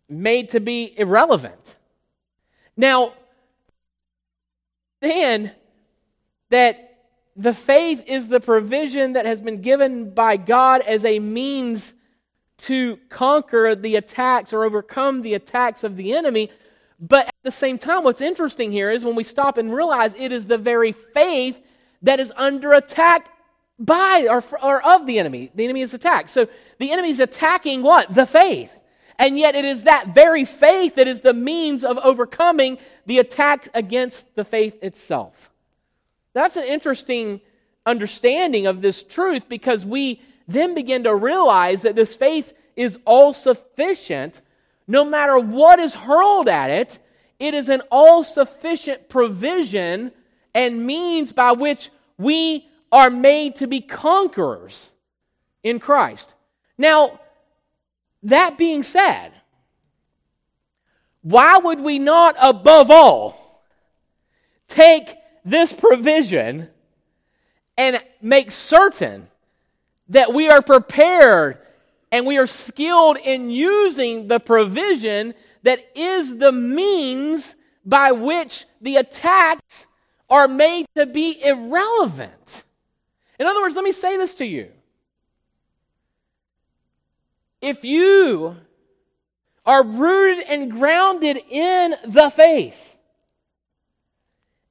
made 0.06 0.50
to 0.50 0.60
be 0.60 0.92
irrelevant. 0.98 1.76
Now, 2.76 3.14
understand 5.00 5.52
that 6.50 7.06
the 7.36 7.54
faith 7.54 8.04
is 8.06 8.28
the 8.28 8.40
provision 8.40 9.14
that 9.14 9.24
has 9.24 9.40
been 9.40 9.62
given 9.62 10.10
by 10.10 10.36
God 10.36 10.82
as 10.82 11.06
a 11.06 11.18
means 11.20 11.94
to 12.60 12.98
conquer 13.08 13.74
the 13.74 13.96
attacks 13.96 14.52
or 14.52 14.64
overcome 14.64 15.22
the 15.22 15.34
attacks 15.34 15.82
of 15.82 15.96
the 15.96 16.12
enemy. 16.12 16.50
But 16.98 17.26
at 17.26 17.34
the 17.42 17.50
same 17.50 17.78
time, 17.78 18.04
what's 18.04 18.20
interesting 18.20 18.70
here 18.70 18.90
is 18.90 19.04
when 19.04 19.14
we 19.14 19.24
stop 19.24 19.56
and 19.56 19.74
realize 19.74 20.14
it 20.16 20.32
is 20.32 20.46
the 20.46 20.58
very 20.58 20.92
faith 20.92 21.58
that 22.02 22.20
is 22.20 22.32
under 22.36 22.72
attack 22.72 23.28
by 23.78 24.26
or, 24.28 24.44
or 24.62 24.82
of 24.82 25.06
the 25.06 25.18
enemy. 25.18 25.50
The 25.54 25.64
enemy 25.64 25.80
is 25.80 25.94
attacked. 25.94 26.28
So 26.28 26.48
the 26.78 26.92
enemy 26.92 27.08
is 27.08 27.20
attacking 27.20 27.82
what? 27.82 28.14
The 28.14 28.26
faith. 28.26 28.72
And 29.18 29.38
yet 29.38 29.54
it 29.54 29.64
is 29.64 29.84
that 29.84 30.08
very 30.08 30.44
faith 30.44 30.96
that 30.96 31.08
is 31.08 31.20
the 31.22 31.34
means 31.34 31.84
of 31.84 31.98
overcoming 31.98 32.78
the 33.06 33.18
attack 33.18 33.68
against 33.74 34.34
the 34.34 34.44
faith 34.44 34.82
itself. 34.82 35.50
That's 36.34 36.56
an 36.56 36.64
interesting 36.64 37.40
understanding 37.86 38.66
of 38.66 38.82
this 38.82 39.02
truth 39.02 39.48
because 39.48 39.84
we 39.84 40.20
then 40.52 40.74
begin 40.74 41.04
to 41.04 41.14
realize 41.14 41.82
that 41.82 41.96
this 41.96 42.14
faith 42.14 42.52
is 42.76 42.98
all 43.04 43.32
sufficient 43.32 44.40
no 44.90 45.04
matter 45.04 45.38
what 45.38 45.78
is 45.78 45.94
hurled 45.94 46.48
at 46.48 46.68
it, 46.68 46.98
it 47.38 47.54
is 47.54 47.68
an 47.68 47.80
all 47.92 48.24
sufficient 48.24 49.08
provision 49.08 50.10
and 50.52 50.84
means 50.84 51.30
by 51.30 51.52
which 51.52 51.90
we 52.18 52.68
are 52.90 53.08
made 53.08 53.54
to 53.56 53.68
be 53.68 53.80
conquerors 53.80 54.90
in 55.62 55.78
Christ. 55.78 56.34
Now, 56.76 57.20
that 58.24 58.58
being 58.58 58.82
said, 58.82 59.30
why 61.22 61.58
would 61.58 61.78
we 61.78 62.00
not, 62.00 62.34
above 62.40 62.90
all, 62.90 63.62
take 64.66 65.14
this 65.44 65.72
provision 65.72 66.68
and 67.78 68.02
make 68.20 68.50
certain 68.50 69.29
that 70.10 70.34
we 70.34 70.48
are 70.48 70.60
prepared 70.60 71.58
and 72.12 72.26
we 72.26 72.36
are 72.36 72.46
skilled 72.46 73.16
in 73.16 73.50
using 73.50 74.28
the 74.28 74.38
provision 74.38 75.34
that 75.62 75.80
is 75.94 76.38
the 76.38 76.52
means 76.52 77.54
by 77.84 78.12
which 78.12 78.66
the 78.80 78.96
attacks 78.96 79.86
are 80.28 80.48
made 80.48 80.86
to 80.96 81.06
be 81.06 81.42
irrelevant? 81.42 82.64
In 83.38 83.46
other 83.46 83.60
words, 83.60 83.74
let 83.74 83.84
me 83.84 83.92
say 83.92 84.16
this 84.16 84.34
to 84.34 84.44
you. 84.44 84.70
If 87.60 87.84
you 87.84 88.56
are 89.64 89.84
rooted 89.84 90.44
and 90.48 90.70
grounded 90.70 91.38
in 91.48 91.94
the 92.04 92.30
faith, 92.30 92.96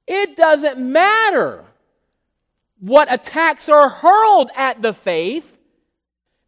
it 0.05 0.35
doesn't 0.35 0.79
matter 0.79 1.65
what 2.79 3.11
attacks 3.11 3.69
are 3.69 3.89
hurled 3.89 4.51
at 4.55 4.81
the 4.81 4.93
faith 4.93 5.57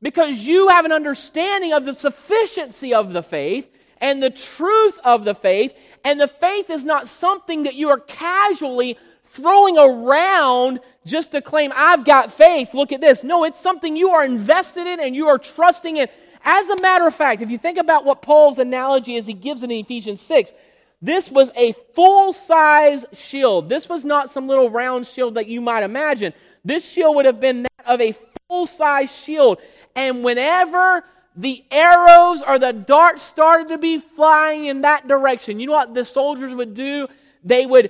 because 0.01 0.41
you 0.41 0.69
have 0.69 0.85
an 0.85 0.91
understanding 0.91 1.73
of 1.73 1.85
the 1.85 1.93
sufficiency 1.93 2.93
of 2.93 3.13
the 3.13 3.21
faith 3.21 3.69
and 3.99 4.21
the 4.21 4.31
truth 4.31 4.99
of 5.03 5.25
the 5.25 5.35
faith, 5.35 5.75
and 6.03 6.19
the 6.19 6.27
faith 6.27 6.71
is 6.71 6.83
not 6.83 7.07
something 7.07 7.63
that 7.63 7.75
you 7.75 7.89
are 7.89 7.99
casually 7.99 8.97
throwing 9.25 9.77
around 9.77 10.79
just 11.05 11.31
to 11.31 11.41
claim, 11.41 11.71
I've 11.75 12.03
got 12.03 12.33
faith. 12.33 12.73
Look 12.73 12.91
at 12.91 12.99
this. 12.99 13.23
No, 13.23 13.43
it's 13.43 13.59
something 13.59 13.95
you 13.95 14.09
are 14.09 14.25
invested 14.25 14.87
in 14.87 14.99
and 14.99 15.15
you 15.15 15.27
are 15.27 15.37
trusting 15.37 15.97
in. 15.97 16.07
As 16.43 16.69
a 16.69 16.81
matter 16.81 17.05
of 17.05 17.13
fact, 17.13 17.41
if 17.41 17.51
you 17.51 17.59
think 17.59 17.77
about 17.77 18.03
what 18.03 18.23
Paul's 18.23 18.57
analogy 18.57 19.15
is, 19.15 19.27
he 19.27 19.33
gives 19.33 19.61
in 19.61 19.69
Ephesians 19.69 20.19
6, 20.21 20.51
this 21.01 21.31
was 21.31 21.51
a 21.55 21.73
full 21.93 22.31
size 22.31 23.05
shield. 23.13 23.69
This 23.69 23.89
was 23.89 24.05
not 24.05 24.29
some 24.29 24.47
little 24.47 24.69
round 24.69 25.07
shield 25.07 25.35
that 25.35 25.47
you 25.47 25.59
might 25.59 25.83
imagine. 25.83 26.33
This 26.63 26.87
shield 26.87 27.15
would 27.15 27.25
have 27.25 27.39
been 27.39 27.63
that 27.63 27.85
of 27.85 28.01
a 28.01 28.13
full 28.47 28.67
size 28.67 29.11
shield. 29.15 29.59
And 29.95 30.23
whenever 30.23 31.03
the 31.35 31.63
arrows 31.71 32.43
or 32.43 32.59
the 32.59 32.73
darts 32.73 33.23
started 33.23 33.69
to 33.69 33.77
be 33.77 33.99
flying 33.99 34.65
in 34.65 34.81
that 34.81 35.07
direction, 35.07 35.59
you 35.59 35.67
know 35.67 35.73
what 35.73 35.93
the 35.93 36.05
soldiers 36.05 36.53
would 36.53 36.75
do? 36.75 37.07
They 37.43 37.65
would 37.65 37.89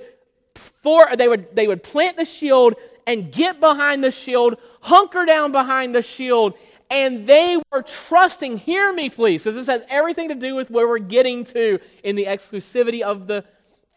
for 0.54 1.08
they 1.14 1.28
would 1.28 1.54
they 1.54 1.66
would 1.66 1.82
plant 1.82 2.16
the 2.16 2.24
shield 2.24 2.74
and 3.06 3.32
get 3.32 3.60
behind 3.60 4.02
the 4.02 4.10
shield, 4.10 4.56
hunker 4.80 5.24
down 5.24 5.52
behind 5.52 5.94
the 5.94 6.02
shield, 6.02 6.54
and 6.92 7.26
they 7.26 7.58
were 7.72 7.80
trusting. 7.82 8.58
Hear 8.58 8.92
me, 8.92 9.08
please. 9.08 9.42
So 9.42 9.50
this 9.50 9.66
has 9.66 9.82
everything 9.88 10.28
to 10.28 10.34
do 10.34 10.54
with 10.54 10.70
where 10.70 10.86
we're 10.86 10.98
getting 10.98 11.42
to 11.44 11.80
in 12.04 12.16
the 12.16 12.26
exclusivity 12.26 13.00
of 13.00 13.26
the 13.26 13.46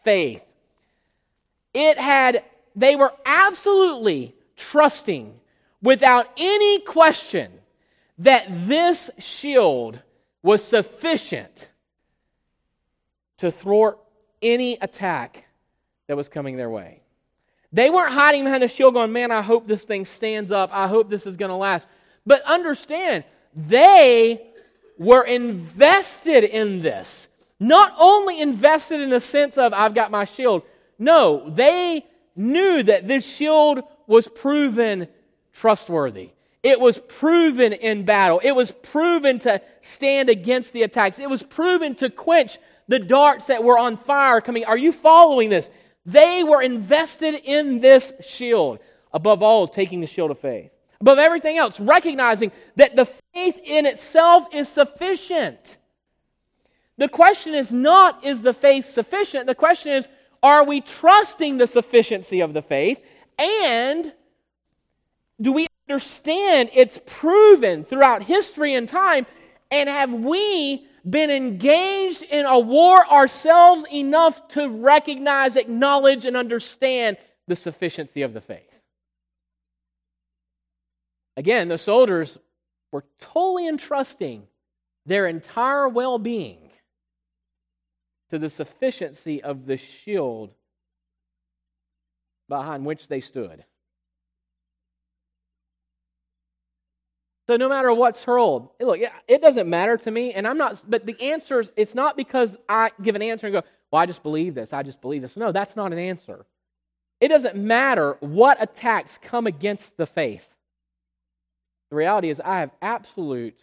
faith. 0.02 0.42
It 1.74 1.98
had, 1.98 2.42
they 2.74 2.96
were 2.96 3.12
absolutely 3.26 4.34
trusting 4.56 5.38
without 5.82 6.26
any 6.38 6.80
question 6.80 7.52
that 8.16 8.46
this 8.66 9.10
shield 9.18 10.00
was 10.42 10.64
sufficient 10.64 11.68
to 13.36 13.50
thwart 13.50 13.98
any 14.40 14.78
attack 14.80 15.44
that 16.06 16.16
was 16.16 16.30
coming 16.30 16.56
their 16.56 16.70
way. 16.70 17.02
They 17.72 17.90
weren't 17.90 18.14
hiding 18.14 18.44
behind 18.44 18.62
the 18.62 18.68
shield 18.68 18.94
going, 18.94 19.12
Man, 19.12 19.30
I 19.30 19.42
hope 19.42 19.66
this 19.66 19.84
thing 19.84 20.06
stands 20.06 20.50
up. 20.50 20.70
I 20.72 20.88
hope 20.88 21.10
this 21.10 21.26
is 21.26 21.36
going 21.36 21.50
to 21.50 21.56
last. 21.56 21.86
But 22.26 22.42
understand, 22.42 23.24
they 23.54 24.42
were 24.98 25.24
invested 25.24 26.44
in 26.44 26.82
this. 26.82 27.28
Not 27.60 27.94
only 27.98 28.40
invested 28.40 29.00
in 29.00 29.10
the 29.10 29.20
sense 29.20 29.56
of, 29.56 29.72
I've 29.72 29.94
got 29.94 30.10
my 30.10 30.24
shield. 30.24 30.62
No, 30.98 31.48
they 31.48 32.04
knew 32.34 32.82
that 32.82 33.06
this 33.06 33.24
shield 33.24 33.82
was 34.06 34.28
proven 34.28 35.08
trustworthy. 35.52 36.30
It 36.62 36.80
was 36.80 36.98
proven 36.98 37.72
in 37.72 38.04
battle. 38.04 38.40
It 38.42 38.52
was 38.52 38.72
proven 38.72 39.38
to 39.40 39.62
stand 39.80 40.28
against 40.28 40.72
the 40.72 40.82
attacks. 40.82 41.18
It 41.18 41.30
was 41.30 41.42
proven 41.42 41.94
to 41.96 42.10
quench 42.10 42.58
the 42.88 42.98
darts 42.98 43.46
that 43.46 43.62
were 43.62 43.78
on 43.78 43.96
fire 43.96 44.40
coming. 44.40 44.64
Are 44.64 44.76
you 44.76 44.90
following 44.90 45.48
this? 45.48 45.70
They 46.04 46.42
were 46.42 46.62
invested 46.62 47.34
in 47.34 47.80
this 47.80 48.12
shield. 48.20 48.80
Above 49.12 49.42
all, 49.42 49.68
taking 49.68 50.00
the 50.00 50.06
shield 50.06 50.30
of 50.30 50.38
faith 50.38 50.70
above 51.00 51.18
everything 51.18 51.58
else, 51.58 51.78
recognizing 51.78 52.52
that 52.76 52.96
the 52.96 53.04
faith 53.04 53.58
in 53.64 53.86
itself 53.86 54.46
is 54.54 54.68
sufficient. 54.68 55.78
The 56.98 57.08
question 57.08 57.54
is 57.54 57.72
not, 57.72 58.24
is 58.24 58.42
the 58.42 58.54
faith 58.54 58.86
sufficient? 58.86 59.46
The 59.46 59.54
question 59.54 59.92
is, 59.92 60.08
are 60.42 60.64
we 60.64 60.80
trusting 60.80 61.58
the 61.58 61.66
sufficiency 61.66 62.40
of 62.40 62.54
the 62.54 62.62
faith? 62.62 63.04
And 63.38 64.12
do 65.40 65.52
we 65.52 65.66
understand 65.88 66.70
it's 66.72 66.98
proven 67.04 67.84
throughout 67.84 68.22
history 68.22 68.74
and 68.74 68.88
time? 68.88 69.26
And 69.70 69.88
have 69.88 70.12
we 70.12 70.86
been 71.08 71.30
engaged 71.30 72.22
in 72.22 72.46
a 72.46 72.58
war 72.58 73.06
ourselves 73.06 73.84
enough 73.92 74.48
to 74.48 74.68
recognize, 74.68 75.56
acknowledge, 75.56 76.24
and 76.24 76.36
understand 76.36 77.16
the 77.46 77.56
sufficiency 77.56 78.22
of 78.22 78.32
the 78.32 78.40
faith? 78.40 78.65
Again, 81.36 81.68
the 81.68 81.78
soldiers 81.78 82.38
were 82.92 83.04
totally 83.20 83.68
entrusting 83.68 84.46
their 85.04 85.26
entire 85.26 85.88
well 85.88 86.18
being 86.18 86.70
to 88.30 88.38
the 88.38 88.48
sufficiency 88.48 89.42
of 89.42 89.66
the 89.66 89.76
shield 89.76 90.54
behind 92.48 92.84
which 92.84 93.08
they 93.08 93.20
stood. 93.20 93.64
So 97.48 97.56
no 97.56 97.68
matter 97.68 97.92
what's 97.92 98.24
hurled, 98.24 98.70
look, 98.80 98.98
it 99.28 99.40
doesn't 99.40 99.70
matter 99.70 99.96
to 99.98 100.10
me, 100.10 100.32
and 100.32 100.48
I'm 100.48 100.58
not. 100.58 100.84
But 100.88 101.06
the 101.06 101.20
answer 101.20 101.60
is, 101.60 101.70
it's 101.76 101.94
not 101.94 102.16
because 102.16 102.56
I 102.68 102.90
give 103.00 103.14
an 103.14 103.22
answer 103.22 103.46
and 103.46 103.54
go, 103.54 103.62
"Well, 103.92 104.02
I 104.02 104.06
just 104.06 104.24
believe 104.24 104.54
this. 104.54 104.72
I 104.72 104.82
just 104.82 105.00
believe 105.00 105.22
this." 105.22 105.36
No, 105.36 105.52
that's 105.52 105.76
not 105.76 105.92
an 105.92 105.98
answer. 105.98 106.44
It 107.20 107.28
doesn't 107.28 107.54
matter 107.54 108.16
what 108.18 108.60
attacks 108.60 109.18
come 109.18 109.46
against 109.46 109.96
the 109.96 110.06
faith. 110.06 110.55
The 111.96 112.00
reality 112.00 112.28
is, 112.28 112.42
I 112.44 112.58
have 112.58 112.72
absolute, 112.82 113.56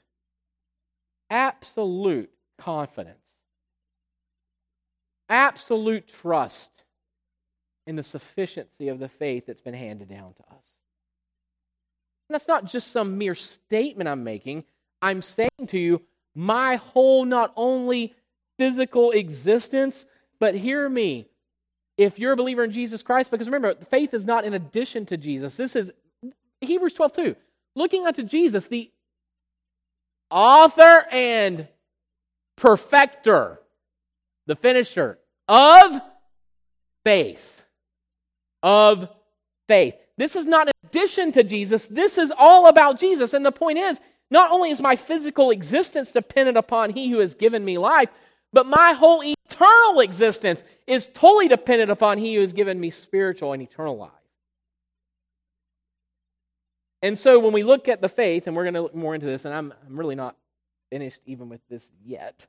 absolute 1.29 2.31
confidence, 2.57 3.37
absolute 5.29 6.07
trust 6.07 6.83
in 7.85 7.95
the 7.95 8.01
sufficiency 8.01 8.87
of 8.87 8.97
the 8.97 9.07
faith 9.07 9.45
that's 9.45 9.61
been 9.61 9.75
handed 9.75 10.09
down 10.09 10.33
to 10.33 10.41
us. 10.49 10.65
And 12.27 12.33
that's 12.33 12.47
not 12.47 12.65
just 12.65 12.91
some 12.91 13.19
mere 13.19 13.35
statement 13.35 14.09
I'm 14.09 14.23
making. 14.23 14.63
I'm 14.99 15.21
saying 15.21 15.67
to 15.67 15.77
you, 15.77 16.01
my 16.33 16.77
whole, 16.77 17.25
not 17.25 17.53
only 17.55 18.15
physical 18.57 19.11
existence, 19.11 20.07
but 20.39 20.55
hear 20.55 20.89
me. 20.89 21.27
If 21.99 22.17
you're 22.17 22.33
a 22.33 22.35
believer 22.35 22.63
in 22.63 22.71
Jesus 22.71 23.03
Christ, 23.03 23.29
because 23.29 23.45
remember, 23.45 23.75
faith 23.91 24.11
is 24.15 24.25
not 24.25 24.43
in 24.43 24.55
addition 24.55 25.05
to 25.05 25.17
Jesus. 25.17 25.55
This 25.55 25.75
is 25.75 25.91
Hebrews 26.61 26.93
12 26.93 27.13
2 27.13 27.35
looking 27.75 28.05
unto 28.05 28.23
Jesus, 28.23 28.65
the 28.65 28.91
author 30.29 31.05
and 31.11 31.67
perfecter, 32.55 33.59
the 34.47 34.55
finisher 34.55 35.19
of 35.47 36.01
faith. 37.03 37.65
Of 38.61 39.09
faith. 39.67 39.95
This 40.17 40.35
is 40.35 40.45
not 40.45 40.67
an 40.67 40.73
addition 40.85 41.31
to 41.33 41.43
Jesus. 41.43 41.87
This 41.87 42.17
is 42.17 42.31
all 42.37 42.67
about 42.67 42.99
Jesus. 42.99 43.33
And 43.33 43.45
the 43.45 43.51
point 43.51 43.77
is, 43.77 43.99
not 44.29 44.51
only 44.51 44.71
is 44.71 44.81
my 44.81 44.95
physical 44.95 45.51
existence 45.51 46.11
dependent 46.11 46.57
upon 46.57 46.91
He 46.91 47.09
who 47.09 47.19
has 47.19 47.35
given 47.35 47.63
me 47.63 47.77
life, 47.77 48.09
but 48.51 48.65
my 48.65 48.93
whole 48.93 49.23
eternal 49.23 49.99
existence 49.99 50.63
is 50.87 51.07
totally 51.13 51.47
dependent 51.47 51.91
upon 51.91 52.17
He 52.17 52.35
who 52.35 52.41
has 52.41 52.53
given 52.53 52.79
me 52.79 52.89
spiritual 52.91 53.53
and 53.53 53.61
eternal 53.61 53.97
life. 53.97 54.11
And 57.03 57.19
so 57.19 57.37
when 57.37 57.51
we 57.51 57.63
look 57.63 57.89
at 57.89 58.01
the 58.01 58.07
faith, 58.07 58.47
and 58.47 58.55
we're 58.55 58.63
going 58.63 58.75
to 58.75 58.81
look 58.81 58.95
more 58.95 59.13
into 59.13 59.27
this, 59.27 59.43
and 59.43 59.53
I'm, 59.53 59.73
I'm 59.85 59.99
really 59.99 60.15
not 60.15 60.37
finished 60.89 61.19
even 61.25 61.49
with 61.49 61.59
this 61.69 61.91
yet. 62.03 62.47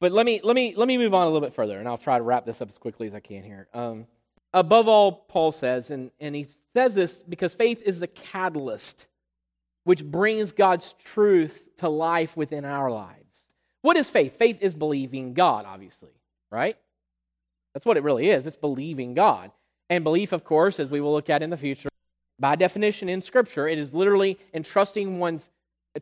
But 0.00 0.12
let 0.12 0.24
me, 0.24 0.40
let, 0.44 0.54
me, 0.54 0.74
let 0.76 0.86
me 0.86 0.96
move 0.96 1.12
on 1.12 1.22
a 1.22 1.26
little 1.26 1.40
bit 1.40 1.52
further, 1.52 1.78
and 1.78 1.88
I'll 1.88 1.98
try 1.98 2.16
to 2.16 2.22
wrap 2.22 2.46
this 2.46 2.62
up 2.62 2.68
as 2.68 2.78
quickly 2.78 3.08
as 3.08 3.14
I 3.14 3.18
can 3.20 3.42
here. 3.42 3.66
Um, 3.74 4.06
above 4.54 4.86
all, 4.86 5.10
Paul 5.10 5.50
says, 5.50 5.90
and, 5.90 6.12
and 6.20 6.34
he 6.36 6.46
says 6.74 6.94
this 6.94 7.24
because 7.24 7.54
faith 7.54 7.82
is 7.82 7.98
the 7.98 8.06
catalyst 8.06 9.08
which 9.82 10.04
brings 10.04 10.52
God's 10.52 10.92
truth 11.04 11.68
to 11.78 11.88
life 11.88 12.36
within 12.36 12.64
our 12.64 12.90
lives. 12.90 13.48
What 13.82 13.96
is 13.96 14.08
faith? 14.10 14.38
Faith 14.38 14.58
is 14.60 14.74
believing 14.74 15.34
God, 15.34 15.64
obviously, 15.64 16.12
right? 16.52 16.76
That's 17.74 17.86
what 17.86 17.96
it 17.96 18.04
really 18.04 18.30
is. 18.30 18.46
It's 18.46 18.56
believing 18.56 19.14
God. 19.14 19.50
And 19.90 20.04
belief, 20.04 20.32
of 20.32 20.44
course, 20.44 20.78
as 20.78 20.88
we 20.88 21.00
will 21.00 21.12
look 21.12 21.30
at 21.30 21.42
in 21.42 21.50
the 21.50 21.56
future, 21.56 21.88
by 22.38 22.56
definition 22.56 23.08
in 23.08 23.22
Scripture, 23.22 23.68
it 23.68 23.78
is 23.78 23.94
literally 23.94 24.38
entrusting 24.52 25.18
one's, 25.18 25.48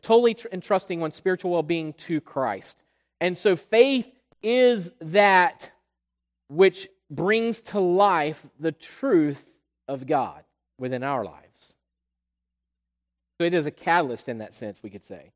totally 0.01 0.33
tr- 0.33 0.47
entrusting 0.51 0.99
one's 0.99 1.15
spiritual 1.15 1.51
well 1.51 1.63
being 1.63 1.93
to 1.93 2.19
Christ. 2.21 2.81
And 3.21 3.37
so 3.37 3.55
faith 3.55 4.07
is 4.43 4.93
that 4.99 5.71
which 6.49 6.87
brings 7.09 7.61
to 7.61 7.79
life 7.79 8.45
the 8.59 8.71
truth 8.71 9.59
of 9.87 10.05
God 10.05 10.43
within 10.77 11.03
our 11.03 11.23
lives. 11.23 11.75
So 13.39 13.45
it 13.45 13.53
is 13.53 13.65
a 13.65 13.71
catalyst 13.71 14.29
in 14.29 14.39
that 14.39 14.55
sense, 14.55 14.81
we 14.81 14.89
could 14.89 15.03
say. 15.03 15.31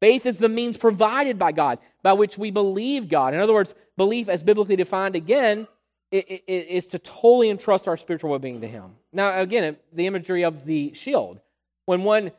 Faith 0.00 0.26
is 0.26 0.38
the 0.38 0.48
means 0.48 0.76
provided 0.76 1.38
by 1.38 1.52
God 1.52 1.78
by 2.02 2.12
which 2.12 2.36
we 2.36 2.50
believe 2.50 3.08
God. 3.08 3.34
In 3.34 3.40
other 3.40 3.54
words, 3.54 3.74
belief, 3.96 4.28
as 4.28 4.42
biblically 4.42 4.76
defined 4.76 5.16
again, 5.16 5.66
is 6.14 6.88
to 6.88 6.98
totally 6.98 7.50
entrust 7.50 7.88
our 7.88 7.96
spiritual 7.96 8.30
well 8.30 8.38
being 8.38 8.60
to 8.60 8.68
Him. 8.68 8.96
Now, 9.12 9.38
again, 9.38 9.76
the 9.92 10.06
imagery 10.06 10.44
of 10.44 10.64
the 10.64 10.94
shield. 10.94 11.40
When 11.86 12.04
one 12.04 12.32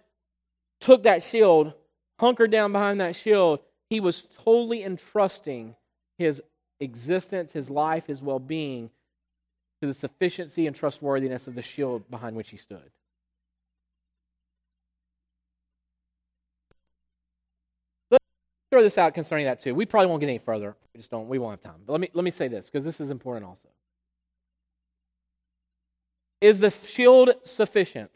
took 0.79 1.03
that 1.03 1.23
shield, 1.23 1.73
hunkered 2.19 2.51
down 2.51 2.71
behind 2.71 3.01
that 3.01 3.15
shield, 3.15 3.59
he 3.89 3.99
was 3.99 4.27
totally 4.43 4.83
entrusting 4.83 5.75
his 6.17 6.41
existence, 6.79 7.53
his 7.53 7.69
life, 7.69 8.07
his 8.07 8.21
well 8.21 8.39
being 8.39 8.89
to 9.81 9.87
the 9.87 9.93
sufficiency 9.93 10.67
and 10.67 10.75
trustworthiness 10.75 11.47
of 11.47 11.55
the 11.55 11.61
shield 11.61 12.09
behind 12.09 12.35
which 12.35 12.49
he 12.49 12.57
stood. 12.57 12.91
Throw 18.75 18.83
this 18.83 18.97
out 18.97 19.13
concerning 19.13 19.45
that 19.45 19.61
too. 19.61 19.73
We 19.73 19.85
probably 19.85 20.07
won't 20.07 20.19
get 20.19 20.27
any 20.27 20.37
further. 20.37 20.75
We 20.93 20.97
just 20.97 21.09
don't. 21.09 21.29
We 21.29 21.39
won't 21.39 21.63
have 21.63 21.71
time. 21.71 21.81
But 21.85 21.93
let 21.93 22.01
me 22.01 22.09
let 22.13 22.25
me 22.25 22.31
say 22.31 22.49
this 22.49 22.65
because 22.65 22.83
this 22.83 22.99
is 22.99 23.09
important 23.09 23.45
also. 23.45 23.69
Is 26.41 26.59
the 26.59 26.69
shield 26.69 27.35
sufficient? 27.45 28.11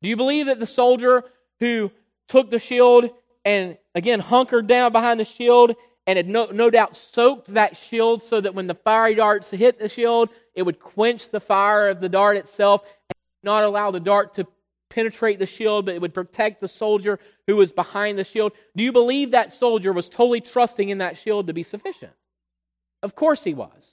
Do 0.00 0.08
you 0.08 0.16
believe 0.16 0.46
that 0.46 0.60
the 0.60 0.66
soldier 0.66 1.24
who 1.60 1.90
took 2.26 2.50
the 2.50 2.58
shield 2.58 3.10
and 3.44 3.76
again 3.94 4.20
hunkered 4.20 4.66
down 4.66 4.92
behind 4.92 5.20
the 5.20 5.26
shield 5.26 5.74
and 6.06 6.16
had 6.16 6.26
no, 6.26 6.46
no 6.46 6.70
doubt 6.70 6.96
soaked 6.96 7.48
that 7.48 7.76
shield 7.76 8.22
so 8.22 8.40
that 8.40 8.54
when 8.54 8.66
the 8.66 8.74
fiery 8.74 9.14
darts 9.14 9.50
hit 9.50 9.78
the 9.78 9.90
shield, 9.90 10.30
it 10.54 10.62
would 10.62 10.80
quench 10.80 11.28
the 11.28 11.40
fire 11.40 11.90
of 11.90 12.00
the 12.00 12.08
dart 12.08 12.38
itself 12.38 12.82
and 12.82 13.18
not 13.42 13.62
allow 13.62 13.90
the 13.90 14.00
dart 14.00 14.32
to 14.36 14.46
penetrate 14.98 15.38
the 15.38 15.46
shield, 15.46 15.86
but 15.86 15.94
it 15.94 16.00
would 16.00 16.12
protect 16.12 16.60
the 16.60 16.66
soldier 16.66 17.20
who 17.46 17.54
was 17.54 17.70
behind 17.70 18.18
the 18.18 18.24
shield. 18.24 18.50
Do 18.74 18.82
you 18.82 18.90
believe 18.90 19.30
that 19.30 19.52
soldier 19.52 19.92
was 19.92 20.08
totally 20.08 20.40
trusting 20.40 20.88
in 20.88 20.98
that 20.98 21.16
shield 21.16 21.46
to 21.46 21.52
be 21.52 21.62
sufficient? 21.62 22.10
Of 23.04 23.14
course 23.14 23.44
he 23.44 23.54
was. 23.54 23.92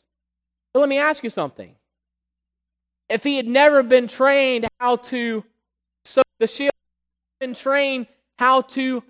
But 0.73 0.79
let 0.79 0.89
me 0.89 0.97
ask 0.97 1.23
you 1.23 1.29
something. 1.29 1.75
If 3.07 3.23
he 3.23 3.37
had 3.37 3.45
never 3.45 3.83
been 3.83 4.07
trained 4.07 4.67
how 4.79 4.95
to 4.95 5.43
soak 6.05 6.25
the 6.39 6.47
shield, 6.47 6.73
been 7.39 7.53
trained 7.53 8.07
how 8.39 8.61
to 8.61 9.03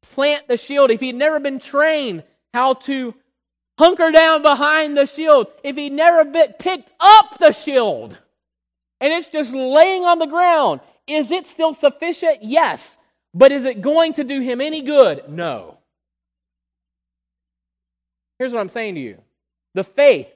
plant 0.00 0.48
the 0.48 0.56
shield, 0.56 0.90
if 0.90 1.00
he'd 1.00 1.14
never 1.14 1.38
been 1.38 1.58
trained 1.58 2.24
how 2.54 2.72
to 2.72 3.14
hunker 3.78 4.10
down 4.12 4.40
behind 4.40 4.96
the 4.96 5.04
shield, 5.04 5.48
if 5.62 5.76
he'd 5.76 5.92
never 5.92 6.24
been 6.24 6.54
picked 6.54 6.90
up 6.98 7.36
the 7.38 7.52
shield 7.52 8.16
and 9.00 9.12
it's 9.12 9.28
just 9.28 9.52
laying 9.52 10.04
on 10.04 10.18
the 10.18 10.26
ground, 10.26 10.80
is 11.06 11.30
it 11.30 11.46
still 11.46 11.72
sufficient? 11.72 12.42
Yes. 12.42 12.98
But 13.34 13.52
is 13.52 13.64
it 13.64 13.82
going 13.82 14.14
to 14.14 14.24
do 14.24 14.40
him 14.40 14.60
any 14.60 14.82
good? 14.82 15.28
No. 15.28 15.78
Here's 18.38 18.52
what 18.52 18.60
I'm 18.60 18.68
saying 18.68 18.94
to 18.94 19.00
you 19.00 19.18
the 19.74 19.84
faith. 19.84 20.28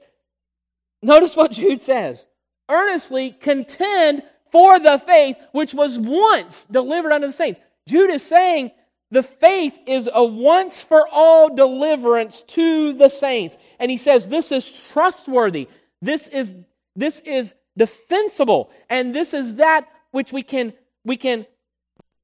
Notice 1.01 1.35
what 1.35 1.51
Jude 1.53 1.81
says 1.81 2.25
earnestly 2.69 3.31
contend 3.31 4.23
for 4.51 4.79
the 4.79 4.97
faith 4.97 5.37
which 5.51 5.73
was 5.73 5.99
once 5.99 6.65
delivered 6.71 7.11
unto 7.11 7.27
the 7.27 7.33
saints. 7.33 7.59
Jude 7.87 8.11
is 8.11 8.23
saying 8.23 8.71
the 9.09 9.23
faith 9.23 9.73
is 9.85 10.09
a 10.11 10.23
once 10.23 10.81
for 10.81 11.07
all 11.11 11.53
deliverance 11.53 12.43
to 12.43 12.93
the 12.93 13.09
saints. 13.09 13.57
And 13.79 13.91
he 13.91 13.97
says 13.97 14.27
this 14.27 14.51
is 14.51 14.89
trustworthy. 14.89 15.67
This 16.01 16.27
is 16.27 16.55
this 16.95 17.19
is 17.21 17.53
defensible. 17.77 18.71
And 18.89 19.15
this 19.15 19.33
is 19.33 19.55
that 19.55 19.87
which 20.11 20.31
we 20.31 20.43
can 20.43 20.73
we 21.03 21.17
can 21.17 21.45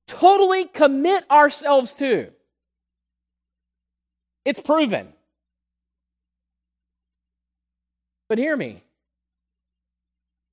totally 0.08 0.66
commit 0.66 1.30
ourselves 1.30 1.94
to. 1.96 2.32
It's 4.46 4.62
proven. 4.62 5.14
But 8.30 8.38
hear 8.38 8.56
me. 8.56 8.84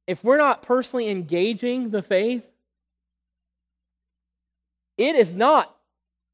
If 0.07 0.23
we're 0.23 0.39
not 0.39 0.63
personally 0.63 1.09
engaging 1.09 1.91
the 1.91 2.03
faith, 2.03 2.45
it 4.99 5.17
is 5.17 5.35
not 5.35 5.75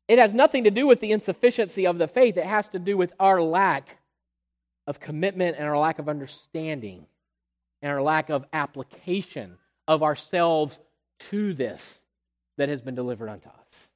it 0.08 0.18
has 0.18 0.34
nothing 0.34 0.64
to 0.64 0.72
do 0.72 0.88
with 0.88 0.98
the 1.00 1.12
insufficiency 1.12 1.86
of 1.86 1.98
the 1.98 2.08
faith, 2.08 2.36
it 2.36 2.44
has 2.44 2.66
to 2.70 2.80
do 2.80 2.96
with 2.96 3.12
our 3.20 3.40
lack 3.40 3.96
of 4.88 4.98
commitment 4.98 5.56
and 5.56 5.68
our 5.68 5.78
lack 5.78 6.00
of 6.00 6.08
understanding 6.08 7.06
and 7.82 7.90
our 7.92 8.02
lack 8.02 8.30
of 8.30 8.44
application 8.52 9.56
of 9.88 10.02
ourselves 10.02 10.78
to 11.30 11.52
this 11.54 11.98
that 12.58 12.68
has 12.68 12.80
been 12.82 12.94
delivered 12.94 13.28
unto 13.28 13.48
us. 13.48 13.90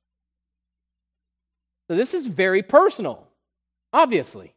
So 1.89 1.97
this 1.97 2.15
is 2.15 2.27
very 2.27 2.63
personal, 2.63 3.27
obviously. 3.93 4.55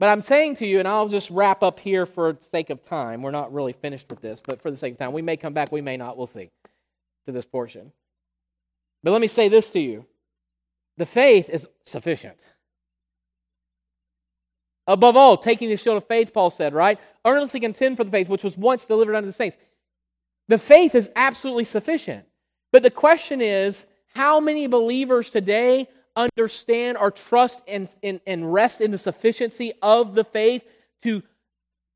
But 0.00 0.08
I'm 0.08 0.22
saying 0.22 0.56
to 0.56 0.66
you, 0.66 0.80
and 0.80 0.88
I'll 0.88 1.08
just 1.08 1.30
wrap 1.30 1.62
up 1.62 1.78
here 1.78 2.06
for 2.06 2.36
sake 2.50 2.70
of 2.70 2.84
time. 2.84 3.22
We're 3.22 3.30
not 3.30 3.52
really 3.52 3.72
finished 3.72 4.10
with 4.10 4.20
this, 4.20 4.42
but 4.44 4.60
for 4.60 4.70
the 4.70 4.76
sake 4.76 4.94
of 4.94 4.98
time, 4.98 5.12
we 5.12 5.22
may 5.22 5.36
come 5.36 5.52
back, 5.52 5.70
we 5.70 5.80
may 5.80 5.96
not, 5.96 6.16
we'll 6.16 6.26
see 6.26 6.50
to 7.26 7.32
this 7.32 7.44
portion. 7.44 7.92
But 9.04 9.12
let 9.12 9.20
me 9.20 9.28
say 9.28 9.48
this 9.48 9.70
to 9.70 9.80
you 9.80 10.04
the 10.96 11.06
faith 11.06 11.48
is 11.48 11.68
sufficient. 11.86 12.38
Above 14.86 15.16
all, 15.16 15.36
taking 15.36 15.68
the 15.68 15.76
shield 15.76 15.96
of 15.96 16.06
faith, 16.06 16.32
Paul 16.32 16.50
said, 16.50 16.74
right? 16.74 16.98
Earnestly 17.24 17.60
contend 17.60 17.96
for 17.96 18.04
the 18.04 18.10
faith 18.10 18.28
which 18.28 18.44
was 18.44 18.56
once 18.56 18.84
delivered 18.84 19.14
unto 19.14 19.26
the 19.26 19.32
saints. 19.32 19.56
The 20.48 20.58
faith 20.58 20.94
is 20.94 21.10
absolutely 21.14 21.64
sufficient. 21.64 22.26
But 22.72 22.82
the 22.82 22.90
question 22.90 23.40
is 23.40 23.86
how 24.14 24.40
many 24.40 24.66
believers 24.66 25.30
today 25.30 25.88
understand 26.16 26.98
or 26.98 27.10
trust 27.10 27.62
and, 27.68 27.88
and, 28.02 28.20
and 28.26 28.52
rest 28.52 28.80
in 28.80 28.90
the 28.90 28.98
sufficiency 28.98 29.72
of 29.82 30.14
the 30.14 30.24
faith 30.24 30.64
to 31.02 31.22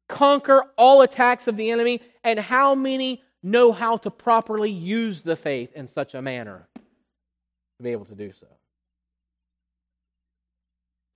conquer 0.09 0.64
all 0.76 1.03
attacks 1.03 1.49
of 1.49 1.57
the 1.57 1.70
enemy? 1.70 2.01
And 2.22 2.39
how 2.39 2.74
many 2.74 3.22
know 3.43 3.72
how 3.72 3.97
to 3.99 4.11
properly 4.11 4.70
use 4.70 5.22
the 5.22 5.37
faith 5.37 5.72
in 5.74 5.89
such 5.89 6.14
a 6.14 6.22
manner? 6.22 6.68
to 7.76 7.82
be 7.82 7.91
able 7.91 8.05
to 8.07 8.14
do 8.14 8.32
so. 8.32 8.47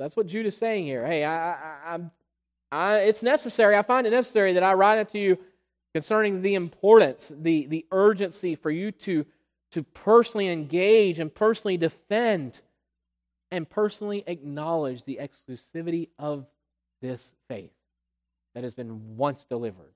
That's 0.01 0.17
what 0.17 0.27
Jude 0.27 0.47
is 0.47 0.57
saying 0.57 0.85
here. 0.85 1.07
Hey, 1.07 1.25
I, 1.25 1.53
I, 1.53 1.99
I, 2.73 2.99
it's 3.01 3.23
necessary. 3.23 3.77
I 3.77 3.83
find 3.83 4.07
it 4.07 4.11
necessary 4.11 4.55
that 4.55 4.63
I 4.63 4.75
write 4.75 4.99
it 4.99 5.11
to 5.11 5.19
you 5.19 5.39
concerning 5.95 6.43
the 6.43 6.55
importance, 6.55 7.33
the, 7.35 7.67
the 7.67 7.87
urgency 7.93 8.55
for 8.55 8.71
you 8.71 8.93
to, 8.93 9.27
to 9.73 9.83
personally 9.83 10.49
engage 10.49 11.19
and 11.19 11.35
personally 11.35 11.77
defend 11.77 12.61
and 13.51 13.69
personally 13.69 14.25
acknowledge 14.27 15.05
the 15.05 15.21
exclusivity 15.21 16.09
of 16.19 16.47
this 17.03 17.33
faith 17.49 17.73
that 18.55 18.65
has 18.65 18.75
been 18.75 19.17
once 19.17 19.45
delivered. 19.45 19.93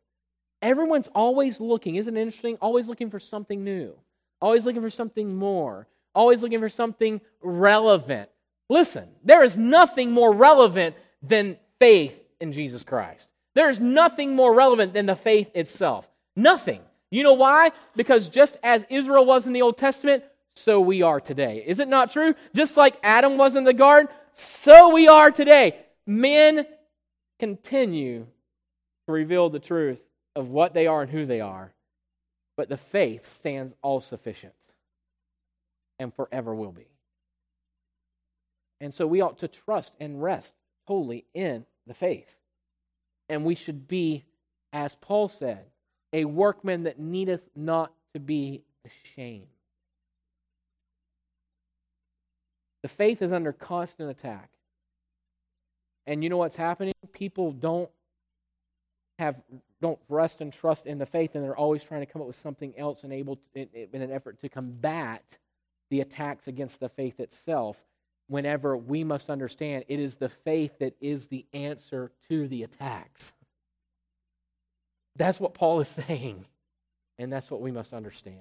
Everyone's 0.63 1.09
always 1.15 1.61
looking, 1.61 1.97
isn't 1.97 2.17
it 2.17 2.21
interesting? 2.21 2.57
Always 2.61 2.89
looking 2.89 3.11
for 3.11 3.21
something 3.21 3.63
new, 3.63 3.95
always 4.41 4.67
looking 4.67 4.83
for 4.83 4.91
something 4.91 5.37
more 5.37 5.87
always 6.15 6.43
looking 6.43 6.61
for 6.61 6.69
something 6.69 7.21
relevant. 7.43 8.31
Listen, 8.69 9.09
there 9.23 9.45
is 9.45 9.57
nothing 9.57 10.11
more 10.11 10.33
relevant 10.33 10.97
than 11.23 11.57
faith 11.79 12.19
in 12.41 12.53
Jesus 12.53 12.83
Christ. 12.83 13.29
There 13.55 13.71
is 13.71 13.81
nothing 13.81 14.35
more 14.35 14.55
relevant 14.55 14.95
than 14.95 15.07
the 15.07 15.17
faith 15.17 15.51
itself. 15.55 16.09
Nothing. 16.37 16.81
You 17.11 17.23
know 17.23 17.35
why? 17.35 17.71
Because 17.95 18.29
just 18.29 18.57
as 18.63 18.87
Israel 18.91 19.25
was 19.25 19.47
in 19.47 19.53
the 19.53 19.63
Old 19.63 19.79
Testament, 19.79 20.25
so 20.55 20.81
we 20.81 21.03
are 21.03 21.21
today. 21.21 21.63
Is 21.67 21.79
it 21.79 21.89
not 21.89 22.11
true? 22.11 22.35
Just 22.55 22.77
like 22.77 22.97
Adam 23.03 23.39
was 23.39 23.57
in 23.57 23.65
the 23.65 23.75
garden, 23.75 24.11
so 24.35 24.93
we 24.93 25.09
are 25.09 25.31
today. 25.31 25.77
Men 26.07 26.67
continue 27.39 28.27
to 29.07 29.13
reveal 29.13 29.51
the 29.51 29.59
truth 29.59 30.03
of 30.35 30.49
what 30.49 30.75
they 30.75 30.87
are 30.87 31.03
and 31.03 31.11
who 31.11 31.27
they 31.27 31.41
are, 31.41 31.73
but 32.57 32.69
the 32.69 32.77
faith 32.77 33.29
stands 33.29 33.75
all 33.83 34.01
sufficient 34.01 34.55
and 35.99 36.13
forever 36.15 36.55
will 36.55 36.73
be. 36.73 36.87
And 38.85 38.93
so 38.93 39.07
we 39.07 39.23
ought 39.23 39.39
to 39.39 39.49
trust 39.49 39.97
and 39.99 40.23
rest 40.23 40.53
wholly 40.87 41.25
in 41.33 41.65
the 41.87 41.95
faith. 41.95 42.29
And 43.31 43.43
we 43.43 43.55
should 43.55 43.89
be, 43.89 44.27
as 44.75 44.95
Paul 44.97 45.29
said, 45.29 45.65
a 46.13 46.27
workman 46.27 46.83
that 46.83 46.99
needeth 46.99 47.41
not 47.57 47.95
to 48.13 48.21
be 48.21 48.63
ashamed. 48.85 49.47
The 52.83 52.89
faith 52.89 53.23
is 53.23 53.33
under 53.33 53.55
constant 53.55 54.11
attack. 54.11 54.51
And 56.07 56.23
you 56.23 56.29
know 56.29 56.37
what's 56.37 56.55
happening? 56.55 56.93
People 57.15 57.53
don't 57.53 57.91
have 59.19 59.41
don't 59.81 59.99
rest 60.11 60.43
and 60.43 60.53
trust 60.53 60.85
in 60.85 60.99
the 60.99 61.07
faith, 61.07 61.35
and 61.35 61.43
they're 61.43 61.57
always 61.57 61.83
trying 61.83 62.01
to 62.01 62.07
come 62.07 62.21
up 62.21 62.29
with 62.29 62.37
something 62.37 62.75
else 62.77 63.03
and 63.03 63.15
able 63.15 63.37
to, 63.37 63.43
in, 63.55 63.69
in 63.95 64.03
an 64.03 64.13
effort 64.13 64.39
to 64.43 64.51
combat 64.51 65.25
the 65.89 66.03
attacks 66.03 66.49
against 66.49 66.81
the 66.81 66.91
faith 66.91 67.19
itself. 67.19 67.83
Whenever 68.27 68.77
we 68.77 69.05
must 69.05 69.29
understand 69.29 69.85
it 69.89 70.01
is 70.01 70.17
the 70.17 70.29
faith 70.29 70.79
that 70.79 70.97
is 71.01 71.27
the 71.27 71.45
answer 71.53 72.11
to 72.29 72.49
the 72.49 72.63
attacks. 72.63 73.33
That's 75.17 75.39
what 75.39 75.55
Paul 75.55 75.81
is 75.81 75.89
saying, 76.07 76.47
and 77.19 77.33
that's 77.33 77.51
what 77.51 77.61
we 77.61 77.71
must 77.71 77.93
understand. 77.93 78.41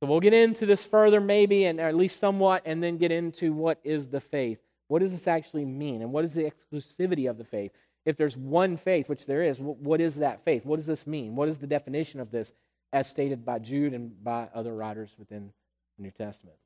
So 0.00 0.06
we'll 0.06 0.20
get 0.20 0.34
into 0.34 0.66
this 0.66 0.84
further, 0.84 1.20
maybe, 1.20 1.64
and 1.64 1.80
at 1.80 1.94
least 1.94 2.20
somewhat, 2.20 2.62
and 2.66 2.82
then 2.82 2.98
get 2.98 3.10
into 3.10 3.52
what 3.52 3.80
is 3.82 4.08
the 4.08 4.20
faith. 4.20 4.58
What 4.88 4.98
does 5.00 5.12
this 5.12 5.26
actually 5.26 5.64
mean? 5.64 6.02
And 6.02 6.12
what 6.12 6.24
is 6.24 6.32
the 6.32 6.44
exclusivity 6.50 7.28
of 7.30 7.38
the 7.38 7.44
faith? 7.44 7.72
If 8.04 8.16
there's 8.16 8.36
one 8.36 8.76
faith, 8.76 9.08
which 9.08 9.26
there 9.26 9.42
is, 9.42 9.58
what 9.58 10.00
is 10.00 10.16
that 10.16 10.44
faith? 10.44 10.64
What 10.64 10.76
does 10.76 10.86
this 10.86 11.06
mean? 11.06 11.34
What 11.34 11.48
is 11.48 11.58
the 11.58 11.66
definition 11.66 12.20
of 12.20 12.30
this 12.30 12.52
as 12.92 13.08
stated 13.08 13.44
by 13.44 13.58
Jude 13.58 13.94
and 13.94 14.22
by 14.22 14.48
other 14.54 14.74
writers 14.74 15.14
within 15.18 15.50
the 15.96 16.02
New 16.02 16.12
Testament? 16.12 16.56